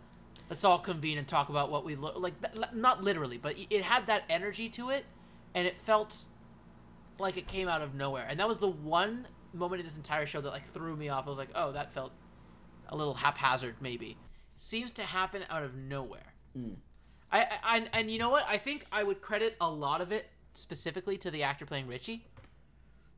[0.48, 2.40] let's all convene and talk about what we look like.
[2.40, 5.04] th- Not literally, but it- had that energy to it,
[5.52, 6.24] and it felt
[7.18, 8.24] like it came out of nowhere.
[8.30, 11.26] And that was the one moment in this entire show that like threw me off.
[11.26, 12.12] I was like, oh, that felt
[12.88, 14.16] a little haphazard, maybe.
[14.54, 16.34] Seems to happen out of nowhere.
[17.32, 18.44] I, I and, and you know what?
[18.48, 22.26] I think I would credit a lot of it specifically to the actor playing Richie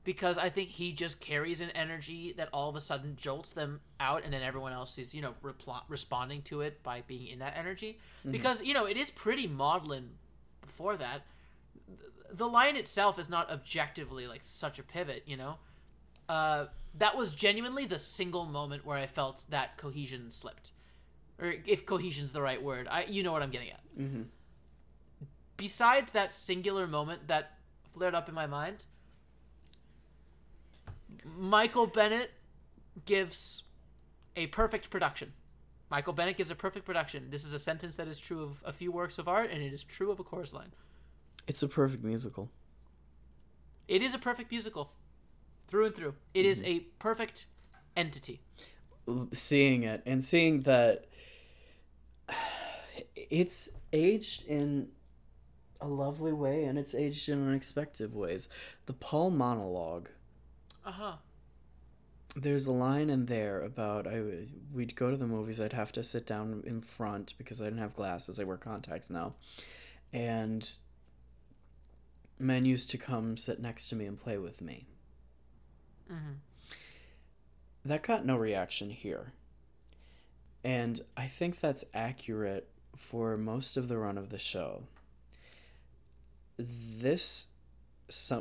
[0.04, 3.80] because I think he just carries an energy that all of a sudden jolts them
[4.00, 7.38] out, and then everyone else is, you know, repl- responding to it by being in
[7.38, 7.98] that energy.
[8.28, 10.10] Because, you know, it is pretty maudlin
[10.60, 11.22] before that.
[12.30, 15.56] The line itself is not objectively like such a pivot, you know?
[16.28, 16.66] Uh,
[16.98, 20.72] that was genuinely the single moment where I felt that cohesion slipped.
[21.38, 23.80] Or if cohesion's the right word, I you know what I'm getting at.
[23.98, 24.22] Mm-hmm.
[25.56, 27.58] Besides that singular moment that
[27.92, 28.84] flared up in my mind,
[31.24, 32.30] Michael Bennett
[33.04, 33.64] gives
[34.36, 35.32] a perfect production.
[35.90, 37.28] Michael Bennett gives a perfect production.
[37.30, 39.72] This is a sentence that is true of a few works of art, and it
[39.72, 40.72] is true of a chorus line.
[41.46, 42.50] It's a perfect musical.
[43.88, 44.92] It is a perfect musical,
[45.66, 46.14] through and through.
[46.32, 46.78] It is mm-hmm.
[46.78, 47.46] a perfect
[47.96, 48.40] entity.
[49.32, 51.06] seeing it and seeing that
[53.16, 54.88] it's aged in
[55.80, 58.48] a lovely way and it's aged in unexpected ways.
[58.86, 60.08] The Paul monologue.
[60.84, 61.12] Uh huh.
[62.34, 64.22] There's a line in there about I
[64.72, 65.60] we'd go to the movies.
[65.60, 68.40] I'd have to sit down in front because I didn't have glasses.
[68.40, 69.34] I wear contacts now,
[70.12, 70.68] and
[72.38, 74.86] men used to come sit next to me and play with me.
[76.10, 76.32] Mm-hmm.
[77.84, 79.32] That got no reaction here,
[80.64, 84.84] and I think that's accurate for most of the run of the show.
[86.56, 87.48] This,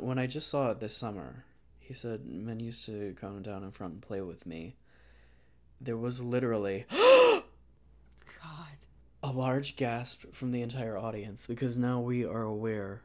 [0.00, 1.44] when I just saw it this summer,
[1.82, 4.76] he said men used to come down in front and play with me.
[5.80, 7.42] There was literally God.
[9.22, 13.02] a large gasp from the entire audience because now we are aware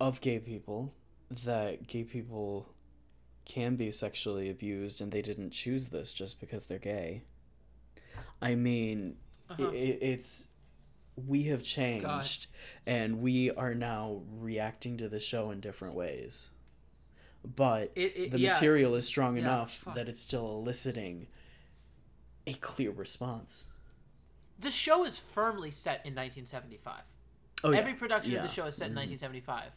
[0.00, 0.92] of gay people,
[1.30, 2.68] that gay people
[3.44, 7.22] can be sexually abused and they didn't choose this just because they're gay.
[8.40, 9.16] I mean,
[9.50, 9.70] Uh-huh.
[9.70, 10.46] i it's
[11.16, 12.46] we have changed
[12.86, 16.50] and we are now reacting to the show in different ways.
[17.44, 18.52] But It- it- the yeah.
[18.52, 19.94] material is strong Yeah, enough fuck.
[19.94, 21.28] that it's still eliciting
[22.46, 23.66] a clear response.
[24.58, 27.04] The show is firmly set in 1975.
[27.64, 27.78] Oh, yeah.
[27.78, 28.38] Every production Yeah.
[28.42, 29.72] of the show is set in 1975.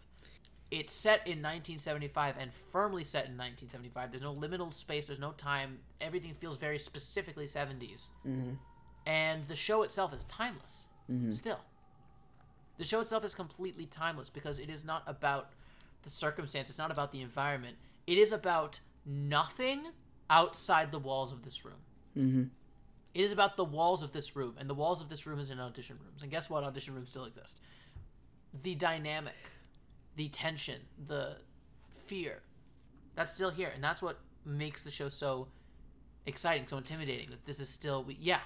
[0.71, 4.11] It's set in 1975 and firmly set in 1975.
[4.11, 5.07] There's no liminal space.
[5.07, 5.79] There's no time.
[5.99, 8.09] Everything feels very specifically 70s.
[8.25, 8.57] Mhm.
[9.05, 10.85] And the show itself is timeless.
[11.09, 11.31] Mm-hmm.
[11.31, 11.59] Still,
[12.77, 15.51] the show itself is completely timeless because it is not about
[16.03, 16.69] the circumstance.
[16.69, 17.77] It's not about the environment.
[18.07, 19.83] It is about nothing
[20.29, 21.81] outside the walls of this room.
[22.17, 22.43] Mm-hmm.
[23.13, 25.49] It is about the walls of this room, and the walls of this room is
[25.49, 26.23] in audition rooms.
[26.23, 26.63] And guess what?
[26.63, 27.59] Audition rooms still exist.
[28.63, 29.35] The dynamic,
[30.15, 31.37] the tension, the
[32.05, 32.41] fear,
[33.15, 35.47] that's still here, and that's what makes the show so
[36.25, 37.29] exciting, so intimidating.
[37.31, 38.39] That this is still, we, yeah.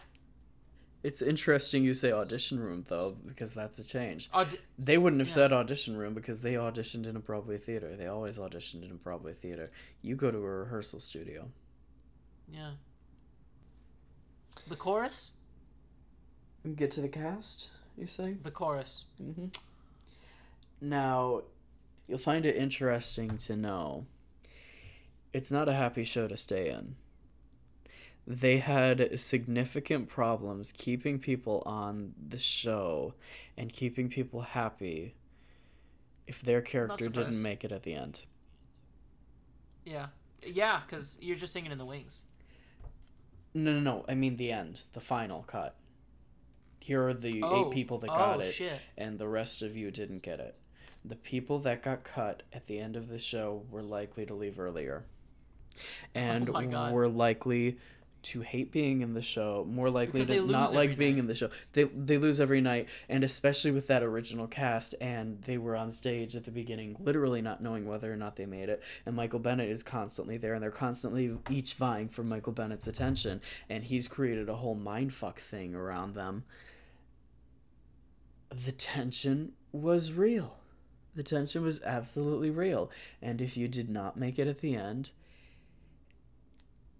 [1.06, 4.28] It's interesting you say audition room though, because that's a change.
[4.34, 5.34] Aud- They wouldn't have Yeah.
[5.36, 7.96] said audition room because they auditioned in a Broadway theater.
[7.96, 9.70] They always auditioned in a Broadway theater.
[10.02, 11.52] You go to a rehearsal studio.
[12.52, 12.74] yeah.
[14.68, 15.34] The chorus,
[16.76, 18.34] Get to the cast, you say?
[18.42, 19.06] the chorus.
[19.22, 19.48] Mm-hmm.
[20.82, 21.44] Now,
[22.08, 24.08] you'll find it interesting to know
[25.34, 26.96] it's not a happy show to stay in.
[28.28, 33.14] They had significant problems keeping people on the show
[33.56, 35.14] and keeping people happy
[36.26, 38.26] if their character didn't make it at the end.
[39.86, 40.08] Yeah,
[40.46, 42.24] yeah, because you're just singing in the wings.
[43.54, 44.06] No, no, no.
[44.10, 45.76] I mean the end, the final cut.
[46.80, 48.82] Here are the Oh, eight people that oh, got oh, it, shit.
[48.98, 50.56] and the rest of you didn't get it.
[51.04, 54.60] The people that got cut at the end of the show were likely to leave
[54.60, 55.06] earlier,
[55.78, 55.80] oh
[56.16, 56.92] and Oh my God.
[56.94, 57.78] were likely
[58.26, 59.68] to hate being in the show.
[59.70, 61.20] More likely to not like being night.
[61.20, 61.50] in the show.
[61.74, 65.92] They they lose every night, and especially with that original cast, and they were on
[65.92, 68.82] stage at the beginning, literally not knowing whether or not they made it.
[69.06, 73.42] And Michael Bennett is constantly there, and they're constantly each vying for Michael Bennett's attention,
[73.70, 76.46] and he's created a whole mindfuck thing around them.
[78.50, 80.58] The tension was real.
[81.16, 82.90] The tension was absolutely real,
[83.22, 85.12] and if you did not make it at the end,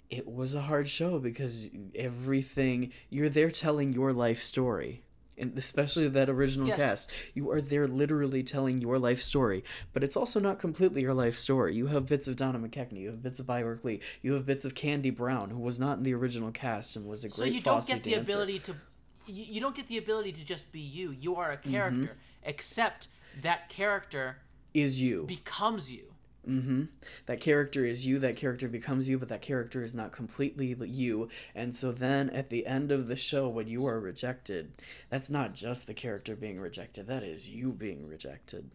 [0.10, 5.02] it was a hard show because everything you're there telling your life story
[5.38, 6.78] and especially that original Yes.
[6.78, 9.64] cast you are there literally telling your life story
[9.94, 13.08] but it's also not completely your life story you have bits of donna mckechnie you
[13.08, 16.04] have bits of Baayork Lee, you have bits of candy brown who was not in
[16.04, 18.34] the original cast and was a great so you don't get the dancer.
[18.34, 18.76] ability to
[19.28, 21.72] you, you don't get the ability to just be you you are a Mm-hmm.
[21.72, 23.08] character except
[23.42, 24.38] that character
[24.74, 26.14] is you becomes you
[26.48, 26.84] Mm-hmm.
[27.26, 31.30] That character is you, that character becomes you, but that character is not completely you.
[31.54, 34.74] And so then at the end of the show, when you are rejected,
[35.10, 38.70] that's not just the character being rejected, that is you being rejected.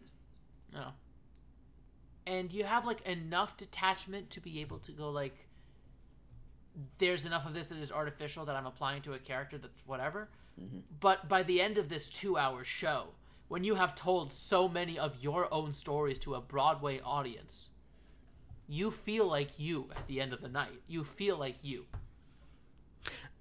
[0.73, 0.93] no
[2.25, 5.47] and you have like enough detachment to be able to go like
[6.97, 10.29] there's enough of this that is artificial that i'm applying to a character that's whatever
[10.99, 13.07] but by the end of this two hour show
[13.51, 17.69] when you have told so many of your own stories to a broadway audience
[18.69, 21.85] you feel like you at the end of the night you feel like you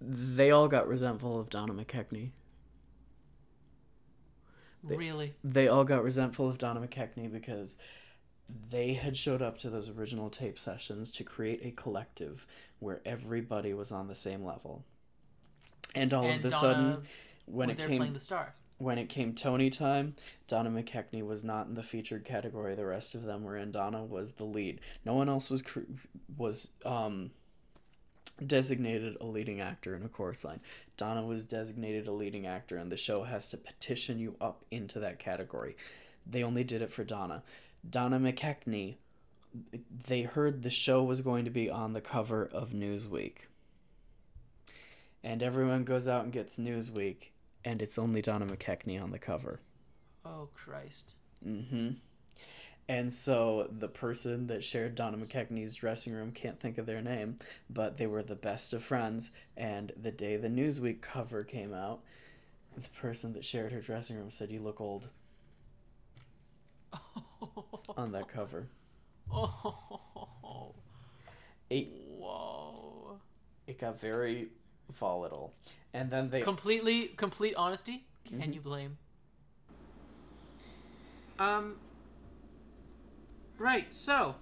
[0.00, 2.30] They all got resentful of Donna McKechnie.
[4.82, 7.76] really They all got resentful of Donna McKechnie because
[8.68, 12.46] they had showed up to those original tape sessions to create a collective
[12.80, 14.84] where everybody was on the same level.
[15.94, 17.02] And all and of a sudden,
[17.46, 20.14] when it came playing the star when it came Tony time,
[20.48, 22.74] Donna McKechnie was not in the featured category.
[22.74, 23.72] The rest of them were in.
[23.72, 24.80] Donna was the lead.
[25.04, 25.62] No one else was
[26.36, 27.30] was um
[28.44, 30.60] designated a leading actor in a chorus line.
[30.96, 34.98] Donna was designated a leading actor, and the show has to petition you up into
[35.00, 35.76] that category.
[36.26, 37.42] They only did it for Donna.
[37.88, 38.96] Donna McKechnie,
[40.06, 43.46] they heard the show was going to be on the cover of Newsweek.
[45.22, 47.28] And everyone goes out and gets Newsweek,
[47.64, 49.60] and it's only Donna McKechnie on the cover.
[50.24, 51.14] Oh Christ.
[51.46, 51.90] Mm-hmm.
[52.88, 57.36] And so the person that shared Donna McKechnie's dressing room can't think of their name,
[57.68, 59.30] but they were the best of friends.
[59.56, 62.00] And the day the Newsweek cover came out,
[62.76, 65.08] the person that shared her dressing room said, "You look old."
[67.96, 68.66] On that cover,
[69.32, 70.74] Oh.
[71.68, 71.88] it
[72.18, 73.18] Whoa.
[73.66, 74.48] it got very
[74.92, 75.54] volatile,
[75.92, 78.04] and then they Completely, complete honesty.
[78.24, 78.54] Can Mhm.
[78.54, 78.98] you blame?
[81.38, 81.76] Um.
[83.58, 83.92] Right.
[83.92, 84.36] So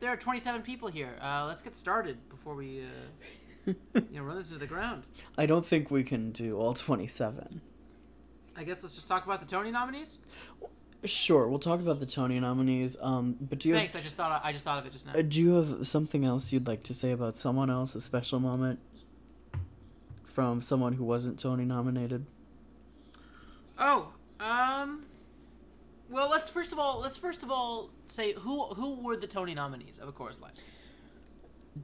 [0.00, 1.16] there are 27 people here.
[1.20, 5.06] Uh, let's get started before we, uh, you know, run this into the ground.
[5.38, 7.60] I don't think we can do all twenty-seven.
[8.58, 10.18] I guess let's just talk about the Tony nominees.
[11.04, 12.96] Sure, we'll talk about the Tony nominees.
[13.00, 13.96] Um, but do you have Thanks.
[13.96, 15.12] I just thought I just thought of it just now.
[15.12, 18.40] Uh, do you have something else you'd like to say about someone else, a special
[18.40, 18.80] moment
[20.36, 22.26] from someone who wasn't Tony nominated?
[23.78, 25.06] Oh, um.
[26.10, 29.54] Well, let's first of all let's first of all say who who were the Tony
[29.54, 30.52] nominees of A Chorus Line.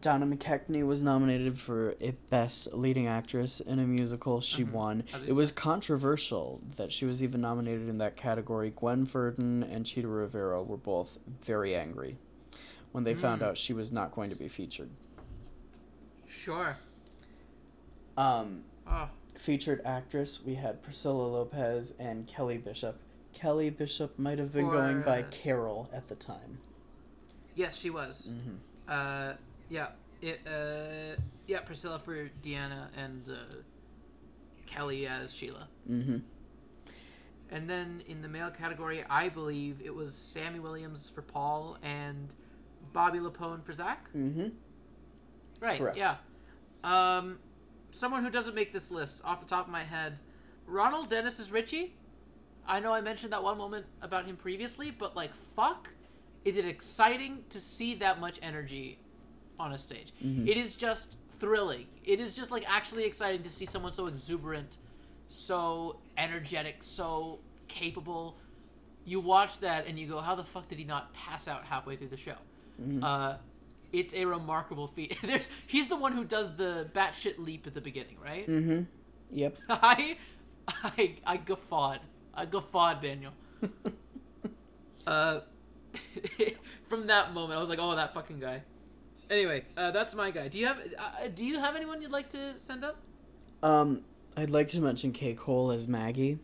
[0.02, 4.42] Donna McKechnie was nominated for a Best Leading Actress in a Musical.
[4.42, 4.72] She Mhm.
[4.72, 5.04] won.
[5.26, 8.70] It was controversial that she was even nominated in that category.
[8.76, 12.18] Gwen Verdon and Chita Rivera were both very angry
[12.92, 13.46] when they found Mm.
[13.46, 14.90] out she was not going to be featured.
[16.28, 16.76] Sure.
[18.22, 22.98] Um, Oh, featured actress, we had Priscilla Lopez and Kelly Bishop.
[23.32, 26.58] Kelly Bishop might have been For, going by uh, Carol at the time.
[27.54, 28.32] yes, she was.
[28.32, 28.56] Mm-hmm.
[28.88, 29.32] Uh,
[29.70, 29.88] yeah,
[30.20, 30.40] it.
[30.46, 33.54] Uh, yeah, Priscilla for Diana and uh,
[34.66, 35.68] Kelly as Sheila.
[35.90, 36.18] Mm-hmm.
[37.50, 42.34] And then in the male category, I believe it was Sammy Williams for Paul and
[42.92, 44.08] Bobby LuPone for Zach.
[44.16, 44.48] Mm-hmm.
[45.60, 45.78] Right.
[45.78, 45.96] Correct.
[45.96, 46.16] Yeah.
[46.84, 47.38] Um,
[47.92, 50.18] someone who doesn't make this list off the top of my head,
[50.66, 51.94] Ronald Dennis is Richie.
[52.66, 55.88] I know I mentioned that one moment about him previously, but like, fuck,
[56.44, 58.98] is it exciting to see that much energy
[59.58, 60.12] on a stage?
[60.48, 61.86] It is just thrilling.
[62.04, 64.76] It is just like actually exciting to see someone so exuberant,
[65.28, 68.38] so energetic, so capable.
[69.04, 71.96] You watch that and you go, how the fuck did he not pass out halfway
[71.96, 72.36] through the show?
[73.02, 73.36] Uh,
[73.92, 75.16] it's a remarkable feat.
[75.22, 78.48] There's he's the one who does the batshit leap at the beginning, right?
[78.48, 78.82] Mm-hmm.
[79.30, 79.56] Yep.
[79.68, 80.16] I,
[80.68, 82.00] I, I guffawed.
[82.34, 83.32] I guffawed, Daniel.
[85.06, 85.40] uh,
[86.84, 88.62] from that moment, I was like, oh, that fucking guy.
[89.30, 90.48] Anyway, uh, that's my guy.
[90.48, 93.00] Do you have uh, Do you have anyone you'd like to send up?
[93.62, 94.02] Um,
[94.36, 96.38] I'd like to mention Kay Cole as Maggie.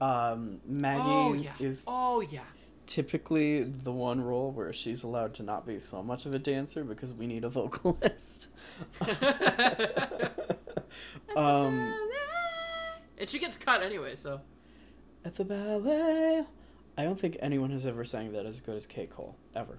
[0.00, 1.52] Um, Maggie oh yeah.
[1.58, 2.40] is Oh yeah.
[2.88, 6.82] Typically the one role where she's allowed to not be so much of a dancer
[6.82, 8.48] because we need a vocalist.
[11.36, 11.94] um,
[13.18, 14.40] and she gets cut anyway, so
[15.24, 16.44] at the ballet,
[16.96, 19.78] I don't think anyone has ever sang that as good as Kay Cole ever.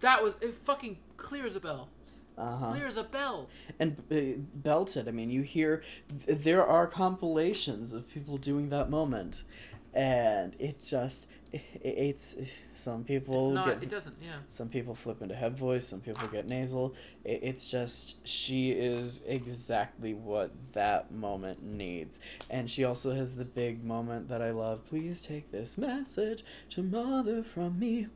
[0.00, 0.54] that was it.
[0.54, 1.88] Fucking clear as a bell.
[2.36, 2.70] Uh huh.
[2.72, 3.48] Clear as a bell.
[3.80, 5.08] and uh, belted.
[5.08, 5.82] I mean, you hear
[6.26, 9.44] th- there are compilations of people doing that moment,
[9.92, 12.36] and it just it's
[12.74, 13.66] some people It's not.
[13.66, 14.16] get It doesn't.
[14.22, 14.32] Yeah.
[14.48, 16.94] some people flip into head voice, some people get nasal.
[17.24, 22.20] It, it's just she is exactly what that moment needs,
[22.50, 24.84] and she also has the big moment that I love.
[24.86, 28.08] Please take this message to mother from me.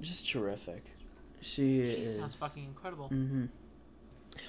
[0.00, 0.84] Just terrific.
[1.40, 2.16] She, She is.
[2.18, 3.08] sounds fucking incredible.
[3.08, 3.46] Mm-hmm.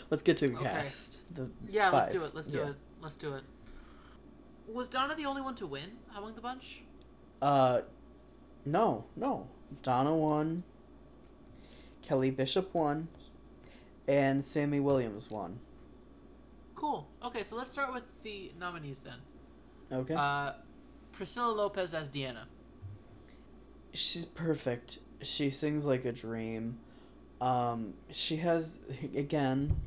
[0.09, 0.65] Let's get to the Okay.
[0.65, 1.19] cast.
[1.33, 2.35] The Yeah, let's do it.
[2.35, 2.69] Let's do Yeah.
[2.69, 2.75] it.
[3.01, 3.43] Let's do it.
[4.67, 6.81] Was Donna the only one to win among the bunch?
[7.41, 7.81] Uh,
[8.67, 9.47] no, no.
[9.83, 10.63] Donna won.
[12.01, 13.09] Kelly Bishop won,
[14.07, 15.59] and Sammy Williams won.
[16.73, 17.05] Cool.
[17.21, 19.17] Okay, so let's start with the nominees then.
[19.91, 20.13] Okay.
[20.13, 20.53] Uh,
[21.11, 22.47] Priscilla Lopez as Diana.
[23.93, 24.99] She's perfect.
[25.21, 26.77] She sings like a dream.
[27.41, 28.79] Um, she has
[29.15, 29.81] again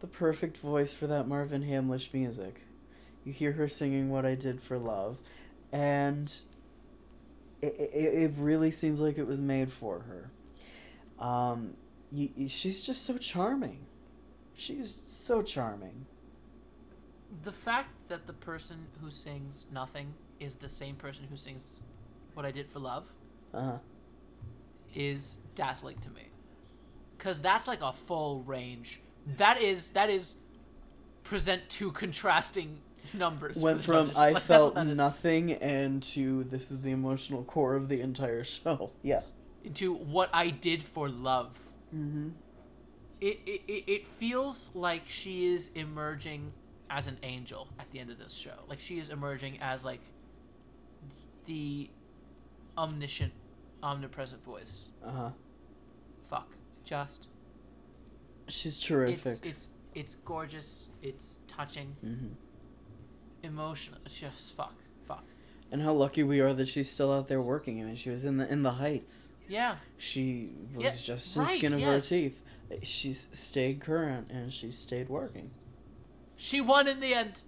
[0.00, 2.64] the perfect voice for that Marvin Hamlisch music.
[3.24, 5.18] You hear her singing "What I Did for Love,"
[5.72, 6.34] and
[7.64, 10.30] it, it, it really seems like it was made for her.
[11.24, 11.74] Um,
[12.10, 13.86] you, you- she's just so charming.
[14.54, 16.06] She's so charming.
[17.42, 21.82] The fact that the person who sings Nothing is the same person who sings
[22.34, 23.12] What I Did for Love
[23.52, 23.78] Uh huh.
[24.94, 26.28] is dazzling to me.
[27.18, 29.00] because that's like a full range.
[29.36, 30.36] That is that is
[31.24, 32.78] present two contrasting
[33.14, 33.58] numbers.
[33.58, 34.16] Went from audition.
[34.20, 34.96] I Like, felt what that is.
[34.98, 38.92] nothing and to this is the emotional core of the entire show.
[39.02, 39.20] Yeah.
[39.74, 41.58] to what I did for love.
[41.94, 42.30] Mm-hmm.
[43.20, 46.52] It, it, it, it feels like she is emerging
[46.90, 48.54] as an angel at the end of this show.
[48.68, 50.00] Like she is emerging as like
[51.46, 51.88] the
[52.76, 53.32] omniscient,
[53.82, 54.90] omnipresent voice.
[55.04, 55.30] Uh huh.
[56.22, 56.54] Fuck.
[56.84, 57.28] Just
[58.48, 59.24] She's terrific.
[59.26, 60.88] it's it's it's gorgeous.
[61.02, 61.96] It's touching.
[62.04, 62.26] Mm-hmm.
[63.44, 63.98] Emotional.
[64.06, 64.74] It's just fuck.
[65.04, 65.24] Fuck.
[65.70, 67.80] and how lucky we are that she's still out there working.
[67.80, 69.30] I mean, she was in the in the heights.
[69.48, 69.76] Yeah.
[69.98, 72.08] She was Yeah, just in the right, skin of yes.
[72.08, 72.40] her teeth.
[72.82, 75.50] She's stayed current and she stayed working.
[76.36, 77.40] She won in the end.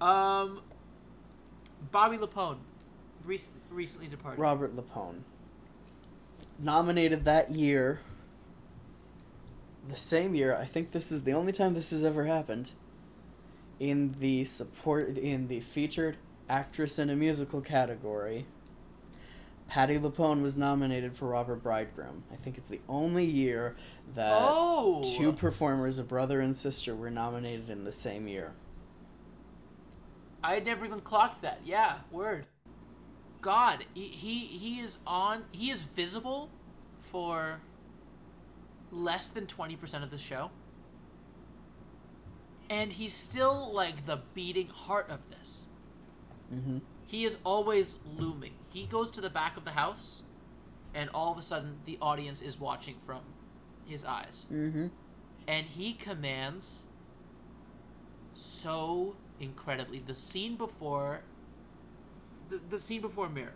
[0.00, 0.60] Um.
[1.92, 2.56] Bobby LuPone,
[3.24, 4.40] rec- recently departed.
[4.40, 5.20] Robert LuPone.
[6.58, 8.00] Nominated that year.
[9.88, 12.72] The same year, I think this is the only time this has ever happened.
[13.78, 16.16] In the support, in the featured
[16.48, 18.46] actress in a musical category,
[19.68, 22.22] Patti LuPone was nominated for Robber Bridegroom.
[22.32, 23.76] I think it's the only year
[24.14, 25.02] that oh.
[25.16, 28.52] two performers, a brother and sister, were nominated in the same year.
[30.42, 31.60] I had never even clocked that.
[31.64, 32.46] Yeah, word.
[33.40, 35.44] God, he, he he is on.
[35.52, 36.48] He is visible
[37.00, 37.60] for
[38.92, 40.50] less than twenty percent of the show,
[42.70, 45.66] and he's still like the beating heart of this.
[46.54, 46.78] Mm-hmm.
[47.06, 48.54] He is always looming.
[48.70, 50.22] He goes to the back of the house,
[50.94, 53.20] and all of a sudden the audience is watching from
[53.86, 54.88] his eyes, Mm-hmm.
[55.46, 56.86] and he commands
[58.34, 59.98] so incredibly.
[60.00, 61.20] The scene before
[62.48, 63.52] the, the scene before Mirror,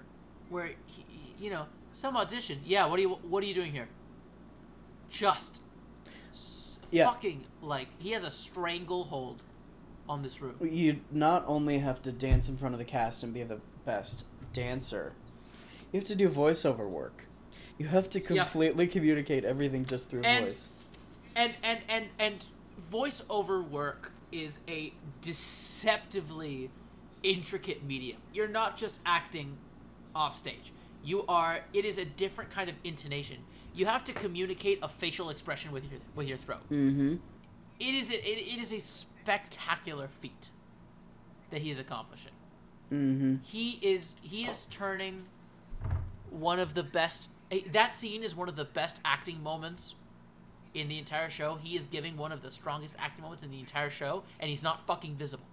[0.48, 1.04] where he,
[1.38, 2.60] you know, some audition.
[2.64, 3.88] Yeah, what are you what are you doing here?
[5.08, 5.62] Just
[6.90, 7.10] Yeah.
[7.10, 9.42] fucking like he has a stranglehold
[10.08, 10.56] on this room.
[10.60, 14.24] You not only have to dance in front of the cast and be the best
[14.52, 15.12] dancer,
[15.92, 17.24] you have to do voiceover work.
[17.78, 18.42] You have to Yeah.
[18.44, 20.70] completely communicate everything just through And- voice.
[21.36, 22.46] and and and and
[22.90, 26.70] voiceover work is a deceptively
[27.22, 28.18] intricate medium.
[28.32, 29.56] You're not just acting
[30.14, 30.72] off stage.
[31.04, 33.38] You are it is a different kind of intonation.
[33.80, 36.68] You have to communicate a facial expression with your with your throat.
[36.70, 37.14] Mm-hmm.
[37.78, 40.50] It is a, it, it is a spectacular feat
[41.48, 42.32] that he is accomplishing.
[42.92, 43.36] Mm-hmm.
[43.42, 45.24] He is he is turning
[46.28, 47.30] one of the best
[47.72, 49.94] that scene is one of the best acting moments
[50.74, 51.54] in the entire show.
[51.54, 54.62] He is giving one of the strongest acting moments in the entire show and he's
[54.62, 55.46] not fucking visible.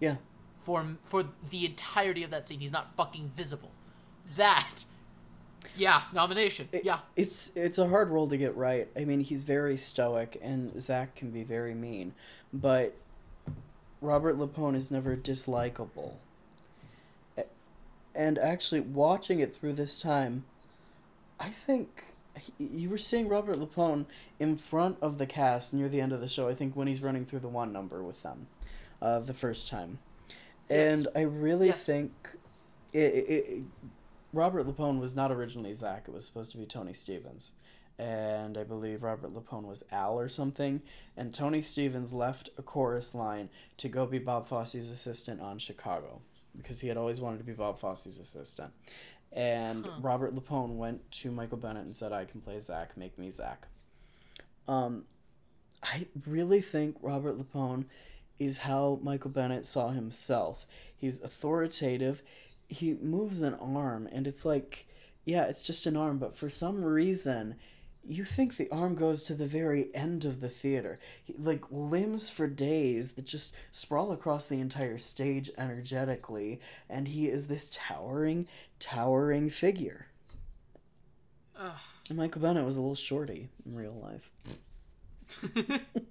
[0.00, 0.16] Yeah.
[0.56, 3.72] For for the entirety of that scene, he's not fucking visible.
[4.38, 4.84] That
[5.76, 6.68] yeah, nomination.
[6.72, 7.00] It- yeah.
[7.16, 8.88] It's it's a hard role to get right.
[8.96, 12.14] I mean, he's very stoic, and Zach can be very mean,
[12.52, 12.94] but
[14.00, 16.14] Robert LuPone is never dislikable.
[18.14, 20.44] And actually, watching it through this time,
[21.38, 22.16] I think
[22.58, 24.06] he- you were seeing Robert LuPone
[24.40, 26.48] in front of the cast near the end of the show.
[26.48, 28.48] I think when he's running through the one number with them,
[29.00, 30.00] uh, the first time,
[30.68, 30.92] Yes.
[30.92, 31.86] and I really Yes.
[31.86, 32.12] think
[32.92, 33.62] it, it, it
[34.32, 36.04] Robert LuPone was not originally Zach.
[36.06, 37.52] It was supposed to be Tony Stevens.
[37.98, 40.80] And I believe Robert LuPone was Al or something.
[41.16, 46.20] And Tony Stevens left a chorus line to go be Bob Fosse's assistant on Chicago
[46.56, 48.72] because he had always wanted to be Bob Fosse's assistant.
[49.32, 49.92] And Huh.
[50.00, 53.66] Robert LuPone went to Michael Bennett and said, I can play Zach, make me Zach.
[54.66, 55.04] Um,
[55.82, 57.84] I really think Robert LuPone
[58.38, 60.66] is how Michael Bennett saw himself.
[60.96, 62.22] He's authoritative.
[62.70, 64.86] He moves an arm, and it's like,
[65.24, 67.56] yeah, it's just an arm, but for some reason,
[68.04, 70.98] you think the arm goes to the very end of the theater.
[71.22, 77.28] He, like limbs for days that just sprawl across the entire stage energetically, and he
[77.28, 78.46] is this towering,
[78.78, 80.06] towering figure.
[81.58, 81.72] Ugh.
[82.08, 84.30] And Michael Bennett was a little shorty in real life.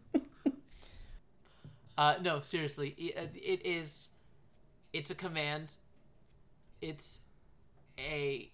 [1.99, 4.07] Uh, no, seriously, it, it is.
[4.93, 5.73] It's a command.
[6.81, 7.21] It's
[7.97, 8.51] a,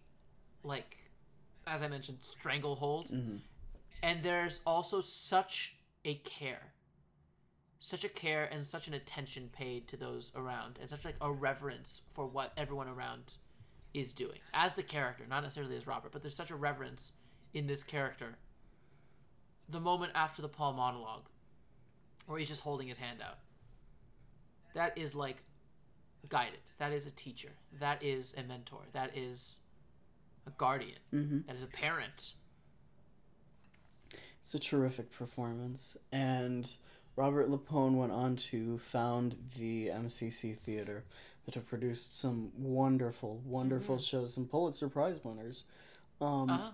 [0.64, 0.98] like,
[1.68, 3.42] as I mentioned, stranglehold, Mhm.
[4.02, 6.74] and there's also such a care,
[7.80, 11.32] such a care and such an attention paid to those around, and such like a
[11.32, 13.38] reverence for what everyone around
[13.94, 17.14] is doing as the character, not necessarily as Robert, but there's such a reverence
[17.54, 18.38] in this character.
[19.70, 21.30] The moment after the Paul monologue,
[22.26, 23.40] where he's just holding his hand out.
[24.74, 25.44] That is like
[26.30, 26.76] guidance.
[26.78, 27.52] That is a teacher.
[27.80, 28.82] That is a mentor.
[28.94, 29.60] That is
[30.48, 31.00] a guardian.
[31.14, 31.40] Mm-hmm.
[31.48, 32.34] That is a parent.
[34.42, 35.98] It's a terrific performance.
[36.12, 36.70] And
[37.16, 41.04] Robert LuPone went on to found the MCC Theater
[41.46, 45.66] that have produced some wonderful, wonderful shows, some Pulitzer Prize winners.
[46.22, 46.72] Um, Uh-huh.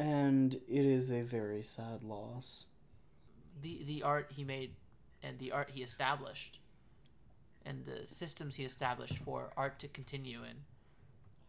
[0.00, 2.66] And it is a very sad loss.
[3.62, 4.76] The the art he made
[5.24, 6.60] and the art he established
[7.68, 10.56] and the systems he established for art to continue in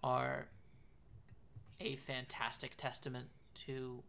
[0.04, 0.50] are
[1.80, 4.04] a fantastic testament to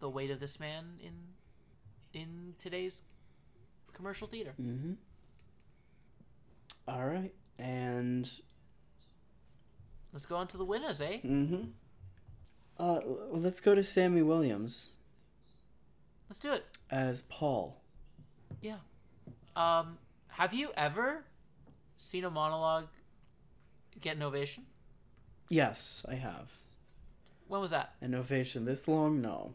[0.00, 1.14] the weight of this man in
[2.12, 3.02] in today's
[3.94, 4.52] commercial theater.
[4.60, 4.92] Mm-hmm.
[6.86, 7.32] All right.
[7.58, 8.30] And
[10.12, 11.18] Let's go on to the winners, eh?
[11.24, 11.62] mm-hmm.
[12.78, 13.00] Uh,
[13.30, 14.90] let's go to Sammy Williams
[16.28, 16.64] Let's do it.
[16.90, 17.80] as Paul.
[18.60, 18.76] Yeah.
[19.56, 19.98] Um,
[20.34, 21.24] have you ever
[21.96, 22.88] seen a monologue
[24.00, 24.64] get an ovation?
[25.48, 26.50] Yes, I have.
[27.48, 27.94] When was that?
[28.00, 29.20] An ovation this long?
[29.20, 29.54] No.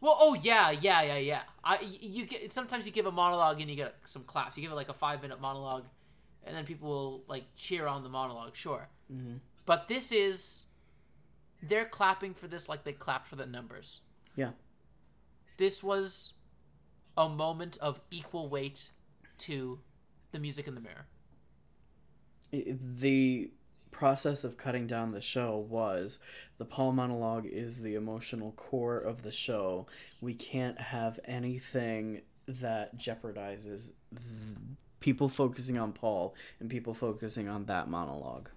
[0.00, 1.40] Well, oh yeah, yeah, yeah, yeah.
[1.62, 4.56] I you get sometimes you give a monologue and you get some claps.
[4.56, 5.84] You give it like a five minute monologue,
[6.44, 8.56] and then people will like cheer on the monologue.
[8.56, 9.34] Sure, Mm-hmm.
[9.66, 10.64] but this is
[11.62, 14.00] they're clapping for this like they clapped for the numbers.
[14.36, 14.52] Yeah.
[15.58, 16.32] This was
[17.18, 18.90] a moment of equal weight
[19.40, 19.80] to
[20.32, 21.06] the music in the mirror.
[22.52, 23.50] The
[23.90, 26.18] process of cutting down the show was
[26.58, 29.86] the Paul monologue is the emotional core of the show.
[30.20, 34.56] We can't have anything that jeopardizes th-
[35.00, 38.50] people focusing on Paul and people focusing on that monologue.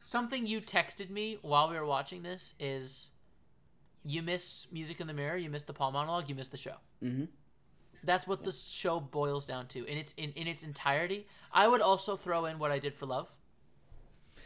[0.00, 3.10] Something you texted me while we were watching this is
[4.04, 6.74] you miss music in the mirror, you miss the Paul monologue, you miss the show.
[7.02, 7.24] Mm-hmm.
[8.04, 11.26] That's what this show boils down to in its in, in its entirety.
[11.52, 13.28] I would also throw in what I did for love.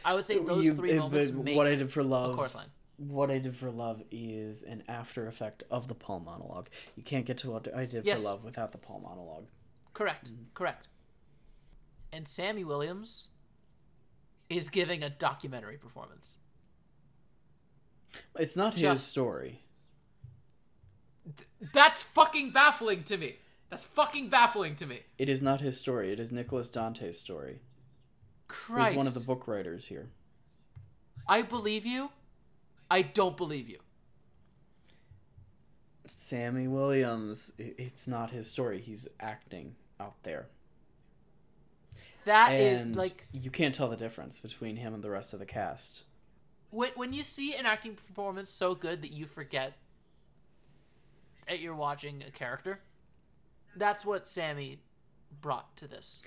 [0.05, 2.35] I would say those You- three it- moments make what I did for love.
[2.35, 2.69] chorus line.
[2.97, 6.69] What I did for love is an after effect of the Paul monologue.
[6.95, 8.21] You can't get to what I did Yes.
[8.23, 9.47] for love without the Paul monologue.
[9.93, 10.31] Correct.
[10.31, 10.45] Mm.
[10.53, 10.87] Correct.
[12.11, 13.29] And Sammy Williams
[14.49, 16.37] is giving a documentary performance.
[18.39, 19.63] It's not his Just- story.
[21.73, 23.37] That's fucking baffling to me.
[23.69, 25.01] That's fucking baffling to me.
[25.17, 26.11] It is not his story.
[26.11, 27.59] It is Nicholas Dante's story.
[28.47, 28.91] Christ.
[28.91, 30.09] He's one of the book writers here.
[31.27, 32.11] I believe you.
[32.89, 33.79] I don't believe you.
[36.05, 38.79] Sammy Williams, it's not his story.
[38.79, 40.47] He's acting out there.
[42.25, 45.39] That is And like you can't tell the difference between him and the rest of
[45.39, 46.03] the cast.
[46.69, 49.73] when when you see an acting performance so good that you forget
[51.47, 52.79] that you're watching a character.
[53.77, 54.79] That's what Sammy
[55.41, 56.23] brought to this.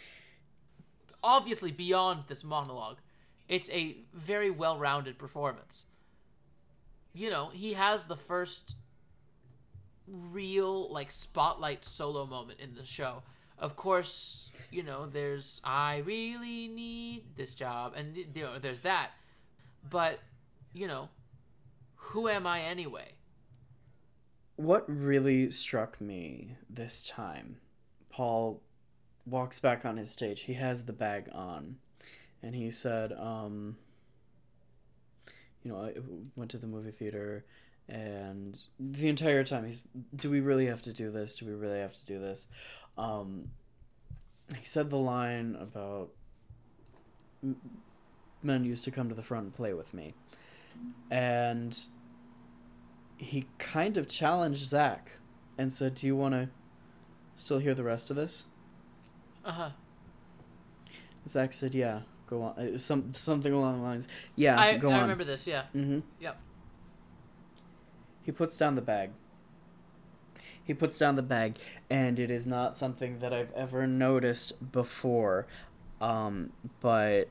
[1.22, 2.98] Obviously, beyond this monologue,
[3.48, 5.84] it's a very well-rounded performance.
[7.12, 8.76] You know, he has the first
[10.06, 13.22] real like spotlight solo moment in the show.
[13.58, 19.10] Of course, you know, there's I really need this job and you know, there's that.
[19.88, 20.20] But,
[20.72, 21.08] you know,
[21.96, 23.08] who am I anyway?
[24.60, 27.56] What really struck me this time,
[28.10, 28.60] Paul
[29.24, 30.42] walks back on his stage.
[30.42, 31.76] He has the bag on,
[32.42, 33.78] and he said, um,
[35.62, 35.94] you know, I
[36.36, 37.46] went to the movie theater,
[37.88, 39.82] and the entire time he's,
[40.14, 41.36] do we really have to do this?
[41.36, 42.46] Do we really have to do this?
[42.98, 43.52] Um,
[44.58, 46.10] he said the line about
[48.42, 50.12] men used to come to the front and play with me,
[51.10, 51.82] and
[53.20, 55.12] he kind of challenged Zach
[55.58, 56.48] and said, "Do you want to
[57.36, 58.46] still hear the rest of this?"
[59.44, 59.70] Uh huh.
[61.28, 64.08] Zach said, "Yeah, go on." Uh, some something along the lines.
[64.36, 64.98] Yeah, I, go I on.
[64.98, 65.64] I remember this, yeah.
[65.74, 66.00] Mm-hmm.
[66.18, 66.40] Yep.
[68.22, 69.10] He puts down the bag.
[70.62, 71.56] He puts down the bag,
[71.90, 75.46] and it is not something that I've ever noticed before.
[76.00, 77.28] Um, but,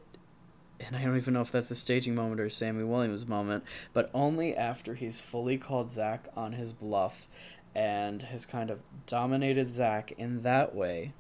[0.80, 3.64] and I don't even know if that's a staging moment or a Sammy Williams moment,
[3.94, 7.28] but only after he's fully called Zach on his bluff
[7.76, 11.14] and has kind of dominated Zach in that way,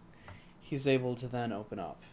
[0.60, 2.03] he's able to then open up.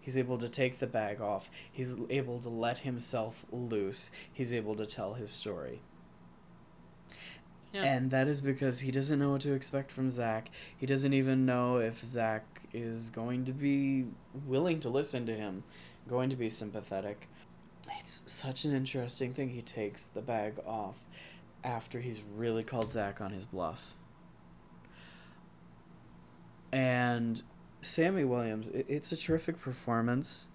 [0.00, 1.50] He's able to take the bag off.
[1.72, 4.10] He's able to let himself loose.
[4.30, 5.80] He's able to tell his story.
[7.72, 7.84] Yeah.
[7.84, 10.50] And that is because he doesn't know what to expect from Zach.
[10.76, 14.06] He doesn't even know if Zach is going to be
[14.46, 15.64] willing to listen to him,
[16.08, 17.28] going to be sympathetic.
[18.00, 19.50] It's such an interesting thing.
[19.50, 20.96] He takes the bag off
[21.62, 23.94] after he's really called Zach on his bluff.
[26.72, 27.42] And
[27.80, 30.48] Sammy Williams, it, it's a terrific performance.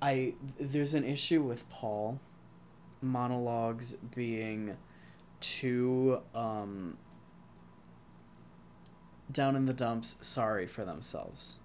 [0.00, 2.18] I there's an issue with Paul
[3.00, 4.76] monologues being
[5.40, 6.96] too um,
[9.30, 11.56] down in the dumps, sorry for themselves.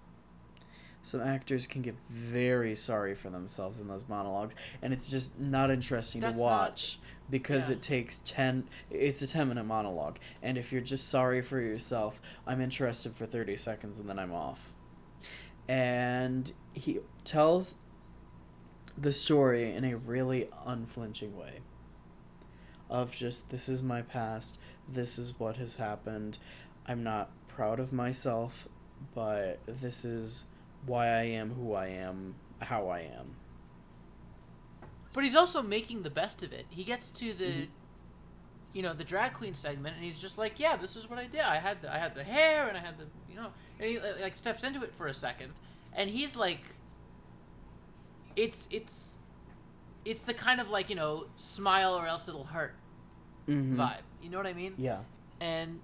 [1.08, 5.72] Some actors can get very sorry for themselves in those monologues, and it's just not
[5.72, 7.76] interesting That's to not- watch because yeah.
[7.78, 12.22] it takes 10 it's a 10 minute monologue and if you're just sorry for yourself
[12.46, 14.72] i'm interested for 30 seconds and then i'm off.
[15.68, 17.76] And he tells
[18.98, 21.60] the story in a really unflinching way
[22.90, 24.58] of just this is my past.
[24.88, 26.38] This is what has happened.
[26.86, 28.70] I'm not proud of myself
[29.14, 30.46] but this is
[30.88, 33.36] why i am who i am how i am
[35.14, 36.68] But he's also making the best of it.
[36.70, 37.68] He gets to the,
[38.74, 41.26] you know, the drag queen segment, and he's just like, "Yeah, this is what I
[41.26, 41.42] did.
[41.42, 43.50] I had the, I had the hair, and I had the, you know,"
[43.80, 45.54] and he like steps into it for a second,
[45.94, 46.62] and he's like,
[48.36, 49.18] "It's it's,
[50.06, 52.76] it's the kind of like you know, smile or else it'll hurt
[53.48, 53.80] mm-hmm.
[53.82, 54.06] vibe.
[54.22, 55.02] You know what I mean?" yeah
[55.42, 55.80] And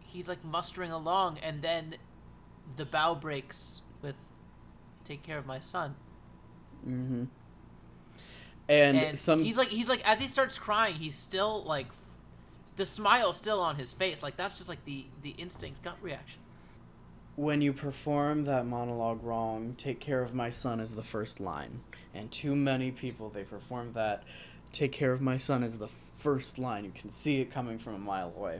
[0.00, 1.96] he's like mustering along, and then
[2.76, 3.82] the bow breaks
[5.08, 5.96] "Take care of my son."
[6.86, 7.24] mm-hmm
[8.68, 11.86] and, and some he's like he's like as he starts crying he's still like
[12.76, 16.38] the smile still on his face like that's just like the the instinct gut reaction
[17.38, 21.82] when you perform that monologue wrong, take care of my son is the first line.
[22.12, 24.24] And too many people they perform that
[24.72, 26.84] take care of my son is the first line.
[26.84, 28.58] You can see it coming from a mile away.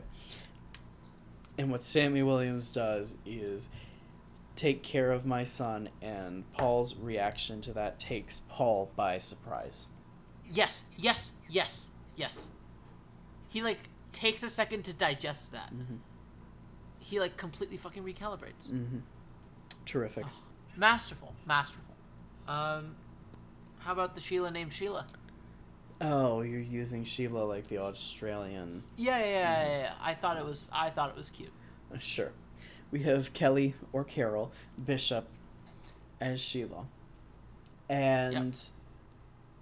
[1.57, 3.67] And what Sammy Williams does is
[4.59, 9.87] take care of my son and Paul's reaction to that takes Paul by surprise.
[10.51, 11.87] yes yes yes
[12.17, 12.49] yes
[13.47, 13.79] he like
[14.11, 15.71] takes a second to digest that
[16.97, 18.97] he like completely fucking recalibrates Mm-hmm.
[19.85, 20.25] Terrific.
[20.75, 21.95] masterful masterful
[22.47, 22.95] um
[23.79, 25.05] how about the sheila named sheila
[26.01, 29.93] Oh, you're using Sheila like the Australian yeah yeah yeah, yeah, yeah.
[30.01, 31.51] i thought it was i thought it was cute
[31.99, 32.31] Sure.
[32.91, 34.51] We have Kelly or Carol
[34.83, 35.27] Bishop
[36.19, 36.85] as Sheila.
[37.87, 38.59] And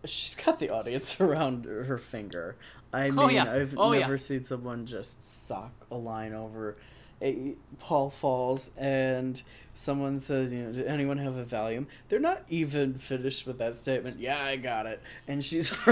[0.05, 2.55] she's got the audience around her finger.
[2.93, 3.51] I oh, mean, Oh, yeah.
[3.53, 4.01] I've Oh, yeah.
[4.01, 6.77] never seen someone just sock a line over.
[7.21, 9.41] A, Paul falls, and
[9.73, 13.75] someone says, "You know, did anyone have a Valium?" They're not even finished with that
[13.75, 14.19] statement.
[14.19, 15.75] Yeah, I got it, and she's.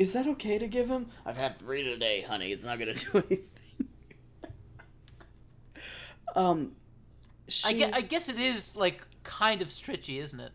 [0.00, 1.08] Is that okay to give him?
[1.26, 2.52] I've had three today, honey.
[2.52, 3.44] It's not gonna do anything.
[6.34, 6.72] um,
[7.66, 10.52] I guess, I guess it is like kind of stretchy, isn't it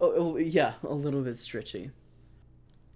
[0.00, 1.90] Oh, oh, yeah, a little bit stretchy.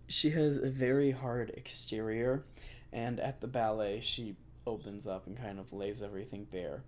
[0.08, 2.42] She has a very hard exterior,
[2.90, 6.84] and at the ballet, she opens up and kind of lays everything bare.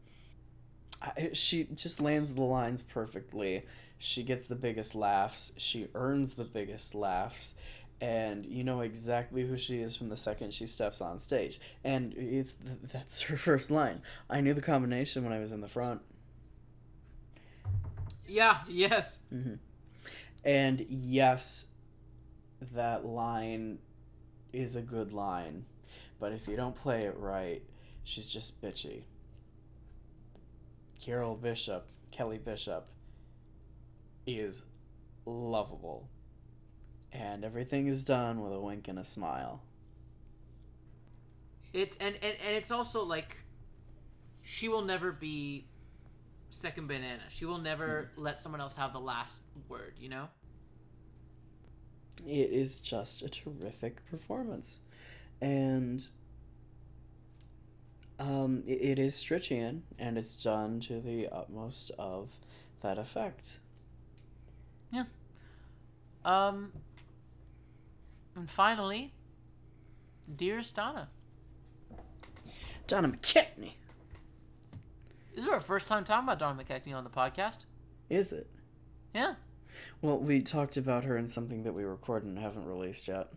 [1.03, 3.67] I, she just lands the lines perfectly.
[3.99, 5.53] She gets the biggest laughs.
[5.57, 7.55] She earns the biggest laughs.
[8.03, 11.61] And you know exactly who she is from the second she steps on stage.
[11.85, 12.57] And it's
[12.93, 14.03] that's her first line.
[14.29, 16.03] I knew the combination when I was in the front.
[18.27, 19.55] yeah yes mm-hmm.
[20.45, 21.67] And yes,
[22.75, 23.79] that line
[24.53, 25.65] is a good line,
[26.19, 27.63] but if you don't play it right,
[28.03, 29.03] she's just bitchy.
[31.01, 32.89] Carol Bishop, Kelly Bishop,
[34.27, 34.65] is
[35.25, 36.09] lovable.
[37.13, 39.63] And everything is done with a wink and a smile.
[41.73, 43.39] It and, and and it's also like
[44.43, 45.67] she will never be
[46.49, 47.23] second banana.
[47.29, 50.29] She will never let someone else have the last word, you know?
[52.27, 54.81] It is just a terrific performance.
[55.41, 56.07] And
[58.19, 62.31] um, it, it is Stritchian, and it's done to the utmost of
[62.83, 63.59] that effect.
[64.93, 65.05] Yeah.
[66.25, 66.73] Um
[68.35, 69.13] and finally,
[70.35, 71.09] dearest Donna.
[72.87, 73.75] Donna McKechnie,
[75.35, 77.65] This is our first time talking about Donna McKechnie on the podcast.
[78.11, 78.49] is it?
[79.15, 79.35] Yeah.
[80.03, 83.29] Well, we talked about her in something that we recorded and haven't released yet.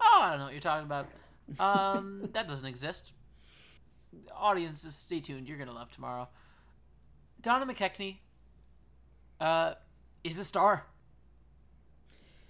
[0.00, 1.06] Oh, I don't know what you're talking about.
[1.60, 3.12] Um, that doesn't exist.
[4.34, 5.46] Audiences, stay tuned.
[5.46, 6.28] You're gonna love tomorrow.
[7.40, 8.16] Donna McKechnie,
[9.40, 9.74] uh,
[10.24, 10.86] is a star.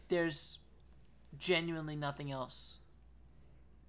[0.09, 0.59] There's
[1.39, 2.79] genuinely nothing else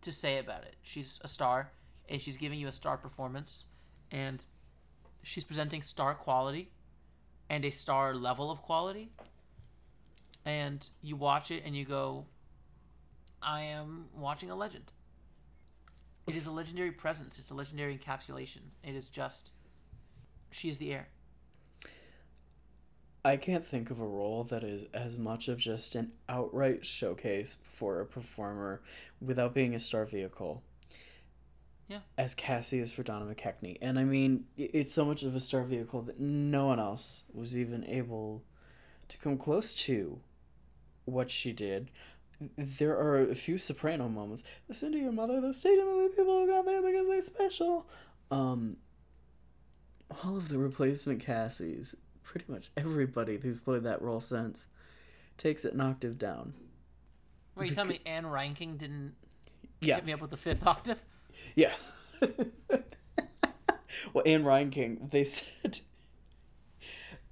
[0.02, 0.76] to say about it.
[0.82, 1.72] She's a star,
[2.10, 3.66] and she's giving you a star performance,
[4.12, 4.44] and
[5.24, 6.72] she's presenting star quality,
[7.50, 9.12] and a star level of quality.
[10.46, 12.26] And you watch it, and you go,
[13.42, 14.92] I am watching a legend.
[16.28, 17.40] It is a legendary presence.
[17.40, 18.62] It's a legendary encapsulation.
[18.84, 19.52] It is just.
[20.52, 21.08] She is the air.
[23.24, 27.58] I can't think of a role that is as much of just an outright showcase
[27.64, 28.82] for a performer
[29.20, 30.64] without being a star vehicle.
[31.88, 32.00] Yeah.
[32.18, 33.78] As Cassie is for Donna McKechnie.
[33.82, 37.58] And I mean, it's so much of a star vehicle that no one else was
[37.58, 38.44] even able
[39.10, 40.22] to come close to
[41.06, 41.92] what she did.
[42.58, 44.42] There are a few soprano moments.
[44.68, 47.88] Listen to your mother, those stadium movie people who got there because they're special.
[48.32, 48.78] Um,
[50.24, 51.94] all of the replacement Cassies,
[52.32, 54.68] pretty much everybody who's played that role since,
[55.38, 56.54] takes it an octave down.
[57.58, 59.16] Wait, you tell me Ann Reinking didn't
[59.82, 61.04] Yeah, hit me up with the fifth octave?
[61.56, 61.74] yeah.
[64.14, 65.80] well, Ann Reinking, they said.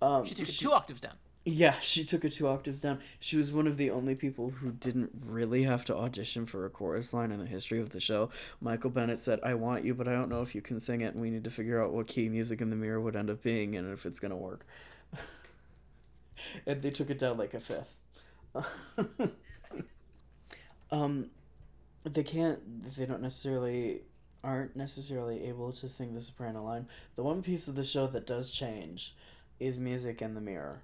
[0.02, 1.14] Um, She took it two octaves down.
[1.46, 3.00] Yeah, she took it two octaves down.
[3.20, 6.70] She was one of the only people who didn't really have to audition for a
[6.70, 8.30] chorus line in the history of the show.
[8.60, 11.14] Michael Bennett said, I want you, but I don't know if you can sing it,
[11.14, 13.42] and we need to figure out what key Music in the Mirror would end up
[13.42, 14.66] being and if it's going to work.
[16.65, 17.95] and they took it down like a fifth.
[20.91, 21.30] um,
[22.03, 24.02] they can't, they don't necessarily,
[24.44, 26.88] aren't necessarily able to sing the soprano line.
[27.15, 29.15] The one piece of the show that does change
[29.60, 30.84] is Music in the Mirror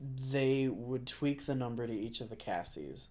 [0.00, 3.08] they would tweak the number to each of the Cassies.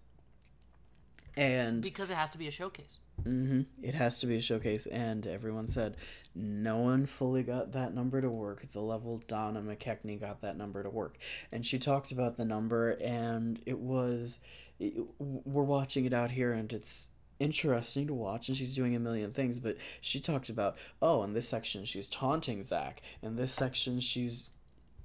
[1.35, 2.99] And Because it has to be a showcase.
[3.23, 5.95] Hmm it has to be a showcase, and everyone said
[6.33, 8.71] no one fully got that number to work.
[8.71, 11.17] The level Donna McKechnie got that number to work,
[11.51, 14.39] and she talked about the number, and it was
[14.79, 17.09] it, we're watching it out here, and it's
[17.39, 21.33] interesting to watch and she's doing a million things but she talked about oh in
[21.33, 24.51] this section she's taunting zach in this section she's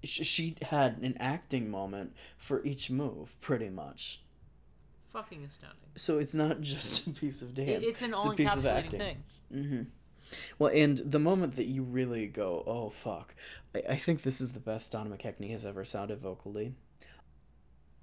[0.05, 4.21] sh- she had an acting moment for each move pretty much
[5.13, 5.79] Fucking astounding.
[5.97, 8.59] so it's not just a piece of It- dance it's an a all piece of
[8.65, 9.01] encapsulating acting.
[9.01, 9.23] thing.
[9.55, 9.83] Mm-hmm.
[10.61, 13.35] Well, and the moment that you really go, oh fuck,
[13.75, 16.75] I, I think this is the best Donna McKechnie has ever sounded vocally.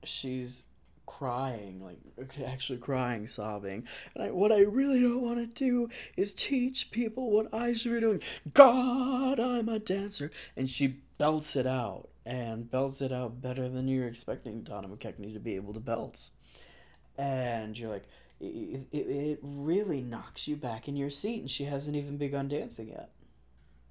[0.04, 0.64] She's
[1.06, 2.00] crying, like
[2.46, 3.88] actually crying, sobbing.
[4.16, 7.94] And I, what I really don't want to do is teach people what I should
[7.94, 8.22] be doing.
[8.54, 13.88] God, I'm a dancer, and she belts it out and belts it out better than
[13.88, 16.30] you're expecting Donna McKechnie to be able to belt.
[17.18, 18.08] And you're like,
[18.40, 22.48] it, it, it really knocks you back in your seat, and she hasn't even begun
[22.48, 23.12] dancing yet.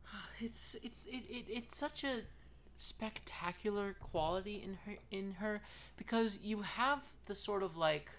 [0.38, 2.20] It's it's it, it it's such a
[2.76, 5.62] spectacular quality in her in her
[5.96, 8.10] because you have the sort of like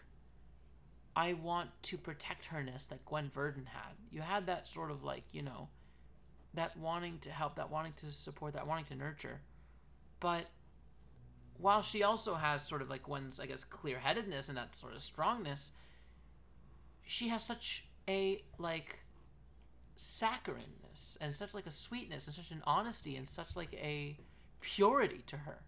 [1.18, 3.94] I want to protect herness that Gwen Verdon had.
[4.12, 5.68] You had that sort of like, you know,
[6.54, 9.42] that wanting to help, that wanting to support, that wanting to nurture.
[10.20, 10.46] But
[11.60, 14.94] while she also has sort of like one's, I guess, clear headedness and that sort
[14.94, 15.72] of strongness,
[17.06, 19.00] she has such a like
[19.98, 24.18] saccharineness and such like a sweetness and such an honesty and such like a
[24.62, 25.60] purity to her.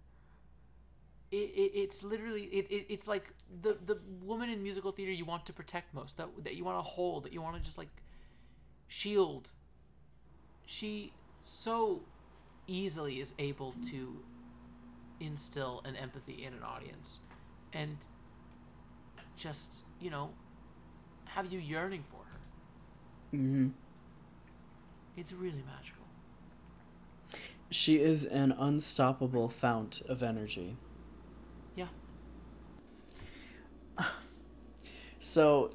[1.32, 5.26] It, it, it's literally it, it, it's like the the woman in musical theater you
[5.26, 7.78] want to protect most that that you want to hold that you want to just
[7.78, 7.90] like
[8.88, 9.52] shield.
[10.66, 12.02] She so
[12.68, 14.24] easily is able to
[15.20, 17.20] instill an empathy in an audience
[17.74, 17.98] and
[19.36, 20.30] just you know
[21.26, 23.38] have you yearning for her.
[23.38, 23.68] Mm-hmm.
[25.16, 26.04] It's really magical.
[27.70, 30.76] She is an unstoppable fount of energy.
[31.76, 31.88] Yeah.
[35.22, 35.72] So,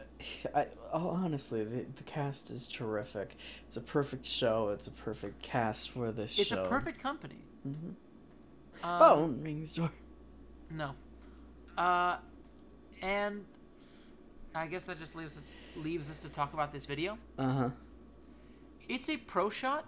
[0.55, 3.37] I oh, honestly, the, the cast is terrific.
[3.67, 4.71] It's a perfect show.
[4.71, 6.63] It's a perfect cast for this It's show.
[6.63, 7.45] a perfect company.
[7.69, 7.93] Mhm.
[8.83, 9.91] Um, Phone rings door.
[10.71, 10.91] No.
[11.79, 12.17] Uh,
[13.03, 13.45] and
[14.55, 17.19] I guess that just leaves us leaves us to talk about this video.
[17.39, 17.71] Uh huh.
[18.89, 19.87] It's a pro shot.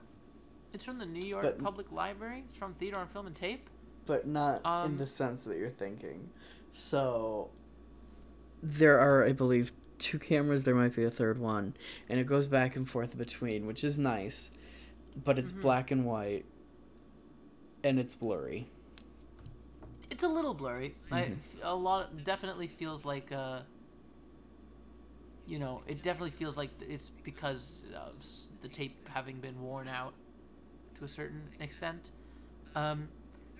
[0.72, 2.44] It's from the New York But- Public Library.
[2.48, 3.68] It's from Theater on Film and Tape.
[4.04, 6.30] But not in Um, the sense that you're thinking.
[6.72, 7.50] So,
[8.62, 10.62] there are, I believe, two cameras.
[10.64, 11.74] There might be a third one,
[12.08, 14.50] and it goes back and forth between, which is nice.
[15.16, 15.62] But it's Mhm.
[15.62, 16.44] black and white,
[17.82, 18.68] and it's blurry.
[20.10, 20.94] It's a little blurry.
[21.10, 21.38] I, Mhm.
[21.62, 23.62] a lot definitely feels like uh
[25.48, 28.14] you know, it definitely feels like it's because of
[28.62, 30.12] the tape having been worn out
[30.98, 32.10] to a certain extent.
[32.74, 33.08] Um,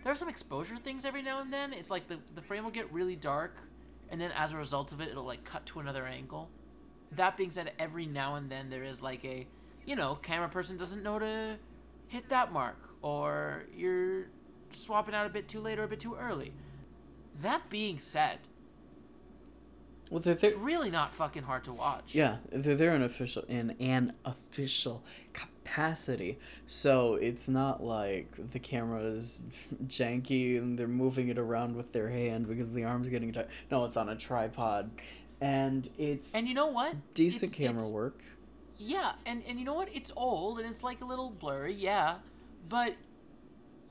[0.02, 1.73] there are some exposure things every now and then.
[1.73, 3.60] It's like the the frame will get really dark,
[4.09, 6.51] and then as a result of it, it'll like cut to another angle.
[7.12, 9.47] That being said, every now and then there is like a,
[9.85, 11.56] you know, camera person doesn't know to
[12.09, 14.27] hit that mark, or you're
[14.72, 16.52] swapping out a bit too late or a bit too early.
[17.40, 18.38] That being said,
[20.10, 20.51] Well, they're there.
[20.51, 22.14] it's really not fucking hard to watch.
[22.14, 26.38] Yeah, they're there in official in an official capacity.
[26.66, 29.40] So it's not like the camera is
[29.86, 33.48] janky and they're moving it around with their hand because the arm's getting tight.
[33.70, 34.90] No, it's on a tripod.
[35.40, 36.94] And it's And you know what?
[37.14, 38.22] decent It's- camera it's- work.
[38.78, 39.88] Yeah, and and you know what?
[39.94, 42.16] It's old and it's like a little blurry, yeah,
[42.68, 42.94] but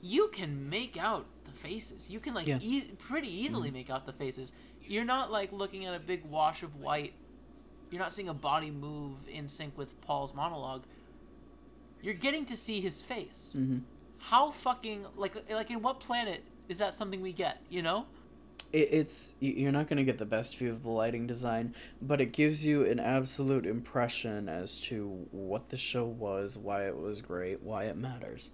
[0.06, 2.10] you can make out the faces.
[2.10, 2.56] You can like Yeah.
[2.56, 2.64] Mm-hmm.
[2.64, 4.52] e- pretty easily make out the faces.
[4.84, 7.12] You're not like looking at a big wash of white.
[7.90, 10.84] You're not seeing a body move in sync with Paul's monologue.
[12.02, 13.56] You're getting to see his face.
[13.58, 13.78] Mm-hmm.
[14.18, 17.62] How fucking like like in what planet is that something we get?
[17.68, 18.06] You know?
[18.72, 21.72] it's you're not going to get the best view of the lighting design
[22.02, 26.96] but it gives you an absolute impression as to what the show was why it
[26.96, 28.50] was great why it matters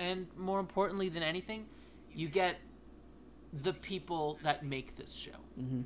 [0.00, 1.66] And more importantly than anything,
[2.10, 2.56] you get
[3.52, 5.36] the people that make this show.
[5.60, 5.84] Mhm.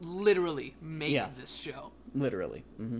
[0.00, 1.28] Literally make Yeah.
[1.36, 1.92] this show.
[2.14, 2.98] literally hmm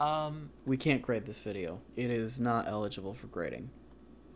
[0.00, 0.50] Um.
[0.64, 3.68] we can't grade this video it is not eligible for grading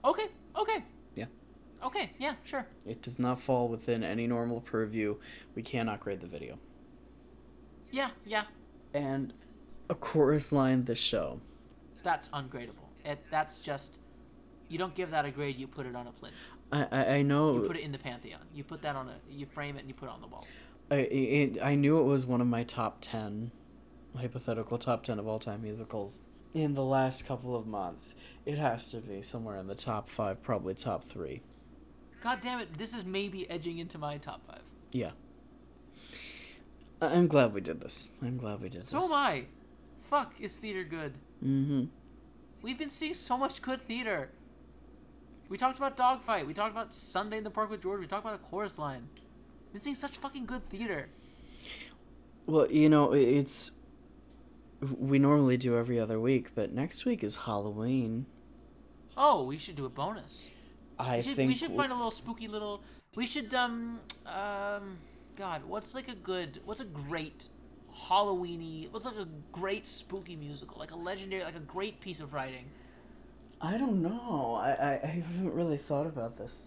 [0.04, 0.26] Okay.
[0.54, 0.84] Okay.
[1.14, 1.24] Yeah.
[1.82, 2.12] Okay.
[2.18, 2.34] Yeah.
[2.44, 2.66] Sure.
[2.84, 5.16] it does not fall within any normal purview
[5.54, 6.58] we cannot grade the video
[7.90, 8.10] Yeah.
[8.26, 8.44] Yeah.
[8.92, 9.32] and
[9.88, 11.40] a chorus line the show
[12.02, 12.88] That's ungradable.
[13.04, 13.18] It.
[13.30, 13.98] That's just.
[14.68, 15.56] You don't give that a grade.
[15.58, 16.34] You put it on a plinth.
[16.72, 18.40] I, I, I know You put it in the pantheon.
[18.54, 19.14] You put that on a.
[19.30, 20.46] You frame it and you put it on the wall.
[20.90, 23.52] I, it, I knew it was one of my top 10
[24.16, 26.20] hypothetical top 10 of all time musicals
[26.52, 28.14] in the last couple of months
[28.46, 31.40] it has to be somewhere in the top 5 probably top 3
[32.20, 32.78] God damn it!
[32.78, 34.62] This is maybe edging into my top five.
[34.92, 35.10] yeah
[37.00, 39.44] i'm glad we did this i'm glad we did So this am I.
[40.02, 41.14] Fuck, is theater good?
[41.44, 41.84] mm-hmm
[42.62, 44.30] We've been seeing so much good theater.
[45.48, 46.46] We talked about Dogfight.
[46.46, 48.00] We talked about Sunday in the Park with George.
[48.00, 49.08] We talked about a chorus line.
[49.72, 51.08] Been seeing such fucking good theater.
[52.46, 53.70] well you know it's
[54.98, 58.26] we normally do every other week but next week is halloween
[59.16, 60.50] Oh, we should do a bonus.
[60.98, 62.82] i We should, think we should find a little spooky little.
[63.14, 64.98] We should um um.
[65.36, 66.60] God, what's like a good?
[66.64, 67.48] What's a great
[68.08, 68.90] Halloweeny?
[68.92, 70.78] What's like a great spooky musical?
[70.80, 72.66] Like a legendary, like a great piece of writing.
[73.60, 76.66] I don't know I, I i haven't really thought about this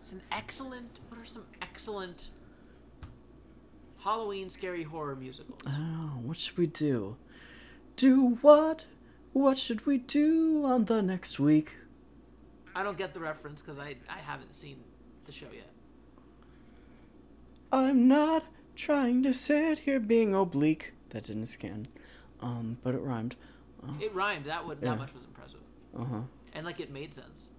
[0.00, 1.00] It's an excellent.
[1.08, 2.30] What are some excellent
[3.98, 5.60] Halloween scary horror musicals?
[5.66, 7.16] Oh, what should we do?
[7.96, 8.86] Do what?
[9.32, 11.74] What should we do on the next week?
[12.74, 14.76] I don't get the reference because I I haven't seen
[15.24, 15.70] the show yet.
[17.72, 18.44] I'm not
[18.76, 20.92] trying to sit here being oblique.
[21.10, 21.86] That didn't scan.
[22.40, 23.34] Um, but it rhymed.
[24.00, 24.44] It rhymed.
[24.46, 24.90] That would Yeah.
[24.90, 25.60] that much was impressive,
[25.98, 26.20] Uh huh.
[26.54, 27.50] and like it made sense.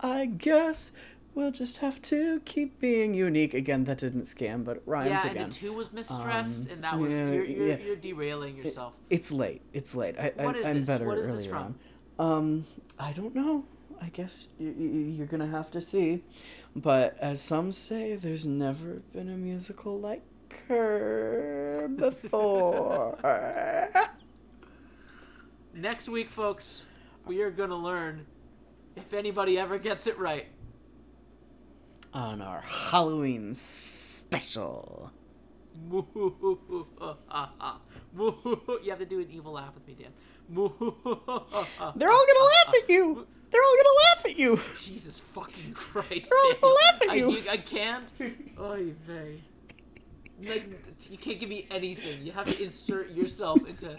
[0.00, 0.90] I guess
[1.34, 3.54] we'll just have to keep being unique.
[3.54, 5.36] Again, that didn't scan, but it rhymed yeah, again.
[5.44, 7.76] and the two was misstressed, Um, and that was yeah, you're, you're, yeah.
[7.78, 8.94] you're derailing yourself.
[9.10, 9.62] It's late.
[9.72, 10.18] It's late.
[10.18, 10.88] I, What I, is I'm this?
[10.88, 11.78] better What is earlier this from?
[12.18, 12.32] on.
[12.32, 12.66] Um,
[12.98, 13.64] I don't know.
[14.00, 16.24] I guess you, you're gonna have to see.
[16.74, 20.22] But as some say, there's never been a musical like
[20.68, 23.16] her before.
[25.74, 26.84] Next week, folks,
[27.26, 28.26] we are gonna learn
[28.96, 30.46] if anybody ever gets it right.
[32.12, 35.10] on our Halloween special.
[35.90, 36.04] you
[38.88, 40.12] have to do an evil laugh with me, Dan.
[40.50, 43.26] They're all gonna laugh at you.
[43.50, 44.60] They're all gonna laugh at you.
[44.78, 46.30] Jesus fucking Christ!
[46.30, 47.42] They're all gonna laugh at I, you.
[47.50, 48.12] I can't.
[48.60, 49.40] Oy vey.
[50.42, 50.68] Like,
[51.08, 52.26] you can't give me anything.
[52.26, 53.96] You have to insert yourself into.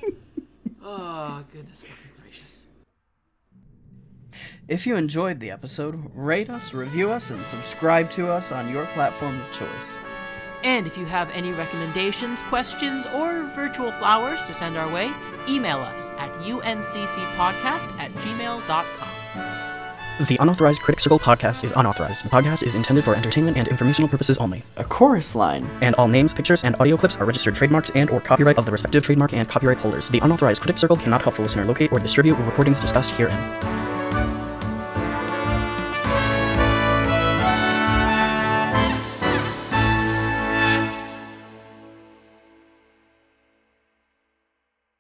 [0.86, 2.63] Oh goodness fucking gracious.
[4.68, 8.86] If you enjoyed the episode, rate us, review us, and subscribe to us on your
[8.88, 9.98] platform of choice.
[10.64, 15.12] And if you have any recommendations, questions, or virtual flowers to send our way,
[15.50, 19.10] email us at unccpodcast at gmail.com.
[20.28, 22.24] The Unauthorized Critic Circle podcast is unauthorized.
[22.24, 24.62] The podcast is intended for entertainment and informational purposes only.
[24.78, 25.68] A chorus line.
[25.82, 28.72] And all names, pictures, and audio clips are registered trademarks and or copyright of the
[28.72, 30.10] respective trademark and copyright holders.
[30.10, 33.83] The Unauthorized Critic Circle cannot help the listener locate or distribute the recordings discussed herein.